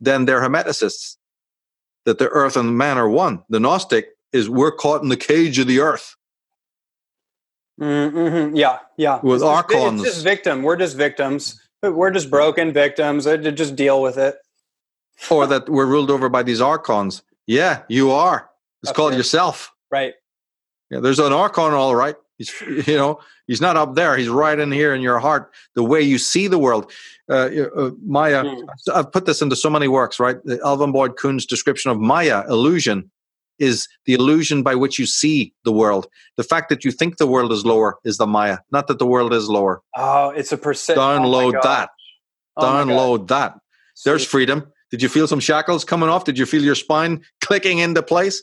[0.00, 1.16] then they're Hermeticists,
[2.06, 3.42] that the earth and man are one.
[3.50, 6.16] The Gnostic is we're caught in the cage of the earth.
[7.78, 8.56] Mm-hmm.
[8.56, 9.20] Yeah, yeah.
[9.22, 10.02] With it's archons.
[10.02, 10.62] Just, it's just victim.
[10.62, 11.60] We're just victims.
[11.82, 13.26] We're just broken victims.
[13.26, 14.36] I just deal with it.
[15.30, 17.22] Or that we're ruled over by these archons.
[17.46, 18.48] Yeah, you are.
[18.82, 19.72] It's Of called yourself.
[19.90, 20.14] Right.
[20.90, 22.16] Yeah, there's an archon, all right.
[22.38, 24.16] He's, you know, he's not up there.
[24.16, 25.52] He's right in here in your heart.
[25.74, 26.90] The way you see the world.
[27.28, 28.66] Uh, uh, Maya, Mm.
[28.94, 30.42] I've put this into so many works, right?
[30.44, 33.10] The Alvin Boyd Kuhn's description of Maya, illusion,
[33.58, 36.06] is the illusion by which you see the world.
[36.38, 39.06] The fact that you think the world is lower is the Maya, not that the
[39.06, 39.82] world is lower.
[39.94, 40.98] Oh, it's a percent.
[40.98, 41.90] Download that.
[42.56, 42.64] Oh.
[42.64, 43.58] Download that.
[44.04, 44.69] There's freedom.
[44.90, 46.24] Did you feel some shackles coming off?
[46.24, 48.42] Did you feel your spine clicking into place?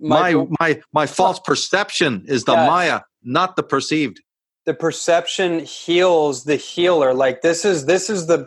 [0.00, 2.68] My my my false perception is the Yes.
[2.68, 4.20] Maya, not the perceived.
[4.64, 7.14] the perception heals the healer.
[7.14, 8.46] Like this is this is the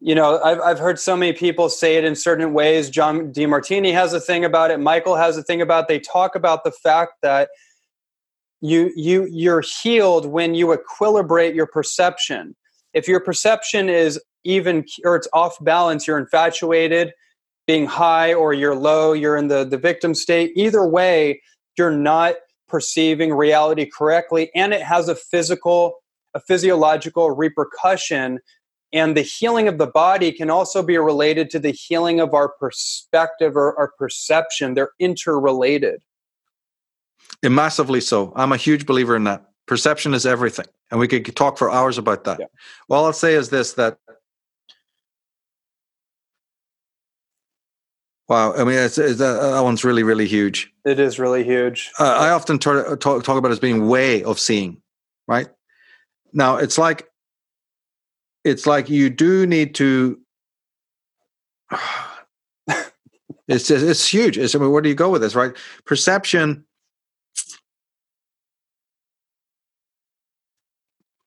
[0.00, 2.88] you know I've I've heard so many people say it in certain ways.
[2.90, 4.78] John DeMartini has a thing about it.
[4.80, 5.84] Michael has a thing about.
[5.84, 5.88] It.
[5.88, 7.50] They talk about the fact that
[8.60, 12.56] you you you're healed when you equilibrate your perception.
[12.94, 17.12] If your perception is even or it's off balance, you're infatuated,
[17.66, 20.52] being high, or you're low, you're in the the victim state.
[20.56, 21.40] Either way,
[21.76, 22.34] you're not
[22.68, 25.94] perceiving reality correctly and it has a physical
[26.34, 28.38] a physiological repercussion
[28.92, 32.48] and the healing of the body can also be related to the healing of our
[32.48, 36.00] perspective or our perception they're interrelated
[37.42, 38.32] And massively so.
[38.36, 39.46] I'm a huge believer in that.
[39.66, 40.66] Perception is everything.
[40.90, 42.40] And we could talk for hours about that.
[42.40, 42.46] Yeah.
[42.88, 43.98] All I'll say is this that
[48.30, 50.72] Wow, I mean, it's, it's, that, that one's really, really huge.
[50.84, 54.22] it is really huge uh, I often tar- talk, talk about it as being way
[54.22, 54.80] of seeing,
[55.26, 55.48] right?
[56.32, 57.08] Now it's like
[58.44, 60.18] it's like you do need to.
[63.50, 64.38] it's just, it's huge.
[64.38, 65.52] It's, I mean, where do you go with this, right?
[65.84, 66.64] Perception.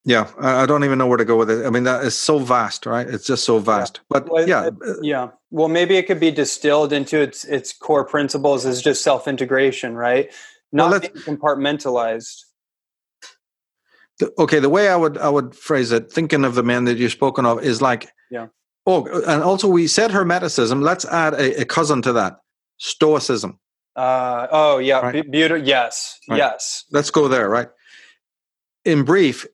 [0.06, 1.64] Yeah, I, don't even know where to go with it.
[1.64, 3.08] I mean, that is so vast, right?
[3.08, 4.00] It's just so vast.
[4.10, 8.04] But Well, yeah, it- yeah well maybe it could be distilled into its its core
[8.04, 10.32] principles is just self-integration right
[10.72, 12.40] Well, not being compartmentalized
[14.18, 16.96] the, okay the way i would i would phrase it thinking of the men that
[16.98, 18.48] you've spoken of is like Yeah.
[18.86, 22.38] oh and also we said hermeticism let's add a, a cousin to that
[22.78, 23.58] stoicism
[23.96, 25.12] uh, oh yeah Right.
[25.24, 26.38] be- beautiful yes Right.
[26.38, 27.68] yes let's go there right
[28.84, 29.46] in brief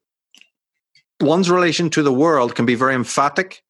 [1.20, 3.62] one's relation to the world can be very emphatic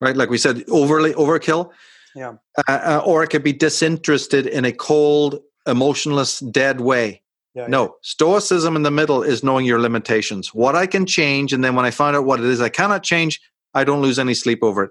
[0.00, 1.70] right like we said overly overkill
[2.14, 2.34] Yeah.
[2.68, 7.22] uh, uh, or it could be disinterested in a cold emotionless dead way
[7.54, 10.54] yeah, No, stoicism in the middle is knowing your limitations.
[10.54, 13.02] What I can change, and then when I find out what it is I cannot
[13.02, 13.40] change,
[13.74, 14.90] I don't lose any sleep over it.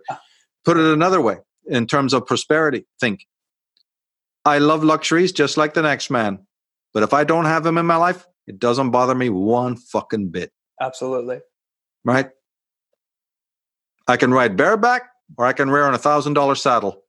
[0.65, 1.37] Put it another way,
[1.67, 3.25] in terms of prosperity, think
[4.43, 6.45] I love luxuries just like the next man.
[6.93, 10.27] But if I don't have them in my life, it doesn't bother me one fucking
[10.29, 10.51] bit,
[10.81, 11.39] absolutely
[12.05, 12.29] right?
[14.07, 15.03] I can ride bareback
[15.37, 17.03] or I can wear on a thousand dollar saddle.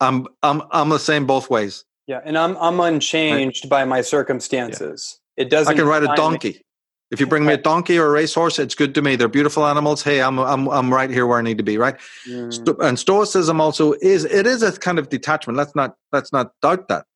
[0.00, 1.84] I'm I'm I'm the same both ways.
[2.06, 5.20] Yeah, and I'm I'm unchanged by my circumstances.
[5.36, 5.72] It doesn't.
[5.72, 6.16] I can ride a define me.
[6.16, 6.64] donkey.
[7.10, 9.16] If you bring me a donkey or a racehorse, it's good to me.
[9.16, 10.02] They're beautiful animals.
[10.02, 11.96] Hey, I'm I'm I'm right here where I need to be, right?
[12.28, 15.56] Mm, and stoicism also is it is a kind of detachment.
[15.56, 17.06] Let's not let's not doubt that.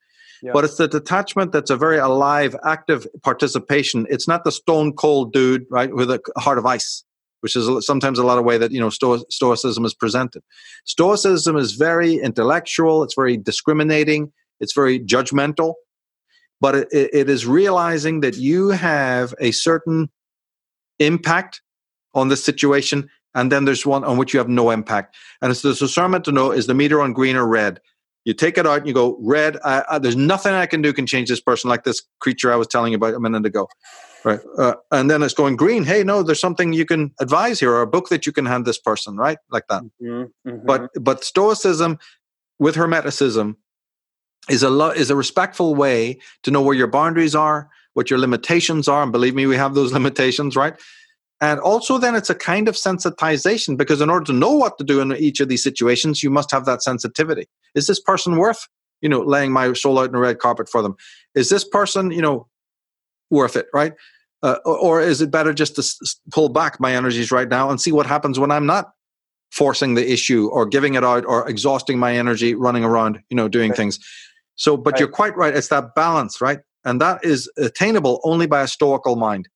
[0.53, 4.07] But it's the detachment that's a very alive, active participation.
[4.11, 7.05] It's not the stone cold dude, right, with a heart of ice.
[7.43, 10.43] which is sometimes a lot of way that you know Sto- Stoicism is presented.
[10.85, 13.03] Stoicism is very intellectual.
[13.03, 14.33] It's very discriminating.
[14.61, 15.75] It's very judgmental,
[16.61, 20.09] but it, it is realizing that you have a certain
[21.01, 21.63] impact
[22.15, 25.17] on the situation, and then there's one on which you have no impact.
[25.41, 27.81] And it's the discernment to know is the meter on green or red.
[28.25, 29.59] You take it out and you go red.
[30.01, 32.93] there's nothing I can do can change this person, like this creature I was telling
[32.93, 33.69] you about a minute ago
[34.25, 34.41] right?
[34.59, 35.85] Uh, and then it's going green.
[35.85, 38.65] Hey no there's something you can advise here or a book that you can hand
[38.65, 39.39] this person right?
[39.51, 39.83] Like that.
[39.83, 40.67] Mm-hmm, mm-hmm.
[40.67, 41.99] but but stoicism
[42.59, 43.57] with hermeticism
[44.49, 48.19] is a lo- is a respectful way to know where your boundaries are what your
[48.19, 50.75] limitations are and believe me we have those limitations right?
[51.41, 54.85] And also then it's a kind of sensitization because in order to know what to
[54.85, 58.69] do in each of these situations you must have that sensitivity is this person worth
[59.01, 60.97] you know laying my soul out in a red carpet for them
[61.35, 62.49] is this person you know
[63.33, 63.95] worth it, right?
[64.45, 67.81] Uh, or is it better just to s- pull back my energies right now and
[67.81, 68.93] see what happens when I'm not
[69.51, 73.49] forcing the issue or giving it out or exhausting my energy running around, you know,
[73.49, 73.77] doing right.
[73.77, 73.99] things.
[74.57, 75.01] So, but right.
[75.01, 75.55] you're quite right.
[75.55, 76.61] It's that balance, right?
[76.85, 79.49] And that is attainable only by a stoical mind.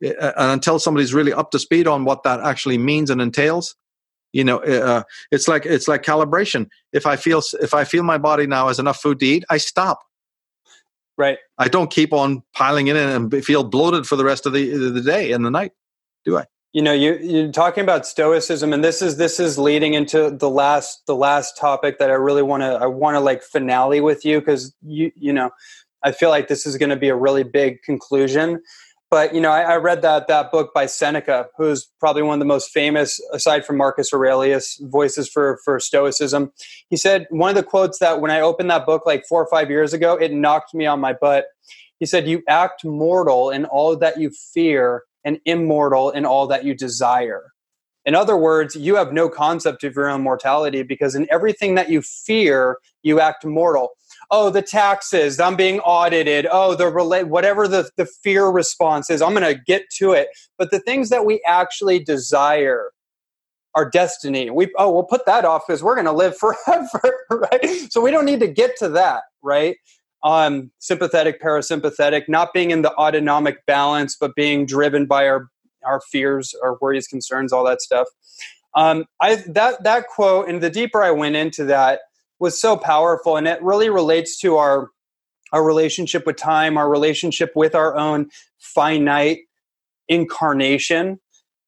[0.00, 3.74] And until somebody's really up to speed on what that actually means and entails,
[4.32, 6.68] you know, uh, it's like it's like calibration.
[6.92, 9.58] If I feel if I feel my body now has enough food to eat, I
[9.58, 10.00] stop.
[11.16, 11.38] Right.
[11.58, 15.00] I don't keep on piling in and feel bloated for the rest of the the
[15.00, 15.72] day and the night,
[16.24, 16.44] do I?
[16.72, 20.50] You know, you you're talking about stoicism, and this is this is leading into the
[20.50, 24.24] last the last topic that I really want to I want to like finale with
[24.24, 25.50] you because you you know
[26.04, 28.62] I feel like this is going to be a really big conclusion.
[29.10, 32.40] But you know, I, I, read that that book by Seneca, who's probably one of
[32.40, 36.52] the most famous, aside from Marcus Aurelius, voices for for Stoicism.
[36.90, 39.48] He said one of the quotes that when I opened that book like four or
[39.48, 41.46] five years ago, it knocked me on my butt.
[41.98, 46.64] He said, "You act mortal in all that you fear, and immortal in all that
[46.64, 47.52] you desire."
[48.04, 51.90] In other words, you have no concept of your own mortality because in everything that
[51.90, 53.90] you fear, you act mortal
[54.30, 56.46] oh the taxes i'm being audited.
[56.50, 60.28] Oh the relate whatever the, the fear response is i'm going to get to it.
[60.56, 62.90] But the things that we actually desire
[63.74, 64.50] our destiny.
[64.50, 67.64] We oh we'll put that off because we're going to live forever right?
[67.90, 69.76] So we don't need to get to that right?
[70.24, 75.48] Um sympathetic parasympathetic not being in the autonomic balance but being driven by our
[75.86, 78.08] our fears our worries concerns all that stuff.
[78.74, 82.00] Um i that that quote and the deeper i went into that
[82.38, 84.90] was so powerful and it really relates to our
[85.52, 88.28] our relationship with time our relationship with our own
[88.58, 89.40] finite
[90.08, 91.20] incarnation.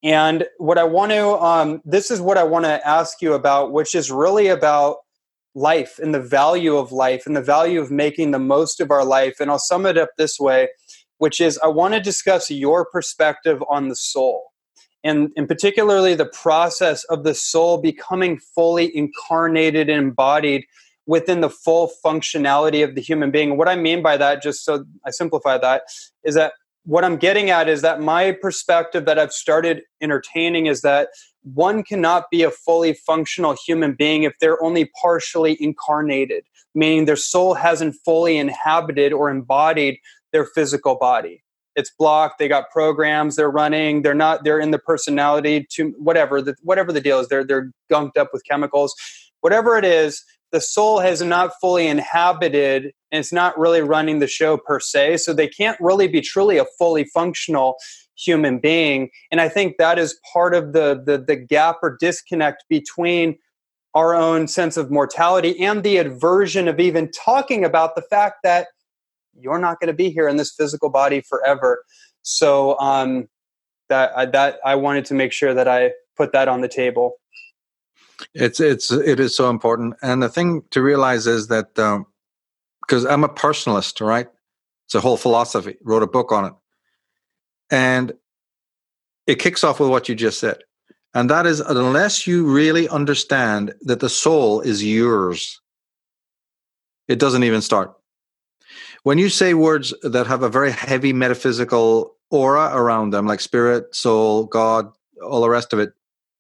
[0.03, 3.73] And what i want to um, this is what i want to ask you about
[3.73, 4.97] which is really about
[5.55, 9.05] life and the value of life and the value of making the most of our
[9.05, 9.41] life.
[9.41, 10.69] And i'll sum it up this way
[11.19, 14.50] which is i want to discuss your perspective on the soul
[15.05, 20.65] and, and particularly the process of the soul becoming fully incarnated and embodied
[21.07, 23.57] within the full functionality of the human being.
[23.57, 25.83] What I mean by that, just so I simplify that,
[26.25, 26.53] is that
[26.85, 31.09] what I'm getting at is that my perspective that I've started entertaining is that
[31.43, 36.45] one cannot be a fully functional human being if they're only partially incarnated,
[36.75, 39.99] meaning their soul hasn't fully inhabited or embodied
[40.33, 41.43] their physical body
[41.77, 46.43] it's blocked they got programs they're running they're not they're in the personality to whatever
[46.43, 48.95] the whatever the deal is they're they're gunked up with chemicals.
[49.41, 54.27] Whatever it is the soul has not fully inhabited and it's not really running the
[54.27, 57.77] show per se so they can't really be truly a fully functional
[58.17, 59.11] human being.
[59.31, 63.39] And i think that is part of the the, the gap or disconnect between
[63.95, 68.69] our own sense of mortality and the aversion of even talking about the fact that
[69.41, 71.85] you're not going to be here in this physical body forever.
[72.23, 73.29] So um,
[73.89, 77.17] that I, that I wanted to make sure that I put that on the table.
[78.35, 83.11] It's it's it is so important, and the thing to realize is that because um,
[83.11, 84.29] I'm a personalist, right?
[84.87, 85.77] It's a whole philosophy.
[85.83, 86.53] Wrote a book on it,
[87.71, 88.13] and
[89.27, 90.59] it kicks off with what you just said,
[91.15, 95.59] and that is unless you really understand that the soul is yours,
[97.09, 97.95] it doesn't even start.
[99.03, 103.95] When you say words that have a very heavy metaphysical aura around them, like spirit,
[103.95, 105.93] soul, God, all the rest of it,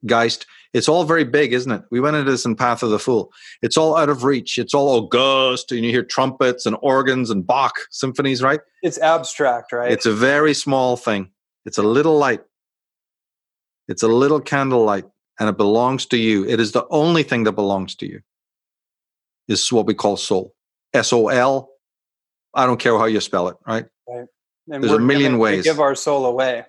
[0.06, 1.82] Geist, it's all very big, isn't it?
[1.90, 3.32] We went into this in Path of the Fool.
[3.60, 4.56] It's all out of reach.
[4.56, 8.60] It's all august, and you hear trumpets and organs and Bach symphonies, right?
[8.82, 9.90] It's abstract, right?
[9.90, 11.30] It's a very small thing.
[11.66, 12.42] It's a little light.
[13.88, 15.04] It's a little candlelight,
[15.38, 16.46] and it belongs to you.
[16.46, 18.20] It is the only thing that belongs to you.
[19.48, 20.54] Is what we call soul.
[20.94, 21.69] S O L
[22.54, 23.86] I don't care how you spell it, right?
[24.08, 24.26] Right.
[24.70, 25.56] And There's a million giving, ways.
[25.58, 26.64] We give our soul away.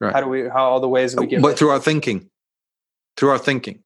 [0.00, 0.12] Right.
[0.12, 0.48] How do we?
[0.48, 1.42] How all the ways we get?
[1.42, 2.30] But through our thinking,
[3.16, 3.82] through our thinking,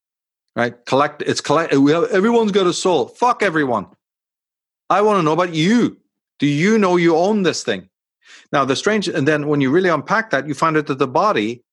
[0.55, 0.73] right?
[0.85, 1.21] Collect.
[1.21, 1.73] It's collect.
[1.73, 3.07] We have, everyone's got a soul.
[3.07, 3.87] Fuck everyone.
[4.89, 5.97] I want to know about you.
[6.39, 7.89] Do you know you own this thing?
[8.51, 11.07] Now, the strange, and then when you really unpack that, you find out that the
[11.07, 11.63] body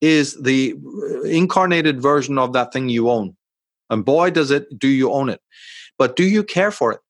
[0.00, 3.36] is the uh, incarnated version of that thing you own.
[3.88, 5.40] And boy, does it, do you own it.
[5.98, 7.00] But do you care for it?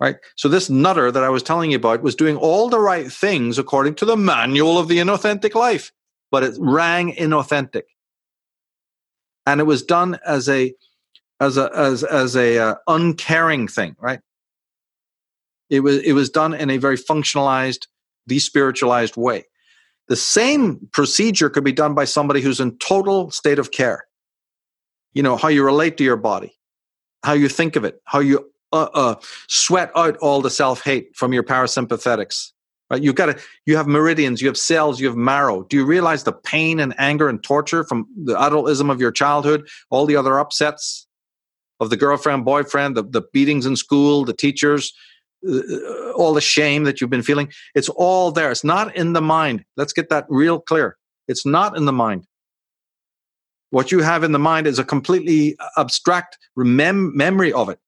[0.00, 0.16] Right?
[0.36, 3.58] So, this nutter that I was telling you about was doing all the right things
[3.58, 5.92] according to the manual of the inauthentic life,
[6.30, 7.82] but it rang inauthentic.
[9.46, 10.72] And it was done as a
[11.40, 14.20] as a as as a uh, uncaring thing, right?
[15.70, 17.86] It was it was done in a very functionalized,
[18.28, 19.44] despiritualized way.
[20.08, 24.06] The same procedure could be done by somebody who's in total state of care.
[25.12, 26.58] You know how you relate to your body,
[27.22, 29.14] how you think of it, how you uh, uh,
[29.48, 32.52] sweat out all the self hate from your parasympathetics.
[32.90, 33.02] Right?
[33.02, 33.38] You got to.
[33.66, 34.40] You have meridians.
[34.40, 35.00] You have cells.
[35.00, 35.62] You have marrow.
[35.64, 39.68] Do you realize the pain and anger and torture from the adultism of your childhood?
[39.90, 41.06] All the other upsets
[41.80, 44.92] of the girlfriend, boyfriend, the, the beatings in school, the teachers,
[45.48, 47.52] uh, all the shame that you've been feeling.
[47.74, 48.50] It's all there.
[48.50, 49.64] It's not in the mind.
[49.76, 50.96] Let's get that real clear.
[51.28, 52.26] It's not in the mind.
[53.70, 57.78] What you have in the mind is a completely abstract remem- memory of it,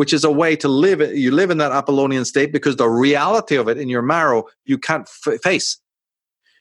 [0.00, 1.14] which is a way to live it.
[1.16, 4.78] You live in that Apollonian state because the reality of it in your marrow you
[4.78, 5.76] can't f- face.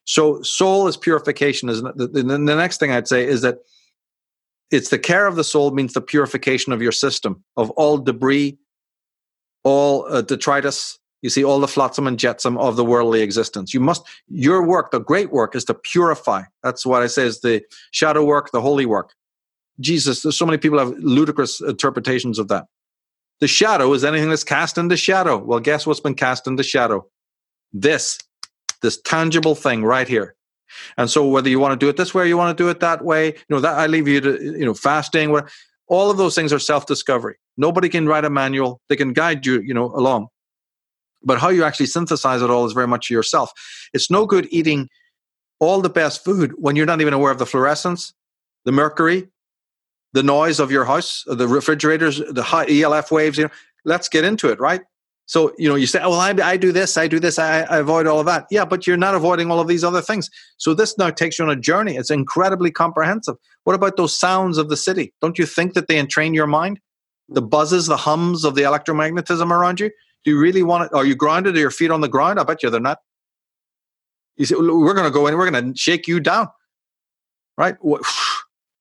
[0.03, 1.69] So, soul is purification.
[1.69, 3.59] Is the, the, the next thing I'd say is that
[4.71, 8.57] it's the care of the soul means the purification of your system of all debris,
[9.63, 10.99] all uh, detritus.
[11.21, 13.73] You see, all the flotsam and jetsam of the worldly existence.
[13.73, 16.41] You must, your work, the great work, is to purify.
[16.61, 17.61] That's what I say is the
[17.91, 19.13] shadow work, the holy work.
[19.79, 22.65] Jesus, there's so many people have ludicrous interpretations of that.
[23.41, 25.37] The shadow is anything that's cast into shadow.
[25.37, 27.07] Well, guess what's been cast into shadow?
[27.71, 28.19] This,
[28.81, 30.35] this tangible thing right here.
[30.97, 32.69] And so whether you want to do it this way or you want to do
[32.69, 35.35] it that way, you know, that I leave you to, you know, fasting,
[35.87, 37.35] all of those things are self-discovery.
[37.57, 38.81] Nobody can write a manual.
[38.89, 40.27] They can guide you, you know, along.
[41.23, 43.51] But how you actually synthesize it all is very much yourself.
[43.93, 44.89] It's no good eating
[45.59, 48.13] all the best food when you're not even aware of the fluorescence,
[48.65, 49.27] the mercury,
[50.13, 53.37] the noise of your house, the refrigerators, the high ELF waves.
[53.37, 53.51] You know,
[53.85, 54.81] let's get into it, right?
[55.29, 57.61] So, you know, you say, oh, well, I, I do this, I do this, I,
[57.61, 58.47] I, avoid all of that.
[58.49, 60.27] Yeah, but you're not avoiding all of these other things.
[60.57, 61.97] So this now takes you on a journey.
[61.97, 63.35] It's incredibly comprehensive.
[63.63, 65.13] What about those sounds of the city?
[65.21, 66.79] Don't you think that they entrain your mind?
[67.27, 69.91] The buzzes, the hums of the electromagnetism around you?
[70.25, 70.95] Do you really want it?
[70.95, 71.55] Are you grounded?
[71.55, 72.39] Are your feet on the ground?
[72.39, 72.97] I bet you they're not.
[74.35, 76.47] You say, we're going to go in, we're going to shake you down.
[77.55, 77.75] Right?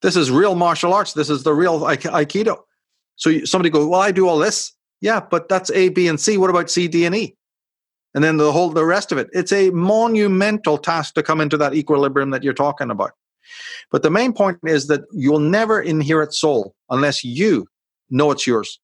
[0.03, 1.12] This is real martial arts.
[1.12, 2.59] This is the real Aikido.
[3.16, 4.73] So somebody goes, well, I do all this.
[5.01, 6.37] Yeah, but that's A, B, and C.
[6.37, 7.37] What about C, D, and E?
[8.15, 9.29] And then the whole the rest of it.
[9.33, 13.12] It's a monumental task to come into that equilibrium that you're talking about.
[13.91, 17.66] But the main point is that you'll never inherit soul unless you
[18.11, 18.81] know it's yours.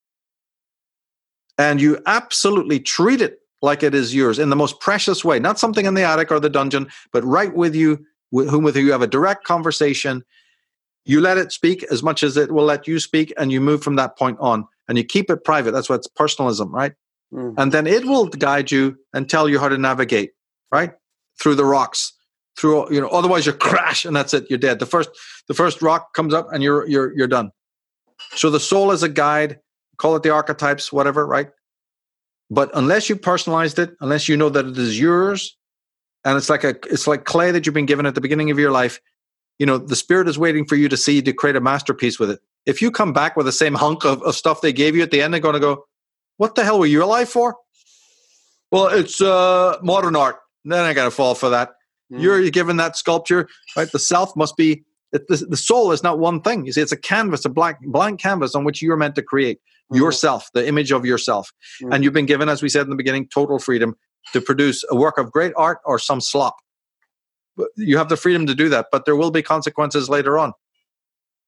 [1.58, 5.58] And you absolutely treat it like it is yours in the most precious way, not
[5.58, 8.92] something in the attic or the dungeon, but right with you, with whom with you
[8.92, 10.22] have a direct conversation.
[11.04, 13.82] You let it speak as much as it will let you speak, and you move
[13.82, 15.72] from that point on and you keep it private.
[15.72, 16.92] That's what's personalism, right?
[17.32, 17.58] Mm-hmm.
[17.58, 20.32] And then it will guide you and tell you how to navigate,
[20.70, 20.92] right?
[21.40, 22.12] Through the rocks,
[22.56, 23.08] through you know.
[23.08, 24.46] Otherwise, you crash and that's it.
[24.48, 24.78] You're dead.
[24.78, 25.10] The first
[25.48, 27.50] the first rock comes up and you're you're you're done.
[28.34, 29.58] So the soul is a guide.
[29.96, 31.50] Call it the archetypes, whatever, right?
[32.50, 35.56] But unless you personalized it, unless you know that it is yours,
[36.24, 38.58] and it's like a it's like clay that you've been given at the beginning of
[38.58, 39.00] your life,
[39.58, 42.30] you know the spirit is waiting for you to see to create a masterpiece with
[42.30, 42.40] it.
[42.66, 45.10] If you come back with the same hunk of, of stuff they gave you at
[45.10, 45.84] the end they're going to go
[46.36, 47.56] what the hell were you alive for?
[48.70, 50.36] Well it's uh, modern art.
[50.64, 51.72] Then i gotta fall for that.
[52.12, 52.20] Mm.
[52.20, 53.90] you're given that sculpture right?
[53.90, 56.66] The self must be the, the soul is not one thing.
[56.66, 59.60] You see it's a canvas a black blank canvas on which you're meant to create
[59.92, 59.96] mm.
[59.96, 61.52] yourself the image of yourself.
[61.82, 61.94] Mm.
[61.94, 63.96] and you've been given as we said in the beginning total freedom
[64.32, 66.56] to produce a work of great art or some slop
[67.76, 70.52] you have the freedom to do that, but there will be consequences later on,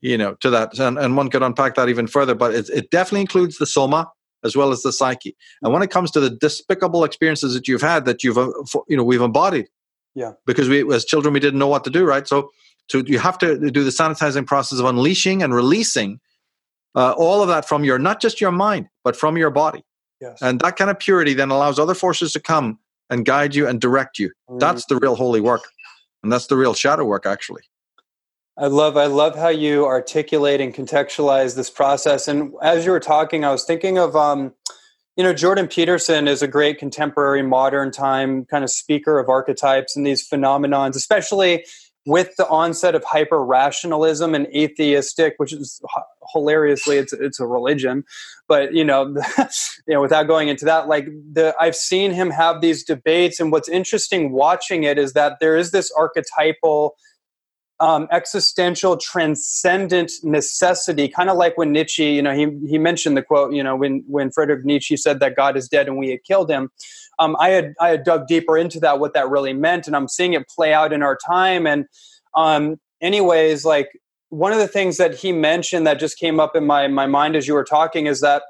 [0.00, 0.78] you know, to that.
[0.78, 4.10] And, and one could unpack that even further, but it, it definitely includes the soma
[4.44, 5.36] as well as the psyche.
[5.62, 8.52] And when it comes to the despicable experiences that you've had that you've, uh,
[8.88, 9.66] you know, we've embodied.
[10.14, 10.32] Yeah.
[10.46, 12.26] Because we, as children, we didn't know what to do, right?
[12.26, 12.50] So,
[12.88, 16.20] so you have to do the sanitizing process of unleashing and releasing
[16.94, 19.84] uh, all of that from your, not just your mind, but from your body.
[20.20, 20.40] Yes.
[20.40, 22.78] And that kind of purity then allows other forces to come
[23.10, 24.30] and guide you and direct you.
[24.48, 24.60] Mm.
[24.60, 25.68] That's the real holy work
[26.26, 27.62] and that's the real shadow work actually.
[28.58, 32.26] I love i love how you articulate and contextualize this process.
[32.26, 34.52] And as you were talking i was thinking of um,
[35.16, 39.96] you know, Jordan Peterson is a great contemporary modern time kind of speaker of archetypes
[39.96, 41.64] and these phenomenons, especially
[42.06, 45.82] with the onset of hyper rationalism and atheistic, which is
[46.32, 48.04] hilariously it's it's a religion,
[48.48, 49.14] but you know,
[49.86, 53.50] you know, without going into that, like the I've seen him have these debates, and
[53.52, 56.96] what's interesting watching it is that there is this archetypal
[57.80, 63.22] um, existential transcendent necessity kind of like when nietzsche you know he, he mentioned the
[63.22, 66.24] quote you know when when friedrich nietzsche said that god is dead and we had
[66.24, 66.70] killed him
[67.18, 70.09] um, i had i had dug deeper into that what that really meant and i'm
[70.09, 71.86] seeing it play out in our time and
[72.34, 73.88] um, anyways like
[74.28, 77.36] one of the things that he mentioned that just came up in my my mind
[77.36, 78.43] as you were talking is that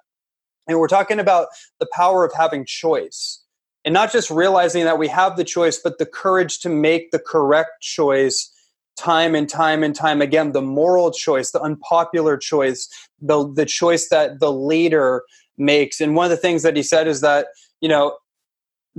[0.69, 1.49] and we're talking about
[1.79, 3.43] the power of having choice
[3.85, 7.19] and not just realizing that we have the choice but the courage to make the
[7.19, 8.53] correct choice
[8.97, 10.53] time and time and time again.
[10.53, 12.89] The moral choice the unpopular choice
[13.21, 15.23] the the choice that the leader
[15.59, 17.47] makes and one of the things that he said is that
[17.81, 18.17] you know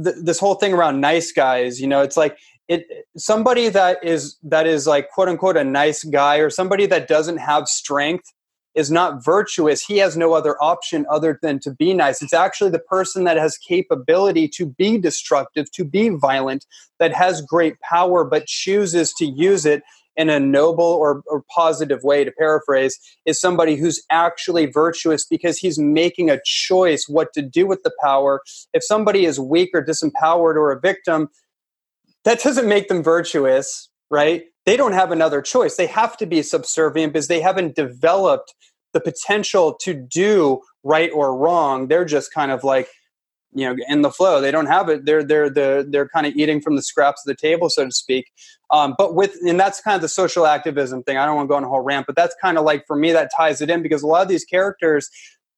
[0.02, 2.38] th- this whole thing around nice guys you know it's like
[2.68, 7.08] it somebody that is that is like quote unquote a nice guy or somebody that
[7.08, 8.34] doesn't have strength
[8.78, 9.84] is not virtuous.
[9.84, 12.22] He has no other option other than to be nice.
[12.22, 16.66] It's actually the person that has capability to be destructive to be violent
[17.00, 19.82] that has great power but chooses to use it
[20.18, 25.60] in a noble or, or, positive way, to paraphrase, is somebody who's actually virtuous because
[25.60, 28.42] he's making a choice what to do with the power.
[28.74, 31.30] If somebody is weak or disempowered or a victim,
[32.26, 34.46] that doesn't make them virtuous, right?
[34.66, 35.78] They don't have another choice.
[35.78, 38.54] They have to be subservient because they haven't developed
[38.94, 41.88] the potential to do right or wrong.
[41.88, 42.90] They're just kind of like,
[43.54, 44.42] you know in the flow.
[44.42, 45.06] They don't have it.
[45.06, 47.92] They're they're they're, they're kind of eating from the scraps of the table so to
[47.92, 48.32] speak.
[48.72, 51.18] Um, but with and that's kind of the social activism thing.
[51.18, 52.96] I don't want to go on a whole rant but that's kind of like for
[52.96, 55.10] me that ties it in because a lot of these characters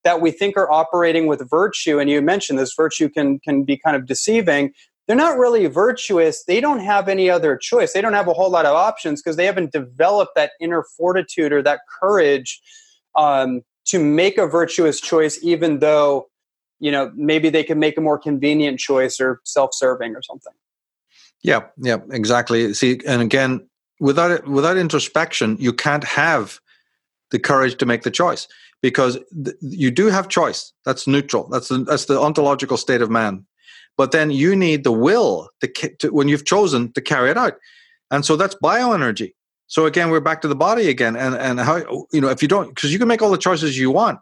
[0.03, 3.77] that we think are operating with virtue and you mentioned this virtue can can be
[3.77, 4.71] kind of deceiving
[5.09, 6.43] they're not really virtuous.
[6.43, 7.93] They don't have any other choice.
[7.93, 11.51] They don't have a whole lot of options because they haven't developed that inner fortitude
[11.51, 12.61] or that courage
[13.15, 16.27] um, to make a virtuous choice even though
[16.79, 20.53] you know maybe they can make a more convenient choice or self-serving or something.
[21.43, 22.73] Yeah yeah exactly.
[22.73, 23.67] See and again
[23.99, 26.59] without it, without introspection you can't have
[27.31, 28.47] the courage to make the choice
[28.81, 30.73] because th- you do have choice.
[30.85, 31.47] That's neutral.
[31.49, 33.45] That's the, that's the ontological state of man.
[33.97, 35.67] But then you need the will to,
[35.99, 37.55] to when you've chosen to carry it out.
[38.11, 39.33] And so that's bioenergy
[39.69, 41.77] so again, we're back to the body again, and and how
[42.11, 44.19] you know if you don't because you can make all the choices you want,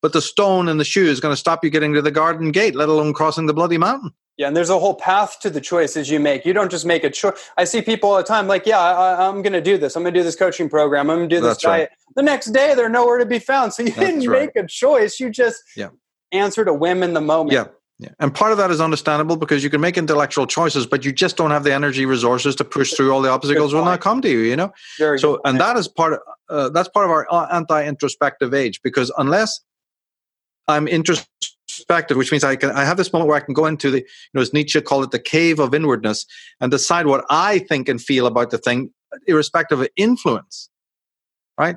[0.00, 2.50] but the stone and the shoe is going to stop you getting to the garden
[2.50, 4.12] gate, let alone crossing the bloody mountain.
[4.38, 6.46] Yeah, and there's a whole path to the choices you make.
[6.46, 7.50] You don't just make a choice.
[7.58, 9.96] I see people all the time like, yeah, I, am going to do this.
[9.96, 11.10] I'm going to do this coaching program.
[11.10, 11.90] I'm going to do this That's diet.
[11.90, 12.14] Right.
[12.14, 13.74] The next day, they're nowhere to be found.
[13.74, 14.48] So you That's didn't right.
[14.54, 15.18] make a choice.
[15.18, 15.88] You just yeah.
[16.30, 17.52] answered a whim in the moment.
[17.52, 17.64] Yeah.
[18.00, 18.10] Yeah.
[18.20, 21.36] And part of that is understandable because you can make intellectual choices, but you just
[21.36, 24.30] don't have the energy resources to push through all the obstacles will not come to
[24.30, 24.72] you, you know?
[24.98, 28.80] Very so, and that is part of, uh, that's part of our uh, anti-introspective age
[28.84, 29.60] because unless
[30.68, 33.90] I'm introspective, which means I can, I have this moment where I can go into
[33.90, 36.24] the, you know, as Nietzsche called it, the cave of inwardness
[36.60, 38.92] and decide what I think and feel about the thing,
[39.26, 40.70] irrespective of influence,
[41.58, 41.76] right?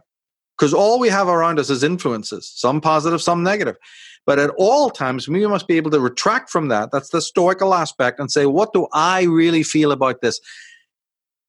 [0.55, 3.77] Because all we have around us is influences, some positive, some negative.
[4.25, 6.91] But at all times, we must be able to retract from that.
[6.91, 10.39] That's the stoical aspect and say, what do I really feel about this?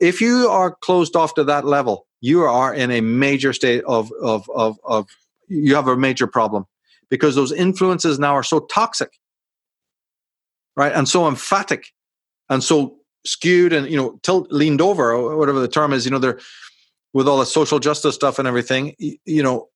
[0.00, 4.10] If you are closed off to that level, you are in a major state of,
[4.22, 5.08] of, of, of
[5.48, 6.66] you have a major problem
[7.10, 9.18] because those influences now are so toxic,
[10.76, 10.92] right?
[10.92, 11.92] And so emphatic
[12.48, 16.10] and so skewed and, you know, tilt, leaned over or whatever the term is, you
[16.10, 16.40] know, they're
[17.12, 19.68] with all the social justice stuff and everything, you know,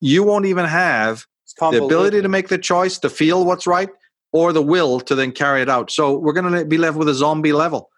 [0.00, 1.26] you won't even have
[1.58, 3.88] the ability to make the choice, to feel what's right,
[4.32, 5.90] or the will to then carry it out.
[5.90, 7.90] So we're going to be left with a zombie level.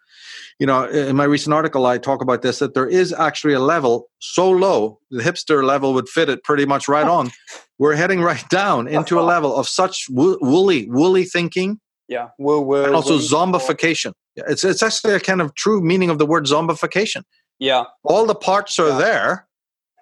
[0.59, 3.59] You know, in my recent article, I talk about this that there is actually a
[3.59, 7.31] level so low, the hipster level would fit it pretty much right on.
[7.77, 11.79] we're heading right down into a level of such woolly, woolly thinking.
[12.07, 12.85] Yeah, woo woo.
[12.85, 14.13] And also zombification.
[14.35, 17.23] It's it's actually a kind of true meaning of the word zombification.
[17.59, 18.97] Yeah, all the parts are yeah.
[18.97, 19.47] there,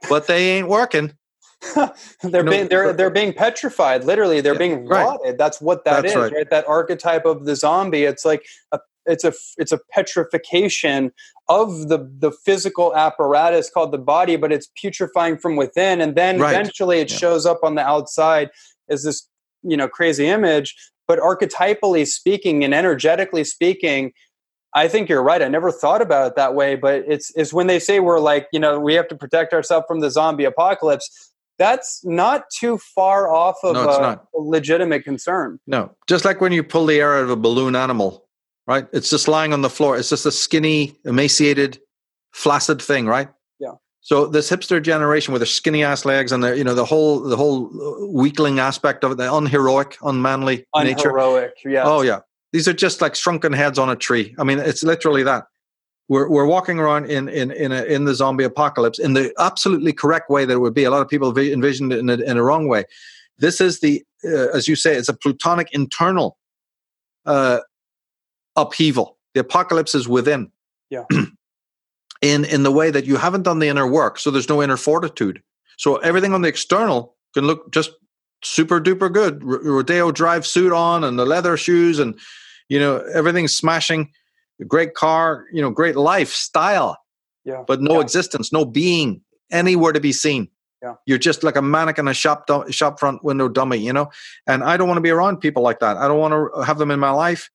[0.10, 1.14] but they ain't working.
[2.24, 4.04] they're being they're they're being petrified.
[4.04, 5.22] Literally, they're yeah, being rotted.
[5.24, 5.38] Right.
[5.38, 6.34] That's what that That's is, right.
[6.34, 6.50] right.
[6.50, 8.04] That archetype of the zombie.
[8.04, 11.12] It's like a it's a it's a petrification
[11.50, 16.40] of the the physical apparatus called the body, but it's putrefying from within, and then
[16.40, 16.54] right.
[16.54, 17.18] eventually it yeah.
[17.18, 18.50] shows up on the outside
[18.90, 19.28] as this
[19.64, 20.76] you know crazy image.
[21.08, 24.14] But archetypally speaking and energetically speaking,
[24.74, 25.42] I think you're right.
[25.42, 28.48] I never thought about it that way, but it's it's when they say we're like,
[28.54, 33.34] you know, we have to protect ourselves from the zombie apocalypse that's not too far
[33.34, 35.60] off of No, a, a legitimate concern.
[35.68, 38.28] No, just like when you pull the air out of a balloon animal,
[38.68, 38.88] right?
[38.94, 39.98] It's just lying on the floor.
[39.98, 41.80] It's just a skinny, emaciated,
[42.32, 43.30] flaccid thing, right?
[43.60, 43.74] Yeah.
[44.02, 47.20] So this hipster generation with their skinny ass legs and their, you know, the whole
[47.22, 51.10] the whole uh, weakling aspect of it, the unheroic, unmanly nature.
[51.10, 51.54] Unheroic.
[51.64, 51.84] Yeah.
[51.86, 52.20] Oh yeah,
[52.52, 54.36] these are just like shrunken heads on a tree.
[54.38, 55.46] I mean, it's literally that.
[56.10, 59.94] We're we're walking around in in in, a, in the zombie apocalypse in the absolutely
[59.94, 60.84] correct way that it would be.
[60.84, 62.84] A lot of people vi- envisioned it in a, in a wrong way.
[63.38, 66.38] This is the, uh, as you say, it's a plutonic internal
[67.26, 67.60] uh,
[68.56, 69.18] upheaval.
[69.34, 70.52] The apocalypse is within.
[70.90, 71.06] Yeah.
[72.22, 74.78] in in the way that you haven't done the inner work, so there's no inner
[74.78, 75.42] fortitude.
[75.78, 77.92] So everything on the external can look just
[78.44, 79.44] super duper good.
[79.44, 82.18] Rodeo drive suit on and the leather shoes and
[82.70, 84.12] you know everything's smashing.
[84.68, 86.98] Great car, you know, great lifestyle,
[87.46, 87.64] Yeah.
[87.68, 88.02] but no Yeah.
[88.02, 89.22] existence, no being
[89.52, 90.50] anywhere to be seen.
[90.82, 90.96] Yeah.
[91.06, 94.10] You're just like a mannequin, a shop du- shop front window dummy, you know.
[94.48, 95.96] And I don't want to be around people like that.
[95.98, 97.50] I don't want to have them in my life,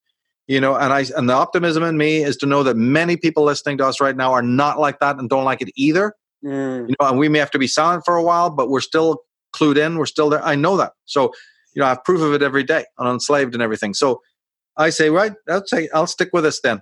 [0.46, 0.74] you know.
[0.76, 3.86] And I and the optimism in me is to know that many people listening to
[3.86, 6.14] us right now are not like that and don't like it either.
[6.44, 6.88] Mm.
[6.88, 9.22] You know, and we may have to be silent for a while, but we're still
[9.54, 9.98] clued in.
[9.98, 10.42] We're still there.
[10.44, 10.92] I know that.
[11.04, 11.32] So,
[11.74, 13.92] you know, I have proof of it every day and Unslaved and everything.
[13.92, 14.22] So
[14.78, 16.80] I say, right, I'll say I'll stick with this then.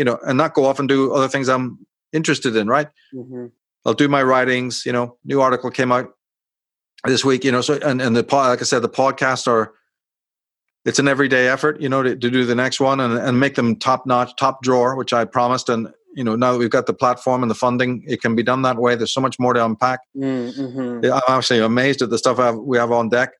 [0.00, 1.66] You know, and not go off and do other things I'm
[2.12, 2.88] interested in, right?
[3.12, 3.46] hmm
[3.84, 4.84] I'll do my writings.
[4.86, 6.06] You know, new article came out
[7.04, 7.44] this week.
[7.44, 9.64] You know, so and and the pod, like I said, the podcasts are.
[10.86, 13.54] It's an everyday effort, you know, to, to do the next one and, and make
[13.54, 15.68] them top notch, top drawer, which I promised.
[15.68, 18.42] And you know, now that we've got the platform and the funding, it can be
[18.42, 18.96] done that way.
[18.96, 20.00] There's so much more to unpack.
[20.16, 21.04] Mm-hmm.
[21.04, 23.30] I'm actually amazed at the stuff I have, we have on deck.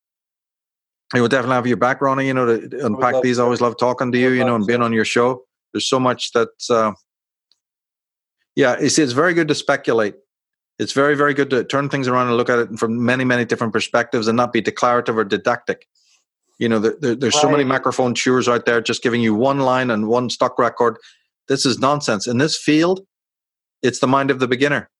[1.14, 2.26] I would definitely have your back, Ronnie.
[2.26, 3.38] You know, to unpack these.
[3.38, 4.30] I always love talking to you.
[4.30, 5.44] You know, and being on your show.
[5.72, 6.48] There's so much that.
[6.68, 6.92] Uh,
[8.56, 10.14] yeah, it's it's very good to speculate.
[10.78, 13.44] It's very very good to turn things around and look at it from many many
[13.44, 15.86] different perspectives and not be declarative or didactic.
[16.58, 19.60] You know, there, there, there's so many microphone chewers out there just giving you one
[19.60, 20.98] line and one stock record.
[21.48, 22.26] This is nonsense.
[22.26, 23.00] In this field,
[23.82, 24.90] it's the mind of the beginner.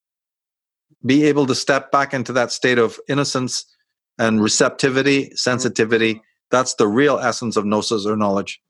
[1.04, 3.66] Be able to step back into that state of innocence
[4.18, 6.22] and receptivity, sensitivity.
[6.50, 8.60] That's the real essence of gnosis or knowledge.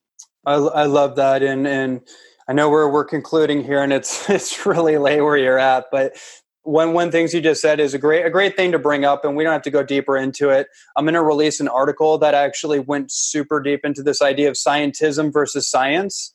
[0.45, 2.01] I, I love that, and and
[2.49, 6.17] I know we're we're concluding here, and it's it's really late where you're at, but
[6.63, 9.25] one one things you just said is a great a great thing to bring up,
[9.25, 10.69] and we don't have to go deeper into it.
[10.97, 14.55] I'm going to release an article that actually went super deep into this idea of
[14.55, 16.33] scientism versus science,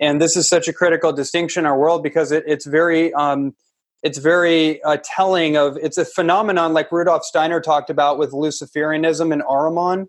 [0.00, 3.54] and this is such a critical distinction in our world because it, it's very um,
[4.02, 9.32] it's very uh, telling of it's a phenomenon like Rudolf Steiner talked about with Luciferianism
[9.32, 10.06] and Ahriman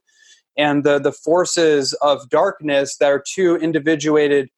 [0.57, 4.49] and the the forces of darkness that are two individuated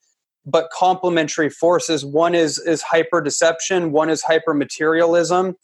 [0.46, 2.06] but complementary forces.
[2.06, 5.56] One is is hyper deception one is hyper materialism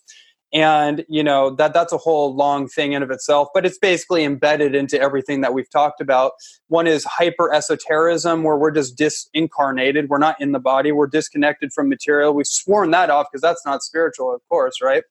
[0.53, 4.24] and you know that that's a whole long thing in of itself but it's basically
[4.24, 6.34] embedded into everything that we've talked about.
[6.68, 10.07] One is hyper esotericism where we're just disincarnated.
[10.07, 10.91] We're not in the body.
[10.91, 12.34] We're disconnected from material.
[12.34, 15.03] We've sworn that off because that's not spiritual of course right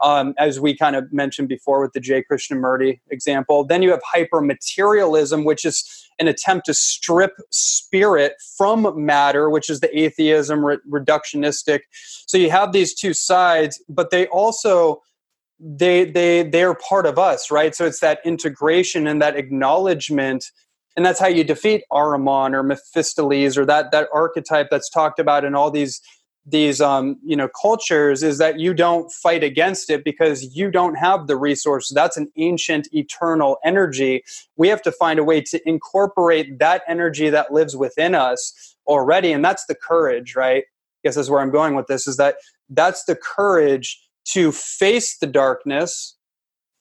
[0.00, 2.24] um, as we kind of mentioned before with the J.
[2.30, 3.64] Krishnamurti example.
[3.64, 5.84] Then you have hyper materialism, which is
[6.18, 11.80] an attempt to strip spirit from matter, which is the atheism re- reductionistic.
[12.26, 15.02] So you have these two sides, but they also
[15.58, 17.74] they they they are part of us, right?
[17.74, 20.44] So it's that integration and that acknowledgement.
[20.96, 25.44] And that's how you defeat Ahriman or Mephistopheles or that that archetype that's talked about
[25.44, 26.00] in all these
[26.46, 30.96] these um, you know cultures is that you don't fight against it because you don't
[30.96, 31.94] have the resources.
[31.94, 34.22] That's an ancient eternal energy.
[34.56, 39.32] We have to find a way to incorporate that energy that lives within us already
[39.32, 40.64] and that's the courage right?
[40.64, 42.36] I guess that's where i'm going with this is that
[42.70, 46.16] that's the courage to face the darkness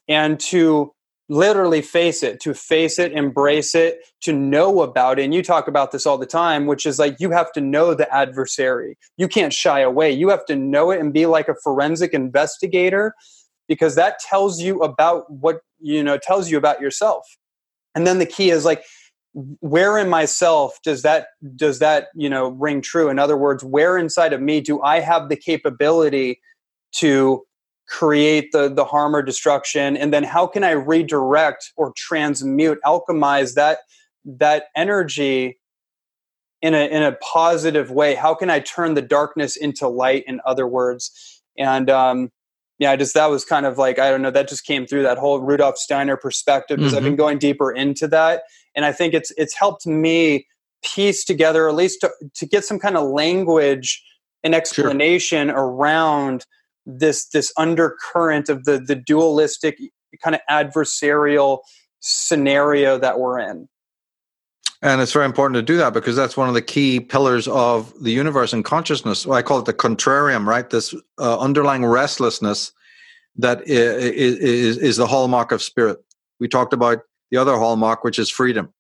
[0.08, 0.94] and to
[1.30, 5.24] literally face it to face it embrace it to know about it.
[5.24, 7.94] And you talk about this all the time which is like you have to know
[7.94, 8.98] the adversary.
[9.18, 10.12] You can't shy away.
[10.12, 13.14] You have to know it and be like a forensic investigator
[13.68, 17.26] because that tells you about what you know tells you about yourself.
[17.96, 18.84] And then the key is like
[19.62, 23.10] where in myself does that does that you know ring true?
[23.10, 26.40] In other words where inside of me do i have the capability
[26.94, 27.44] to
[27.94, 29.96] create the the harm or destruction?
[29.96, 33.80] And then how can i redirect or transmute alchemize that
[34.26, 35.60] that energy
[36.62, 38.16] in a in a positive way?
[38.16, 41.42] How can i turn the darkness into light in other words?
[41.58, 42.32] And um
[42.80, 45.20] yeah just that was kind of like i don't know that just came through that
[45.20, 48.44] whole rudolf steiner perspective because i've been going deeper into that.
[48.76, 50.48] And i think it's it's helped me
[50.84, 54.04] piece together at least to, to get some kind of language
[54.44, 56.46] and explanation around
[56.86, 59.80] this this undercurrent of the the dualistic
[60.24, 61.60] kind of adversarial
[62.00, 63.68] scenario that we're in.
[64.82, 67.94] And it's very important to do that because that's one of the key pillars of
[68.04, 69.26] the universe and consciousness.
[69.26, 70.70] I call it the contrarium, right?
[70.70, 72.74] This uh, underlying restlessness
[73.38, 76.00] that is, is, is the hallmark of spirit.
[76.42, 77.00] We talked about
[77.32, 78.74] the other hallmark, which is freedom,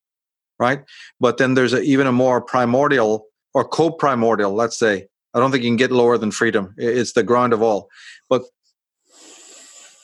[0.59, 0.83] right?
[1.21, 5.07] But then there's a, even a more primordial or co-primordial, let's say.
[5.33, 6.73] I don't think you can get lower than freedom.
[6.77, 7.89] It's the ground of all.
[8.29, 8.43] But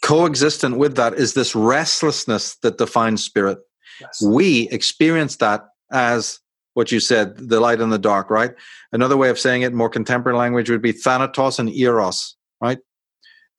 [0.01, 3.59] coexistent with that is this restlessness that defines spirit.
[4.01, 4.21] Yes.
[4.21, 6.39] We experience that as
[6.73, 8.53] what you said, the light and the dark, right?
[8.91, 12.79] Another way of saying it, more contemporary language, would be thanatos and eros, right?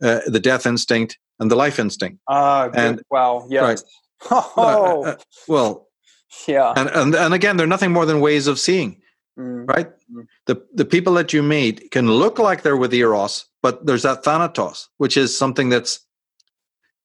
[0.03, 2.19] Uh, the death instinct and the life instinct.
[2.29, 3.63] Ah, uh, and wow, yes.
[3.63, 3.81] Right.
[4.57, 5.17] Oh, uh, uh,
[5.49, 5.89] well,
[6.47, 6.75] yeah.
[6.77, 9.01] And, and and again, they're nothing more than ways of seeing,
[9.39, 9.67] mm.
[9.67, 9.89] right?
[10.13, 10.27] Mm.
[10.51, 14.25] The the people that you meet can look like they're with eros, but there's that
[14.25, 16.01] thanatos, which is something that's.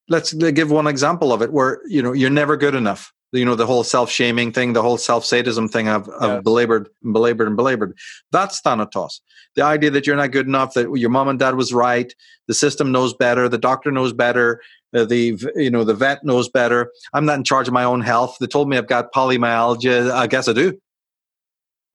[0.10, 3.14] Let's give one example of it, where you know you're never good enough.
[3.32, 7.48] You know the whole self-shaming thing the whole self-sadism thing i've, I've belabored and belabored
[7.48, 7.96] and belabored.
[8.32, 9.22] That's thanatos.
[9.56, 12.12] The idea that you're not good enough that your mom and dad was right
[12.48, 14.62] the system knows better the doctor knows better
[14.96, 16.92] uh, the you know the vet knows better.
[17.14, 18.38] I'm not in charge of my own health.
[18.40, 20.12] They told me i've got polymyalgia.
[20.12, 20.80] I guess i do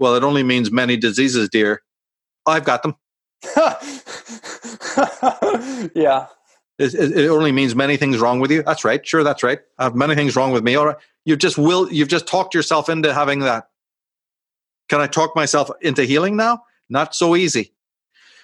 [0.00, 1.82] well it only means many diseases dear
[2.46, 2.96] i've got them
[5.94, 6.26] yeah
[6.80, 8.62] it, it, only means many things wrong with you.
[8.62, 9.06] That's right.
[9.06, 9.60] Sure, that's right.
[9.78, 10.76] I have many things wrong with me.
[10.76, 10.96] All right.
[11.26, 11.92] You just will.
[11.92, 13.68] You've just talked yourself into having that.
[14.88, 16.62] Can I talk myself into healing now?
[16.88, 17.74] Not so easy.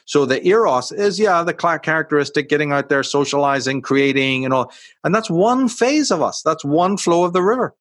[0.04, 4.70] So the eros is yeah the characteristic, getting out there, socializing, creating, and all,
[5.02, 6.42] and that's one phase of us.
[6.42, 7.74] That's one flow of the river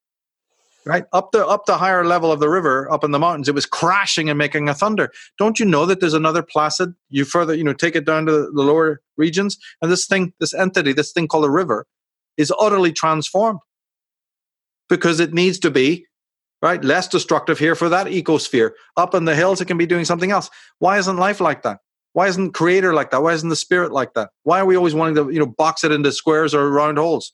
[0.86, 1.06] right?
[1.14, 3.66] Up the up the higher level of the river up in the mountains it was
[3.66, 5.12] crashing and making a thunder.
[5.38, 6.94] Don't you know that there's another placid?
[7.10, 10.54] You further you know take it down to the lower regions and this thing this
[10.54, 11.86] entity this thing called a river
[12.38, 13.60] is utterly transformed.
[14.88, 16.06] Because it needs to be
[16.62, 18.72] right less destructive here for that ecosphere.
[18.98, 20.50] Up in the hills it can be doing something else.
[20.80, 21.80] Why isn't life like that?
[22.14, 23.24] Why isn't creator like that?
[23.24, 24.30] Why isn't the spirit like that?
[24.44, 27.34] Why are we always wanting to you know box it into squares or round holes?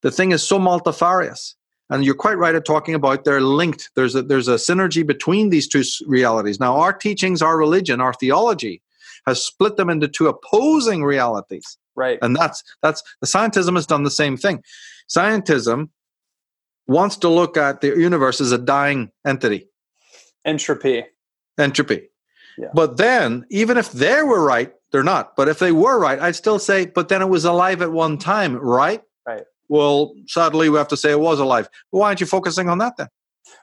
[0.00, 1.54] The thing is so multifarious
[1.92, 3.90] and you're quite right at talking about they're linked.
[3.94, 6.58] There's a, there's a synergy between these two realities.
[6.58, 8.82] Now, our teachings, our religion, our theology
[9.26, 11.76] has split them into two opposing realities.
[11.94, 12.18] Right.
[12.22, 14.64] And that's that's the scientism has done the same thing.
[15.14, 15.90] Scientism
[16.86, 19.68] wants to look at the universe as a dying entity.
[20.44, 21.04] Entropy.
[21.58, 22.08] Entropy.
[22.58, 22.68] Yeah.
[22.74, 25.36] But then, even if they were right, they're not.
[25.36, 28.18] But if they were right, I'd still say, but then it was alive at one
[28.18, 29.02] time, right?
[29.26, 29.44] Right.
[29.72, 31.66] Well, sadly, we have to say it was alive.
[31.92, 33.08] Why aren't you focusing on that then?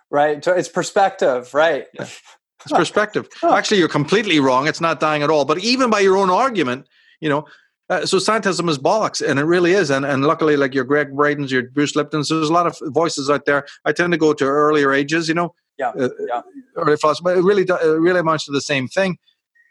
[0.09, 0.43] Right.
[0.43, 1.85] So it's perspective, right?
[1.93, 2.07] Yeah.
[2.65, 3.29] It's perspective.
[3.41, 4.67] Actually, you're completely wrong.
[4.67, 5.45] It's not dying at all.
[5.45, 6.87] But even by your own argument,
[7.21, 7.45] you know,
[7.89, 9.89] uh, so scientism is bollocks, and it really is.
[9.89, 13.29] And and luckily, like your Gregg Braden's, your Bruce Lipton's, there's a lot of voices
[13.29, 13.65] out there.
[13.85, 16.41] I tend to go to earlier ages, you know, yeah, uh, yeah.
[16.75, 19.17] early philosophy, but it really it really amounts to the same thing.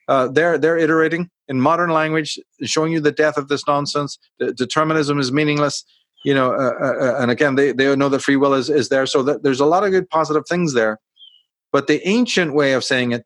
[0.09, 4.19] Uh, they're they're iterating in modern language, showing you the death of this nonsense.
[4.39, 5.85] The determinism is meaningless
[6.25, 8.89] you know, uh, uh, uh, and again, they, they know that free will is, is
[8.89, 9.07] there.
[9.07, 10.99] So that there's a lot of good positive things there.
[11.73, 13.25] But the ancient way of saying it,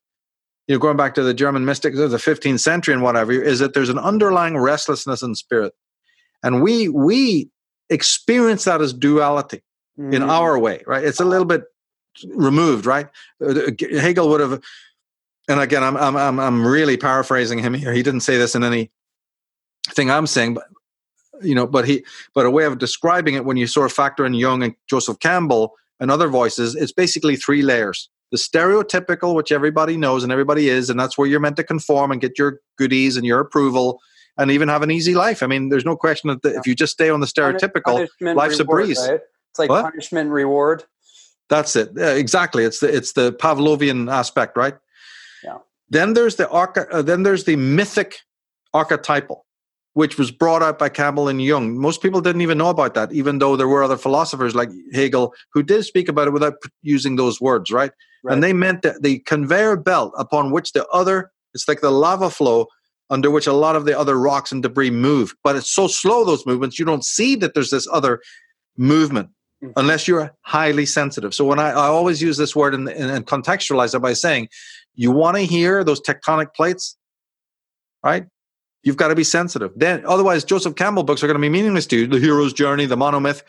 [0.67, 3.59] you know, going back to the German mystics of the 15th century and whatever, is
[3.61, 5.73] that there's an underlying restlessness in spirit.
[6.43, 7.51] And we, we
[7.89, 9.63] experience that as duality
[9.99, 10.13] mm-hmm.
[10.13, 11.05] in our way, right?
[11.05, 11.63] It's a little bit
[12.35, 13.09] removed, right?
[13.45, 14.63] Uh, Hegel would have,
[15.49, 17.93] and again, I'm, I'm, I'm really paraphrasing him here.
[17.93, 18.91] He didn't say this in any
[19.91, 20.65] thing I'm saying, but
[21.43, 22.05] you know, but he,
[22.35, 25.19] but a way of describing it when you sort of factor in Jung and Joseph
[25.21, 28.09] Campbell and other voices, it's basically three layers.
[28.31, 32.11] The stereotypical, which everybody knows and everybody is, and that's where you're meant to conform
[32.11, 34.01] and get your goodies and your approval
[34.39, 35.43] and even have an easy life.
[35.43, 38.59] I mean, there's no question that the, if you just stay on the stereotypical, life's
[38.59, 39.07] reward, a breeze.
[39.07, 39.21] Right?
[39.51, 39.85] It's like what?
[39.85, 40.85] punishment reward.
[41.51, 41.91] That's it.
[41.95, 42.65] Yeah, exactly.
[42.65, 44.75] It's the it's the Pavlovian aspect, right?
[45.45, 45.59] Yeah.
[45.91, 48.17] Then there's the arch- uh, then there's the mythic
[48.73, 49.45] archetypal
[49.95, 51.79] which was brought out by Campbell and Jung.
[51.79, 55.35] Most people didn't even know about that, even though there were other philosophers like Hegel
[55.53, 57.93] who did speak about it without using those words, right?
[58.25, 58.33] right.
[58.33, 62.31] And they meant that the conveyor belt upon which the other, it's like the lava
[62.31, 62.69] flow
[63.11, 65.35] under which a lot of the other rocks and debris move.
[65.45, 68.23] But it's so slow, those movements, you don't see that there's this other
[68.79, 69.29] movement
[69.63, 69.73] mm-hmm.
[69.77, 71.35] unless you're highly sensitive.
[71.35, 74.49] So when I, I always use this word and, and contextualize it by saying,
[74.95, 76.97] you want to hear those tectonic plates,
[78.03, 78.25] right?
[78.83, 79.71] You've got to be sensitive.
[79.77, 82.07] Then, otherwise, Joseph Campbell books are going to be meaningless to you.
[82.07, 83.43] The hero's journey, the monomyth.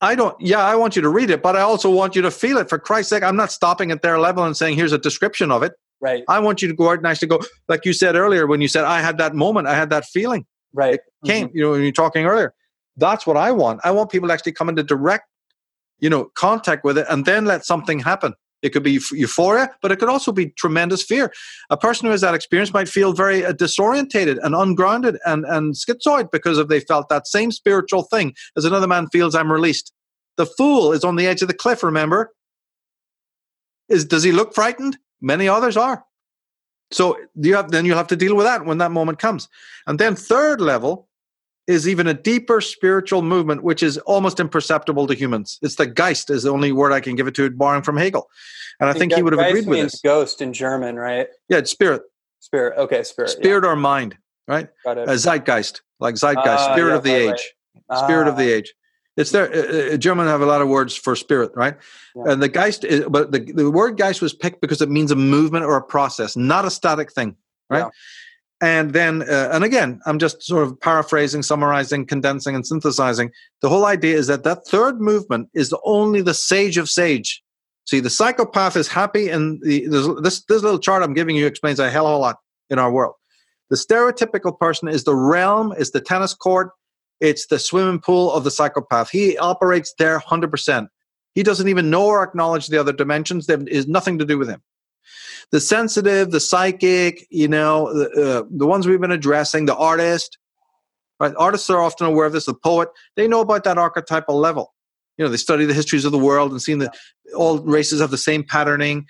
[0.00, 0.34] I don't.
[0.40, 2.68] Yeah, I want you to read it, but I also want you to feel it.
[2.68, 5.62] For Christ's sake, I'm not stopping at their level and saying, "Here's a description of
[5.62, 6.24] it." Right.
[6.28, 8.66] I want you to go out and actually go, like you said earlier, when you
[8.66, 10.98] said, I had that moment, I had that feeling Right.
[11.24, 11.56] came, Mm-hmm.
[11.56, 12.52] you know, when you're talking earlier.
[12.96, 13.80] That's what I want.
[13.84, 15.26] I want people to actually come into direct,
[16.00, 18.34] you know, contact with it and then let something happen.
[18.62, 21.32] It could be euphoria, but it could also be tremendous fear.
[21.70, 25.74] A person who has that experience might feel very uh, disorientated and ungrounded and, and
[25.74, 29.92] schizoid because of they felt that same spiritual thing as another man feels I'm released.
[30.36, 32.32] The fool is on the edge of the cliff, remember?
[33.88, 34.96] Is does he look frightened?
[35.20, 36.04] Many others are.
[36.92, 39.48] So you have then you'll have to deal with that when that moment comes.
[39.86, 41.08] And then third level
[41.72, 45.58] is even a deeper spiritual movement, which is almost imperceptible to humans.
[45.62, 48.30] It's the Geist is the only word I can give it to, borrowing from Hegel.
[48.78, 50.00] And I think he would have agreed with means this.
[50.00, 51.28] Ghost in German, right?
[51.48, 52.02] Yeah, it's spirit,
[52.40, 52.78] Spirit.
[52.78, 53.30] Okay, spirit.
[53.30, 53.42] yeah.
[53.42, 54.16] spirit or mind,
[54.46, 54.68] right?
[54.84, 55.08] Got it.
[55.08, 57.54] Uh, Zeitgeist, like Zeitgeist, Ah, spirit yeah, of the right, age,
[58.04, 58.74] spirit of Ah, the age.
[59.16, 59.52] It's there.
[59.52, 61.76] Uh, uh, German have a lot of words for spirit, right?
[62.16, 62.32] Yeah.
[62.32, 65.16] And the Geist, is, but the, the word Geist was picked because it means a
[65.16, 67.36] movement or a process, not a static thing,
[67.68, 67.90] right?
[68.62, 73.32] And then, uh, and again, I'm just sort of paraphrasing, summarizing, condensing, and synthesizing.
[73.60, 77.42] The whole idea is that that third movement is only the sage of sage.
[77.86, 79.88] See, the psychopath is happy, and the,
[80.22, 82.36] this this little chart I'm giving you explains a hell of a lot
[82.70, 83.16] in our world.
[83.70, 86.70] The stereotypical person is the realm, is the tennis court,
[87.18, 89.10] it's the swimming pool of the psychopath.
[89.10, 90.88] He operates there 100%.
[91.34, 93.46] He doesn't even know or acknowledge the other dimensions.
[93.46, 94.62] There is nothing to do with him.
[95.50, 100.38] The sensitive, the psychic, you know, the, uh, the ones we've been addressing, the artist,
[101.20, 101.34] right?
[101.36, 102.46] Artists are often aware of this.
[102.46, 104.72] The poet, they know about that archetypal level.
[105.18, 106.94] You know, they study the histories of the world and seen that
[107.36, 109.06] all races have the same patterning.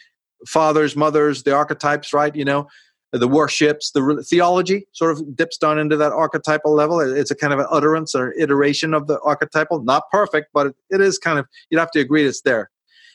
[0.49, 2.35] Fathers, mothers, the archetypes, right?
[2.35, 2.67] You know,
[3.13, 6.99] the worships, the re- theology sort of dips down into that archetypal level.
[6.99, 9.85] It's a kind of an utterance or iteration of the archetypal.
[9.85, 12.72] Not perfect, but it, it is kind of, you'd have to agree it's there.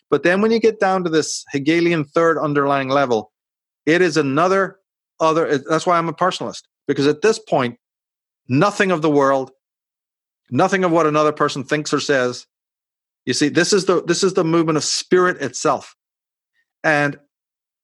[0.09, 3.31] But then when you get down to this Hegelian third underlying level,
[3.85, 4.79] it is another
[5.19, 5.57] other.
[5.57, 7.77] That's why I'm a personalist, because at this point,
[8.47, 9.51] nothing of the world,
[10.49, 12.45] nothing of what another person thinks or says.
[13.25, 15.95] You see, this is the this is the movement of spirit itself.
[16.83, 17.19] And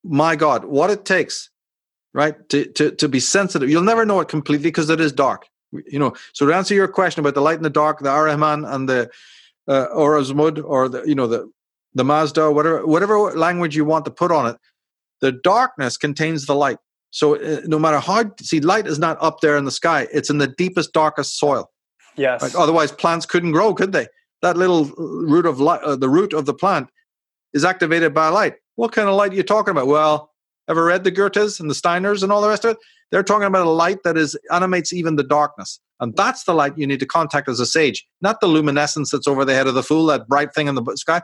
[0.04, 1.50] my God, what it takes
[2.14, 5.48] right to, to to be sensitive you'll never know it completely because it is dark
[5.72, 8.72] you know so to answer your question about the light and the dark the Ahriman
[8.72, 9.10] and the
[9.68, 11.52] uh, Ormuzd or the you know the
[11.95, 14.57] the mazda whatever whatever language you want to put on it
[15.22, 16.78] the darkness contains the light
[17.11, 20.30] so uh, no matter how see light is not up there in the sky it's
[20.30, 21.70] in the deepest darkest soil
[22.15, 22.53] Yes.
[22.53, 24.07] otherwise plants couldn't grow could they
[24.41, 26.90] that little root of light uh, the root of the plant
[27.53, 30.34] is activated by light what kind of light are you talking about well
[30.70, 32.78] Ever read the Goethes and the Steiners and all the rest of it?
[33.11, 35.80] They're talking about a light that is animates even the darkness.
[35.99, 39.28] And that's the light you need to contact as a sage, not the luminescence that's
[39.28, 41.22] over the head of the fool, that bright thing in the sky.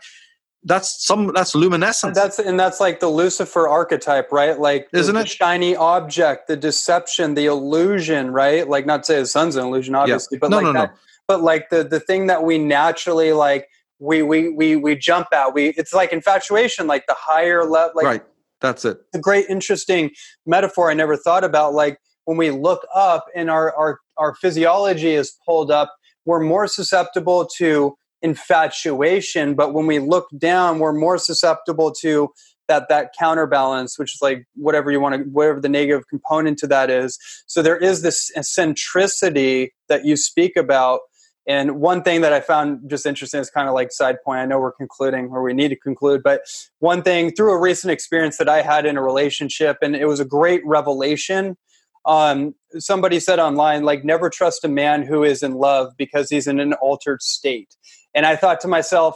[0.64, 2.18] That's some that's luminescence.
[2.18, 4.60] That's and that's like the Lucifer archetype, right?
[4.60, 5.30] Like Isn't the it?
[5.30, 8.68] shiny object, the deception, the illusion, right?
[8.68, 10.80] Like not to say the sun's an illusion, obviously, but No, like no, no.
[10.82, 10.96] that,
[11.28, 13.70] but like the the thing that we naturally like
[14.00, 15.54] we we we we jump at.
[15.54, 18.24] We it's like infatuation, like the higher level, like right.
[18.62, 18.98] That's it.
[19.14, 20.12] a great interesting
[20.46, 21.74] metaphor I never thought about.
[21.74, 25.96] Like when we look up and our our our physiology is pulled up,
[26.26, 29.56] we're more susceptible to infatuation.
[29.56, 32.30] But when we look down, we're more susceptible to
[32.68, 36.68] that that counterbalance, which is like whatever you want to whatever the negative component to
[36.68, 37.18] that is.
[37.48, 41.02] So there is this centricity that you speak about.
[41.48, 44.40] And one thing that I found just interesting is kind of like side point.
[44.40, 46.42] I know we're concluding or we need to conclude, but
[46.78, 50.20] one thing through a recent experience that I had in a relationship, and it was
[50.20, 51.58] a great revelation.
[52.06, 56.48] Um, somebody said online, like, never trust a man who is in love because he's
[56.48, 57.76] in an altered state.
[58.14, 59.16] And I thought to myself,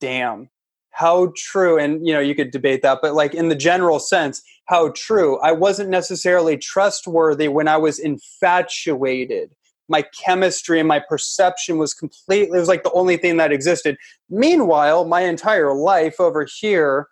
[0.00, 0.48] damn,
[0.90, 1.78] how true.
[1.78, 5.38] And, you know, you could debate that, but like in the general sense, how true.
[5.40, 9.54] I wasn't necessarily trustworthy when I was infatuated
[9.88, 13.96] my chemistry and my perception was completely it was like the only thing that existed
[14.30, 17.08] meanwhile my entire life over here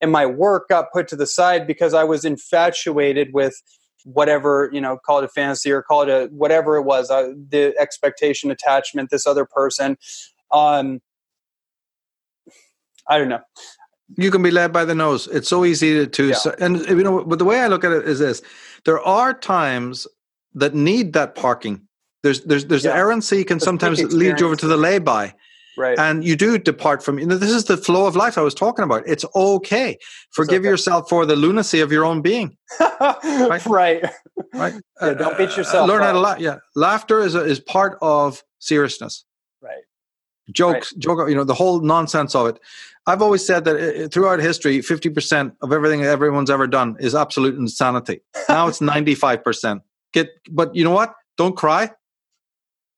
[0.00, 3.60] and my work got put to the side because i was infatuated with
[4.04, 7.32] whatever you know call it a fantasy or call it a whatever it was uh,
[7.50, 9.96] the expectation attachment this other person
[10.52, 11.00] um
[13.08, 13.42] i don't know
[14.16, 15.26] You can be led by the nose.
[15.36, 16.64] It's so easy to, to Yeah.
[16.64, 17.24] and you know.
[17.24, 18.40] But the way I look at it is this:
[18.84, 20.06] there are times
[20.54, 21.80] that need that parking.
[22.22, 22.94] There's there's there's Yeah.
[23.02, 25.34] errancy can sometimes lead you over to the lay-by.
[25.76, 28.44] right and you do depart from you know this is the flow of life i
[28.48, 29.90] was talking about it's okay
[30.38, 30.70] forgive okay.
[30.72, 32.48] yourself for the lunacy of your own being
[33.00, 34.00] right right
[34.62, 36.56] right Yeah, don't beat yourself learn how to laugh yeah
[36.86, 39.14] laughter is a, is part of seriousness
[40.52, 41.00] jokes, right.
[41.00, 42.60] joke, you know, the whole nonsense of it.
[43.06, 47.56] I've always said that uh, throughout history, 50% of everything everyone's ever done is absolute
[47.56, 48.20] insanity.
[48.48, 49.80] Now it's 95%.
[50.12, 51.14] Get, but you know what?
[51.36, 51.90] Don't cry.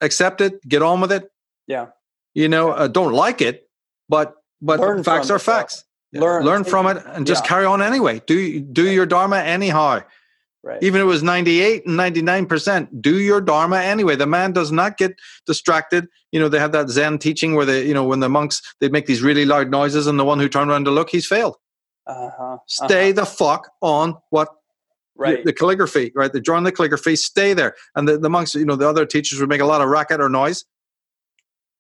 [0.00, 0.66] Accept it.
[0.68, 1.30] Get on with it.
[1.66, 1.86] Yeah.
[2.34, 3.68] You know, uh, don't like it,
[4.08, 5.84] but but Learn facts are facts.
[6.12, 7.48] Learn Learn from it and just yeah.
[7.48, 8.22] carry on anyway.
[8.26, 10.00] Do do your dharma anyhow.
[10.64, 10.82] Right.
[10.82, 14.16] Even if it was 98 and 99%, do your dharma anyway.
[14.16, 15.16] The man does not get
[15.46, 16.08] distracted.
[16.32, 18.88] You know, they have that Zen teaching where they, you know, when the monks, they
[18.88, 21.56] make these really loud noises and the one who turned around to look, he's failed.
[22.06, 22.58] Uh-huh.
[22.66, 23.20] Stay uh-huh.
[23.20, 24.48] the fuck on what
[25.16, 25.44] right.
[25.44, 26.32] the calligraphy, right?
[26.32, 27.74] They're drawing the calligraphy, stay there.
[27.94, 30.20] And the, the monks, you know, the other teachers would make a lot of racket
[30.20, 30.64] or noise.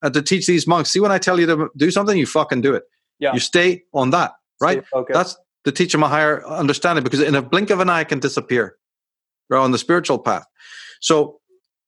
[0.02, 2.60] And to teach these monks, see, when I tell you to do something, you fucking
[2.60, 2.84] do it.
[3.18, 3.34] Yeah.
[3.34, 4.84] You stay on that, right?
[4.92, 5.12] Okay.
[5.12, 5.36] That's
[5.68, 8.76] to teach them a higher understanding because in a blink of an eye can disappear
[9.50, 10.46] right, on the spiritual path.
[11.00, 11.40] So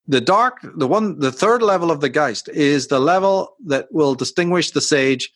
[0.06, 4.14] the dark, the one, the third level of the Geist is the level that will
[4.14, 5.30] distinguish the sage,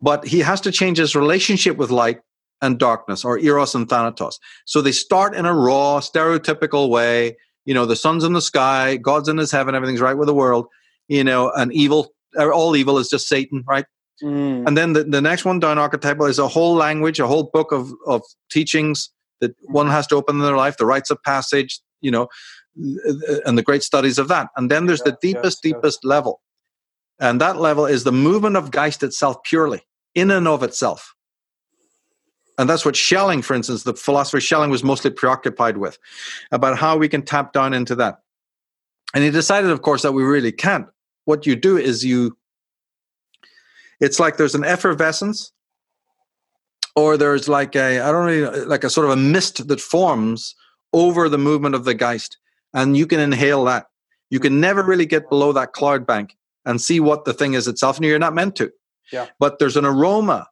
[0.00, 2.20] but he has to change his relationship with light
[2.62, 4.38] and darkness or eros and thanatos.
[4.64, 7.36] So they start in a raw, stereotypical way.
[7.66, 10.34] You know, the sun's in the sky, God's in his heaven, everything's right with the
[10.34, 10.66] world.
[11.08, 13.84] You know, and evil, all evil is just Satan, right?
[14.22, 14.66] Mm.
[14.66, 17.72] And then the, the next one down archetypal is a whole language, a whole book
[17.72, 21.80] of, of teachings that one has to open in their life, the rites of passage,
[22.00, 22.28] you know,
[23.44, 24.48] and the great studies of that.
[24.56, 26.40] And then there's the deepest, deepest level.
[27.20, 29.82] And that level is the movement of Geist itself purely,
[30.14, 31.14] in and of itself.
[32.58, 35.98] And that's what Schelling, for instance, the philosopher Schelling was mostly preoccupied with,
[36.50, 38.18] about how we can tap down into that.
[39.14, 40.86] And he decided, of course, that we really can't.
[41.24, 42.37] What you do is you
[44.00, 45.52] it's like there's an effervescence
[46.96, 50.54] or there's like a i don't know like a sort of a mist that forms
[50.92, 52.38] over the movement of the geist
[52.74, 53.86] and you can inhale that.
[54.30, 57.66] You can never really get below that cloud bank and see what the thing is
[57.66, 58.70] itself and you're not meant to.
[59.12, 59.26] Yeah.
[59.38, 60.46] But there's an aroma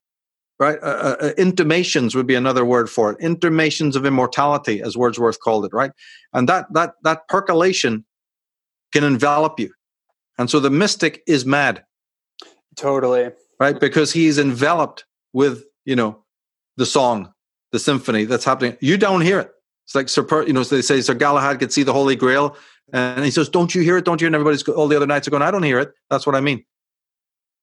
[0.58, 0.78] right?
[0.82, 3.18] Uh, uh, uh intimations would be another word for it.
[3.20, 5.90] Intimations of immortality as wordsworth called it right?
[6.32, 8.06] And that that that percolation
[8.90, 9.70] can envelop you.
[10.38, 11.84] And so the mystic is mad
[12.76, 13.30] Totally.
[13.58, 13.78] Right?
[13.78, 16.24] Because he's enveloped with, you know,
[16.76, 17.32] the song,
[17.72, 18.76] the symphony that's happening.
[18.80, 19.50] You don't hear it.
[19.86, 22.56] It's like Sir, you know, they say Sir Galahad could see the Holy Grail,
[22.92, 24.04] and he says, "Don't you hear it?
[24.04, 26.26] Don't you?" And everybody's all the other knights are going, "I don't hear it." That's
[26.26, 26.64] what I mean,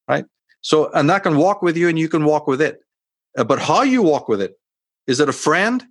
[0.07, 0.25] right?
[0.61, 2.79] So, and that can walk with you, and you can walk with it.
[3.37, 4.57] Uh, but how you walk with it?
[5.05, 5.83] Is it a friend?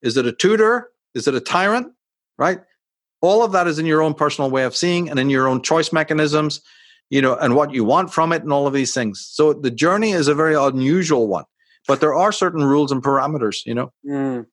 [0.00, 0.90] Is it a tutor?
[1.14, 1.92] Is it a tyrant?
[2.38, 2.60] Right?
[3.20, 5.62] All of that is in your own personal way of seeing, and in your own
[5.62, 6.62] choice mechanisms
[7.10, 9.26] you know, and what you want from it and all of these things.
[9.28, 11.44] So the journey is a very unusual one,
[11.86, 13.92] but there are certain rules and parameters, you know.
[14.06, 14.46] Mm.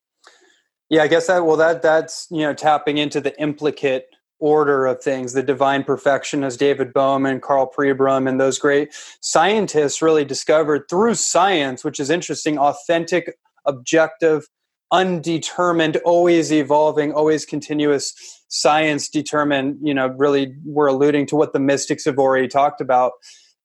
[0.90, 4.06] Yeah, I guess that well that that's you know tapping into the implicate
[4.40, 8.94] order of things, the divine perfection, as David Bohm and Karl Pribram and those great
[9.22, 14.50] scientists really discovered through science, which is interesting, authentic, objective,
[14.94, 18.14] undetermined, always evolving, always continuous
[18.48, 23.14] science determined, you know, really we're alluding to what the mystics have already talked about.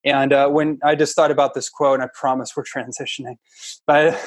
[0.04, 3.36] And uh, when I just thought about this quote, and I promise we're transitioning,
[3.86, 4.18] but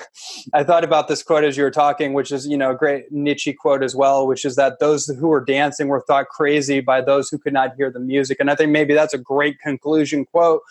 [0.54, 3.12] I thought about this quote as you were talking, which is, you know, a great
[3.12, 7.02] Nietzsche quote as well, which is that those who were dancing were thought crazy by
[7.02, 8.38] those who could not hear the music.
[8.40, 10.62] And I think maybe that's a great conclusion quote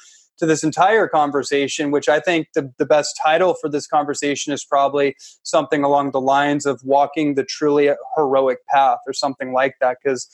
[0.41, 4.65] to this entire conversation, which I think the, the best title for this conversation is
[4.65, 9.99] probably something along the lines of walking the truly heroic path or something like that.
[10.03, 10.29] Because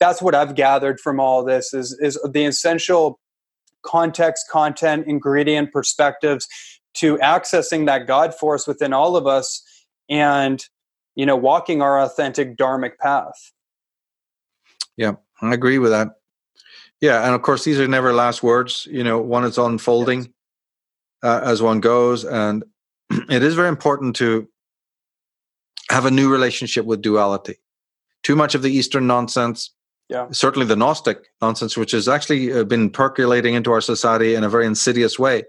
[0.00, 3.20] that's what I've gathered from all this is, is the essential
[3.82, 6.48] context, content, ingredient perspectives
[6.94, 9.62] to accessing that God force within all of us
[10.08, 10.64] and,
[11.14, 13.52] you know, walking our authentic dharmic path.
[14.96, 15.12] Yeah,
[15.42, 16.08] I agree with that.
[17.00, 18.86] Yeah, and of course these are never last words.
[18.90, 20.28] You know, one is unfolding yes.
[21.22, 22.64] uh, as one goes, and
[23.10, 24.48] it is very important to
[25.90, 27.56] have a new relationship with duality.
[28.22, 29.70] Too much of the Eastern nonsense,
[30.08, 34.44] yeah, certainly the Gnostic nonsense, which has actually uh, been percolating into our society in
[34.44, 35.44] a very insidious way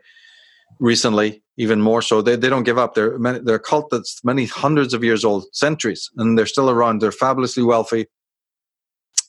[0.79, 2.21] recently, even more so.
[2.21, 2.95] They, they don't give up.
[2.95, 6.69] They're, many, they're a cult that's many hundreds of years old, centuries, and they're still
[6.69, 7.01] around.
[7.01, 8.07] They're fabulously wealthy.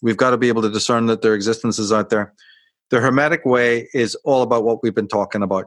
[0.03, 2.35] We've got to be able to discern that their existence is out there.
[2.91, 5.66] The Hermetic way is all about what we've been talking about.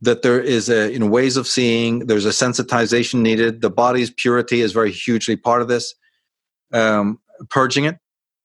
[0.00, 2.06] That there is a you know ways of seeing.
[2.06, 3.60] There's a sensitization needed.
[3.60, 5.94] The body's purity is very hugely part of this.
[6.72, 7.20] Um,
[7.50, 7.98] purging it,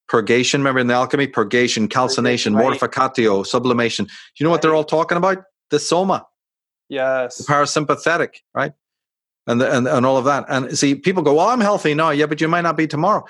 [0.09, 0.61] purgation.
[0.61, 2.77] Remember in the alchemy, purgation, calcination, right.
[2.77, 4.05] mortificatio, sublimation.
[4.05, 5.43] Do you know what they're all talking about?
[5.69, 6.27] The soma.
[6.89, 7.37] Yes.
[7.37, 8.73] The parasympathetic, right?
[9.47, 10.45] And, the, and and all of that.
[10.49, 13.25] And see, people go, "Well, I'm healthy now." Yeah, but you might not be tomorrow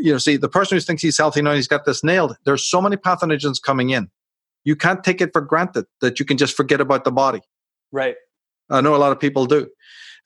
[0.00, 2.36] you know, see, the person who thinks he's healthy now, he's got this nailed.
[2.44, 4.10] There's so many pathogens coming in.
[4.66, 7.40] you can't take it for granted that you can just forget about the body.
[7.92, 8.16] Right.
[8.68, 9.68] I know a lot of people do.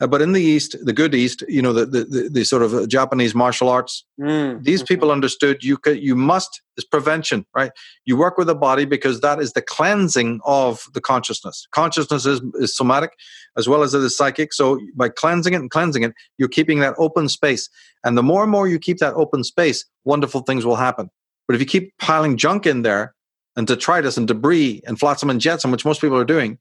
[0.01, 2.63] Uh, but in the East, the good East, you know, the the, the, the sort
[2.63, 4.63] of uh, Japanese martial arts, Mm.
[4.65, 4.89] these Mhm.
[4.89, 7.73] people understood you could, you must is prevention, right?
[8.07, 11.67] You work with the body because that is the cleansing of the consciousness.
[11.73, 13.13] Consciousness is, is somatic
[13.59, 14.53] as well as it is psychic.
[14.53, 17.69] So by cleansing it and cleansing it, you're keeping that open space.
[18.05, 21.11] And the more and more you keep that open space, wonderful things will happen.
[21.47, 23.15] But if you keep piling junk in there
[23.57, 26.59] and detritus and debris and flotsam and jetsam, which most people are doing,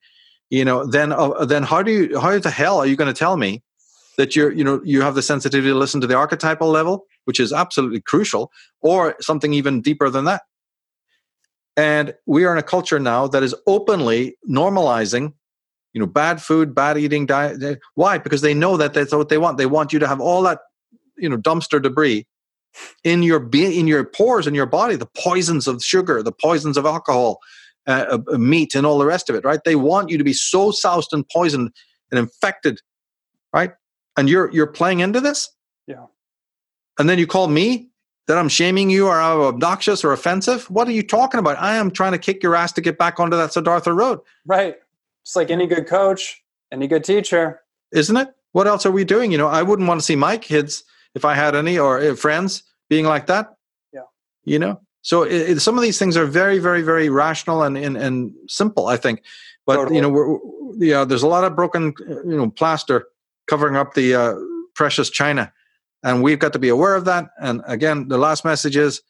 [0.49, 3.17] you know, then uh, then how do you how the hell are you going to
[3.17, 3.63] tell me
[4.17, 7.39] that you're you know you have the sensitivity to listen to the archetypal level, which
[7.39, 8.51] is absolutely crucial,
[8.81, 10.41] or something even deeper than that?
[11.77, 15.33] And we are in a culture now that is openly normalizing,
[15.93, 17.79] you know, bad food, bad eating, diet.
[17.95, 18.17] Why?
[18.17, 19.57] Because they know that that's what they want.
[19.57, 20.59] They want you to have all that,
[21.17, 22.25] you know, dumpster debris
[23.03, 26.85] in your in your pores in your body, the poisons of sugar, the poisons of
[26.85, 27.39] alcohol,
[27.87, 29.43] uh, uh, meat, and all the rest of it.
[29.43, 29.59] Right?
[29.63, 31.71] They want you to be so soused and poisoned
[32.11, 32.79] and infected,
[33.53, 33.71] right?
[34.17, 35.49] And you're you're playing into this.
[35.87, 36.05] Yeah.
[36.97, 37.89] And then you call me
[38.27, 40.69] that I'm shaming you or I'm obnoxious or offensive.
[40.69, 41.57] What are you talking about?
[41.57, 44.75] I am trying to kick your ass to get back onto that Siddhartha road, Right.
[45.25, 47.61] Just like any good coach, any good teacher.
[47.91, 48.29] isn't it?
[48.51, 49.31] What else are we doing?
[49.31, 50.83] You know, I wouldn't want to see my kids
[51.15, 53.47] if I had any or uh, friends being like that.
[53.93, 54.01] Yeah.
[54.43, 57.77] You know, so it, it, some of these things are very, very, very rational and
[57.77, 58.87] and, and simple.
[58.87, 59.23] I think,
[59.65, 59.95] but Totally.
[59.95, 60.37] you know, we're,
[60.77, 63.07] yeah, there's a lot of broken, you know, plaster
[63.47, 64.35] covering up the uh,
[64.75, 65.51] precious china,
[66.03, 67.29] and we've got to be aware of that.
[67.41, 69.01] And again, the last message is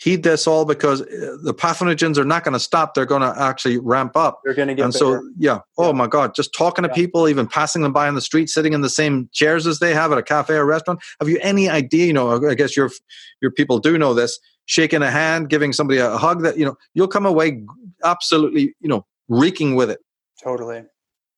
[0.00, 3.34] heed this all because uh, the pathogens are not going to stop; they're going to
[3.36, 4.40] actually ramp up.
[4.44, 5.20] You're going to get and bigger.
[5.20, 5.58] so, yeah.
[5.76, 5.92] Oh Yeah.
[5.92, 6.34] my God!
[6.34, 6.94] Just talking to Yeah.
[6.94, 9.92] people, even passing them by on the street, sitting in the same chairs as they
[9.94, 11.00] have at a cafe or restaurant.
[11.20, 12.06] Have you any idea?
[12.06, 12.90] You know, I guess your
[13.42, 14.38] your people do know this.
[14.68, 17.64] Shaking a hand, giving somebody a hug, that you know, you'll come away
[18.04, 19.98] absolutely, you know, reeking with it.
[20.42, 20.84] totally.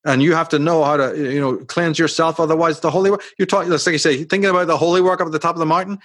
[0.04, 2.40] And you have to know how to, you know, cleanse yourself.
[2.40, 3.22] Otherwise, the holy work.
[3.38, 3.70] You're talking.
[3.70, 5.98] Like you say, thinking about the holy work up at the top of the mountain,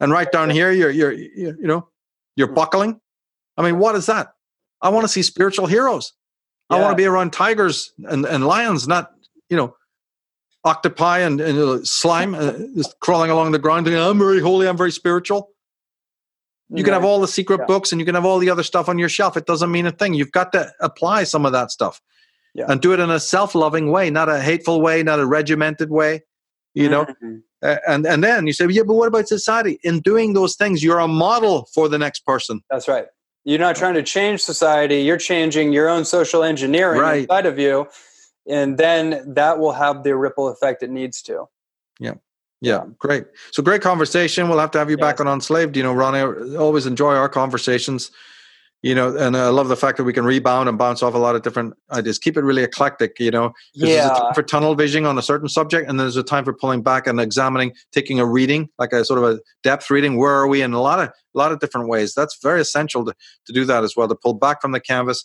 [0.00, 1.88] and right down here, you're, you're, you you know,
[2.36, 2.54] you're Hmm.
[2.54, 3.00] buckling.
[3.56, 4.28] I mean, what is that?
[4.80, 6.12] I want to see spiritual heroes.
[6.70, 9.12] I want to be around tigers and, and lions, not
[9.50, 9.76] you know,
[10.64, 13.86] octopi and, and uh, slime uh, just crawling along the ground.
[13.86, 14.66] Thinking, I'm very holy.
[14.66, 15.50] I'm very spiritual.
[16.70, 17.66] You can have all the secret Yeah.
[17.66, 19.36] books and you can have all the other stuff on your shelf.
[19.36, 20.14] It doesn't mean a thing.
[20.14, 22.00] You've got to apply some of that stuff
[22.54, 22.66] Yeah.
[22.68, 26.22] and do it in a self-loving way, not a hateful way, not a regimented way.
[26.72, 27.42] You know, Mhm.
[27.62, 29.78] Uh, and and then you say, yeah, but what about society?
[29.84, 32.62] In doing those things, you're a model for the next person.
[32.70, 33.06] That's right.
[33.44, 35.00] You're not trying to change society.
[35.02, 37.20] You're changing your own social engineering Right.
[37.22, 37.86] inside of you,
[38.48, 41.46] and then that will have the ripple effect it needs to.
[42.00, 42.14] Yeah,
[42.98, 43.24] great.
[43.52, 44.48] So great conversation.
[44.48, 45.76] We'll have to have you back on Unslaved.
[45.76, 48.10] You know, Ronnie, always enjoy our conversations.
[48.82, 51.14] You know, and uh, I love the fact that we can rebound and bounce off
[51.14, 52.18] a lot of different ideas.
[52.18, 53.18] Keep it really eclectic.
[53.18, 55.98] You know, 'Cause There's a Yeah, time for tunnel vision on a certain subject, and
[55.98, 59.24] there's a time for pulling back and examining, taking a reading, like a sort of
[59.24, 60.18] a depth reading.
[60.18, 62.12] Where are we in a lot of a lot of different ways?
[62.14, 63.14] That's very essential to,
[63.46, 64.06] to do that as well.
[64.06, 65.24] To pull back from the canvas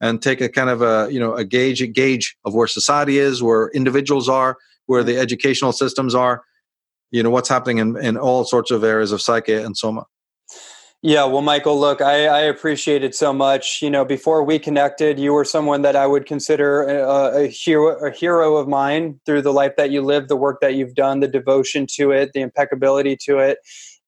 [0.00, 3.18] and take a kind of a you know a gauge a gauge of where society
[3.18, 4.56] is, where individuals are,
[4.86, 6.42] where the educational systems are.
[7.14, 10.04] You know what's happening in, in all sorts of areas of psyche and soma.
[11.00, 13.80] Yeah, well, Michael, look, I, I appreciate it so much.
[13.80, 18.04] You know, before we connected, you were someone that I would consider a, a hero,
[18.04, 21.20] a hero of mine through the life that you lived, the work that you've done,
[21.20, 23.58] the devotion to it, the impeccability to it,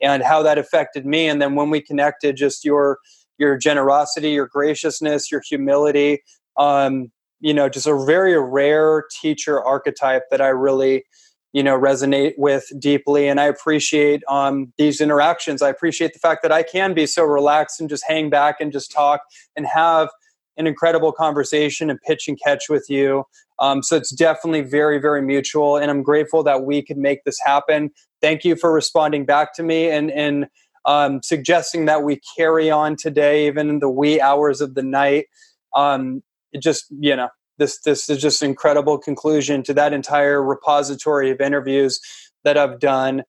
[0.02, 1.28] and how that affected me.
[1.28, 2.98] And then when we connected, just your
[3.38, 6.24] your generosity, your graciousness, your humility,
[6.56, 11.04] um, you know, just a very rare teacher archetype that I really
[11.52, 13.28] you know resonate with deeply.
[13.28, 15.62] And i appreciate um, these interactions.
[15.62, 18.73] I appreciate the fact that i can be so relaxed and just hang back and
[18.73, 19.23] just talk
[19.56, 20.09] and have
[20.56, 23.24] an incredible conversation and pitch and catch with you.
[23.59, 27.39] Um, so it's definitely very very mutual and i'm grateful that we could make this
[27.44, 27.90] happen.
[28.20, 30.47] Thank you for responding back to me and and
[30.86, 35.27] um, suggesting that we carry on today even in the wee hours of the night.
[35.74, 41.30] Um, it just you know this this is just incredible conclusion to that entire repository
[41.30, 42.00] of interviews
[42.44, 43.22] that I've done,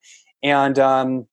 [0.43, 1.27] and um,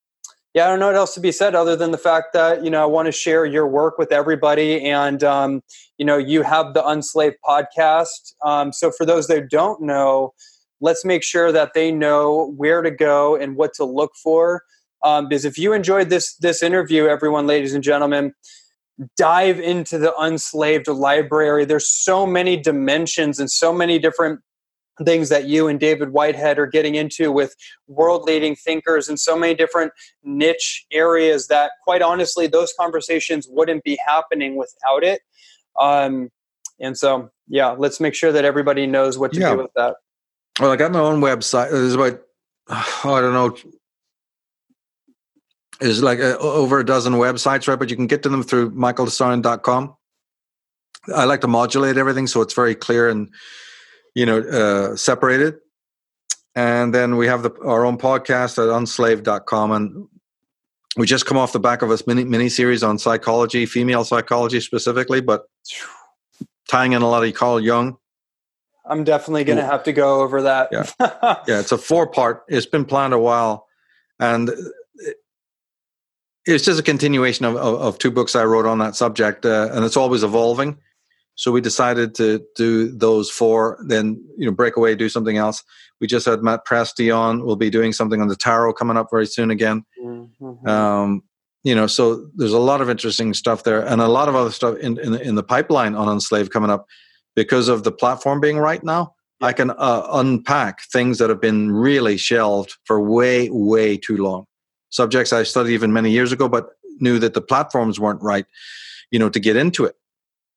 [0.55, 2.71] yeah, I don't know what else to be said other than the fact that you
[2.71, 5.63] know I want to share your work with everybody, and um,
[5.99, 8.35] you know you have the Unslaved podcast.
[8.45, 10.33] Um, so for those that don't know,
[10.81, 14.63] let's make sure that they know where to go and what to look for.
[15.03, 18.33] Um, because if you enjoyed this this interview, everyone, ladies and gentlemen,
[19.17, 24.41] dive into the unslaved library there's so many dimensions and so many different
[25.03, 27.55] things that you and David Whitehead are getting into with
[27.89, 29.93] world leading thinkers in so many different
[30.23, 35.23] niche areas that, quite honestly, those conversations wouldn't be happening without it.
[35.81, 36.31] Um,
[36.81, 39.51] and so, yeah, let's make sure that everybody knows what to yeah.
[39.51, 39.97] do with that.
[40.61, 41.71] Well, I got my own website.
[41.71, 42.21] There's about,
[42.69, 43.57] oh, I don't know,
[45.81, 47.79] there's like a, over a dozen websites, right?
[47.79, 49.97] But you can get to them through michaeltsarion.com.
[51.15, 53.29] I like to modulate everything so it's very clear and
[54.15, 55.57] you know, uh, separated.
[56.55, 59.73] And then we have the, our own podcast at unslaved.com.
[59.73, 60.09] And
[60.97, 64.61] we just come off the back of a mini, mini series on psychology, female psychology
[64.61, 65.45] specifically, but
[66.69, 67.97] tying in a lot of Carl Jung.
[68.87, 70.69] I'm definitely going to have to go over that.
[70.71, 70.85] yeah.
[71.49, 72.45] yeah, it's a four part.
[72.49, 73.67] It's been planned a while.
[74.21, 74.51] And
[76.47, 79.47] it's just a continuation of, of, of, two books I wrote on that subject.
[79.47, 80.79] Uh, and it's always evolving.
[81.37, 85.65] So we decided to do those four, then you know break away, do something else.
[86.01, 87.45] We just had Matt Presti on.
[87.45, 89.85] We'll be doing something on the tarot coming up very soon again.
[90.01, 90.69] Mm-hmm.
[90.69, 91.23] Um,
[91.65, 94.53] you know, so there's a lot of interesting stuff there, and a lot of other
[94.53, 96.87] stuff in in, in the pipeline on Unslaved coming up
[97.35, 99.15] because of the platform being right now.
[99.41, 104.47] I can uh, unpack things that have been really shelved for way, way too long.
[104.95, 106.69] Subjects I studied even many years ago, but
[107.01, 108.47] knew that the platforms weren't right,
[109.11, 109.97] you know, to get into it.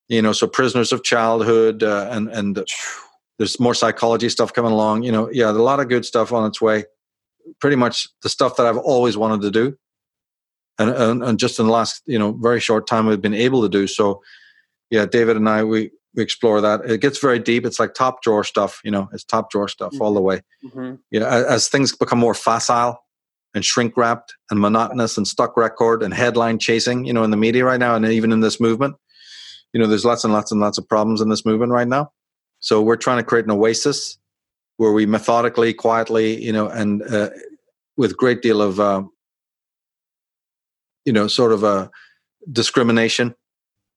[0.08, 2.64] You know so prisoners of childhood uh, and and
[3.36, 6.46] there's more psychology stuff coming along you know yeah a lot of good stuff on
[6.46, 6.84] its way.
[7.60, 9.76] Pretty much the stuff that i've always wanted to do.
[10.78, 13.62] And, and, and just in the last you know very short time we've been able
[13.62, 14.22] to do so
[14.88, 16.80] yeah david and i we we explore that.
[16.90, 17.66] It gets very deep.
[17.66, 20.02] It's like top drawer stuff you know it's top drawer stuff mm-hmm.
[20.02, 20.40] all the way.
[20.64, 20.94] Mm-hmm.
[21.10, 23.04] you know as, as things become more facile
[23.58, 27.36] and shrink wrapped and monotonous and stuck record and headline chasing you know in the
[27.36, 28.94] media right now and even in this movement
[29.72, 32.12] you know, there's lots and lots and lots of problems in this movement right now.
[32.60, 34.18] So we're trying to create an oasis
[34.76, 37.30] where we methodically, quietly, you know, and uh,
[37.96, 39.02] with great deal of, uh,
[41.04, 41.90] you know, sort of a
[42.50, 43.34] discrimination,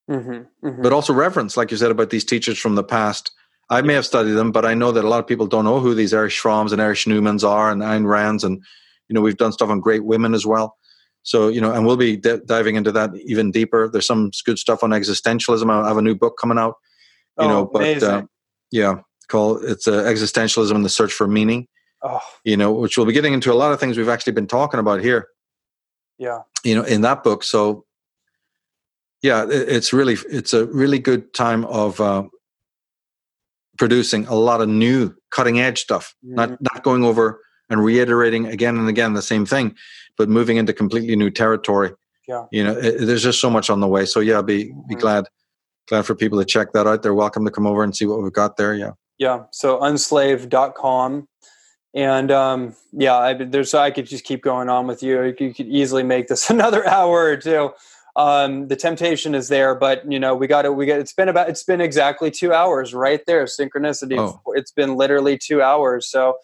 [0.10, 0.82] mm-hmm, mm-hmm.
[0.82, 3.32] but also reverence, like you said about these teachers from the past.
[3.70, 5.80] I may have studied them, but I know that a lot of people don't know
[5.80, 8.62] who these Erich Fromms and Erich Neumanns are, and Ayn Rands, and
[9.12, 10.78] you know, we've done stuff on great women as well.
[11.24, 13.90] So, you know, and we'll be d- diving into that even deeper.
[13.92, 15.70] There's some good stuff on existentialism.
[15.70, 16.76] I have a new book coming out,
[17.38, 18.24] you oh, know, but uh,
[18.72, 21.68] yeah, called it's uh, existentialism and the search for meaning.
[22.02, 22.22] Oh.
[22.46, 24.80] You know, which we'll be getting into a lot of things we've actually been talking
[24.80, 25.28] about here.
[26.18, 26.40] Yeah.
[26.64, 27.44] You know, in that book.
[27.44, 27.84] So,
[29.22, 32.24] yeah, it, it's really it's a really good time of uh,
[33.78, 36.16] producing a lot of new cutting edge stuff.
[36.26, 36.36] Mm-hmm.
[36.36, 37.42] Not not going over
[37.72, 39.76] and reiterating again and again the same thing,
[40.18, 41.92] but moving into completely new territory.
[42.28, 42.46] Yeah.
[42.52, 44.06] You know, it, there's just so much on the way.
[44.06, 44.94] So yeah, be be mm-hmm.
[45.00, 45.26] glad
[45.88, 47.02] glad for people to check that out.
[47.02, 48.76] They're welcome to come over and see what we've got there.
[48.76, 48.92] Yeah.
[49.18, 49.44] Yeah.
[49.52, 51.28] So unslaved.com.
[51.94, 55.24] And um, yeah, I, there's so I could just keep going on with you.
[55.24, 57.72] You could easily make this another hour or two.
[58.18, 61.00] Um, the temptation is there, but you know we got to we got.
[61.00, 63.46] It's been about it's been exactly two hours right there.
[63.46, 64.18] Synchronicity.
[64.18, 64.42] Oh.
[64.48, 66.10] It's been literally two hours.
[66.10, 66.36] So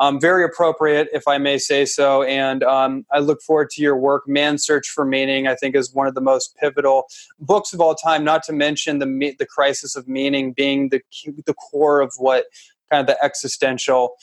[0.00, 2.22] um, very appropriate, if I may say so.
[2.22, 4.24] And um, I look forward to your work.
[4.26, 7.04] Man's Search for Meaning, I think, is one of the most pivotal
[7.38, 8.24] books of all time.
[8.24, 11.02] Not to mention the the crisis of meaning being the
[11.46, 12.46] the core of what
[12.90, 14.14] kind of the existential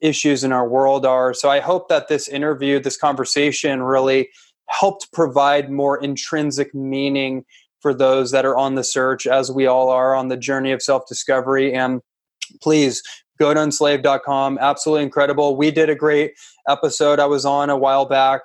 [0.00, 1.32] issues in our world are.
[1.34, 4.28] So I hope that this interview, this conversation, really
[4.68, 7.44] helped provide more intrinsic meaning
[7.80, 10.82] for those that are on the search, as we all are on the journey of
[10.82, 11.72] self discovery.
[11.72, 12.00] And
[12.60, 13.02] please
[13.40, 14.58] go to unslaved.com.
[14.60, 15.56] Absolutely incredible.
[15.56, 16.34] We did a great
[16.68, 18.42] episode I was on a while back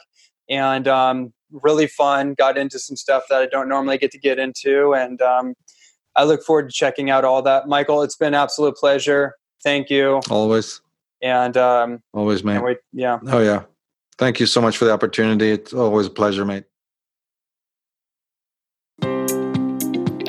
[0.50, 2.34] and um, really fun.
[2.34, 4.96] Got into some stuff that I don't normally get to get into.
[4.96, 5.54] And um,
[6.16, 7.68] I look forward to checking out all that.
[7.68, 9.36] Michael, it's been absolute pleasure.
[9.64, 10.22] Thank you.
[10.30, 10.82] Always.
[11.22, 12.64] And um, always, mate.
[12.64, 13.20] We, yeah.
[13.28, 13.64] Oh, yeah.
[14.18, 15.52] Thank you so much for the opportunity.
[15.52, 16.64] It's always a pleasure, mate.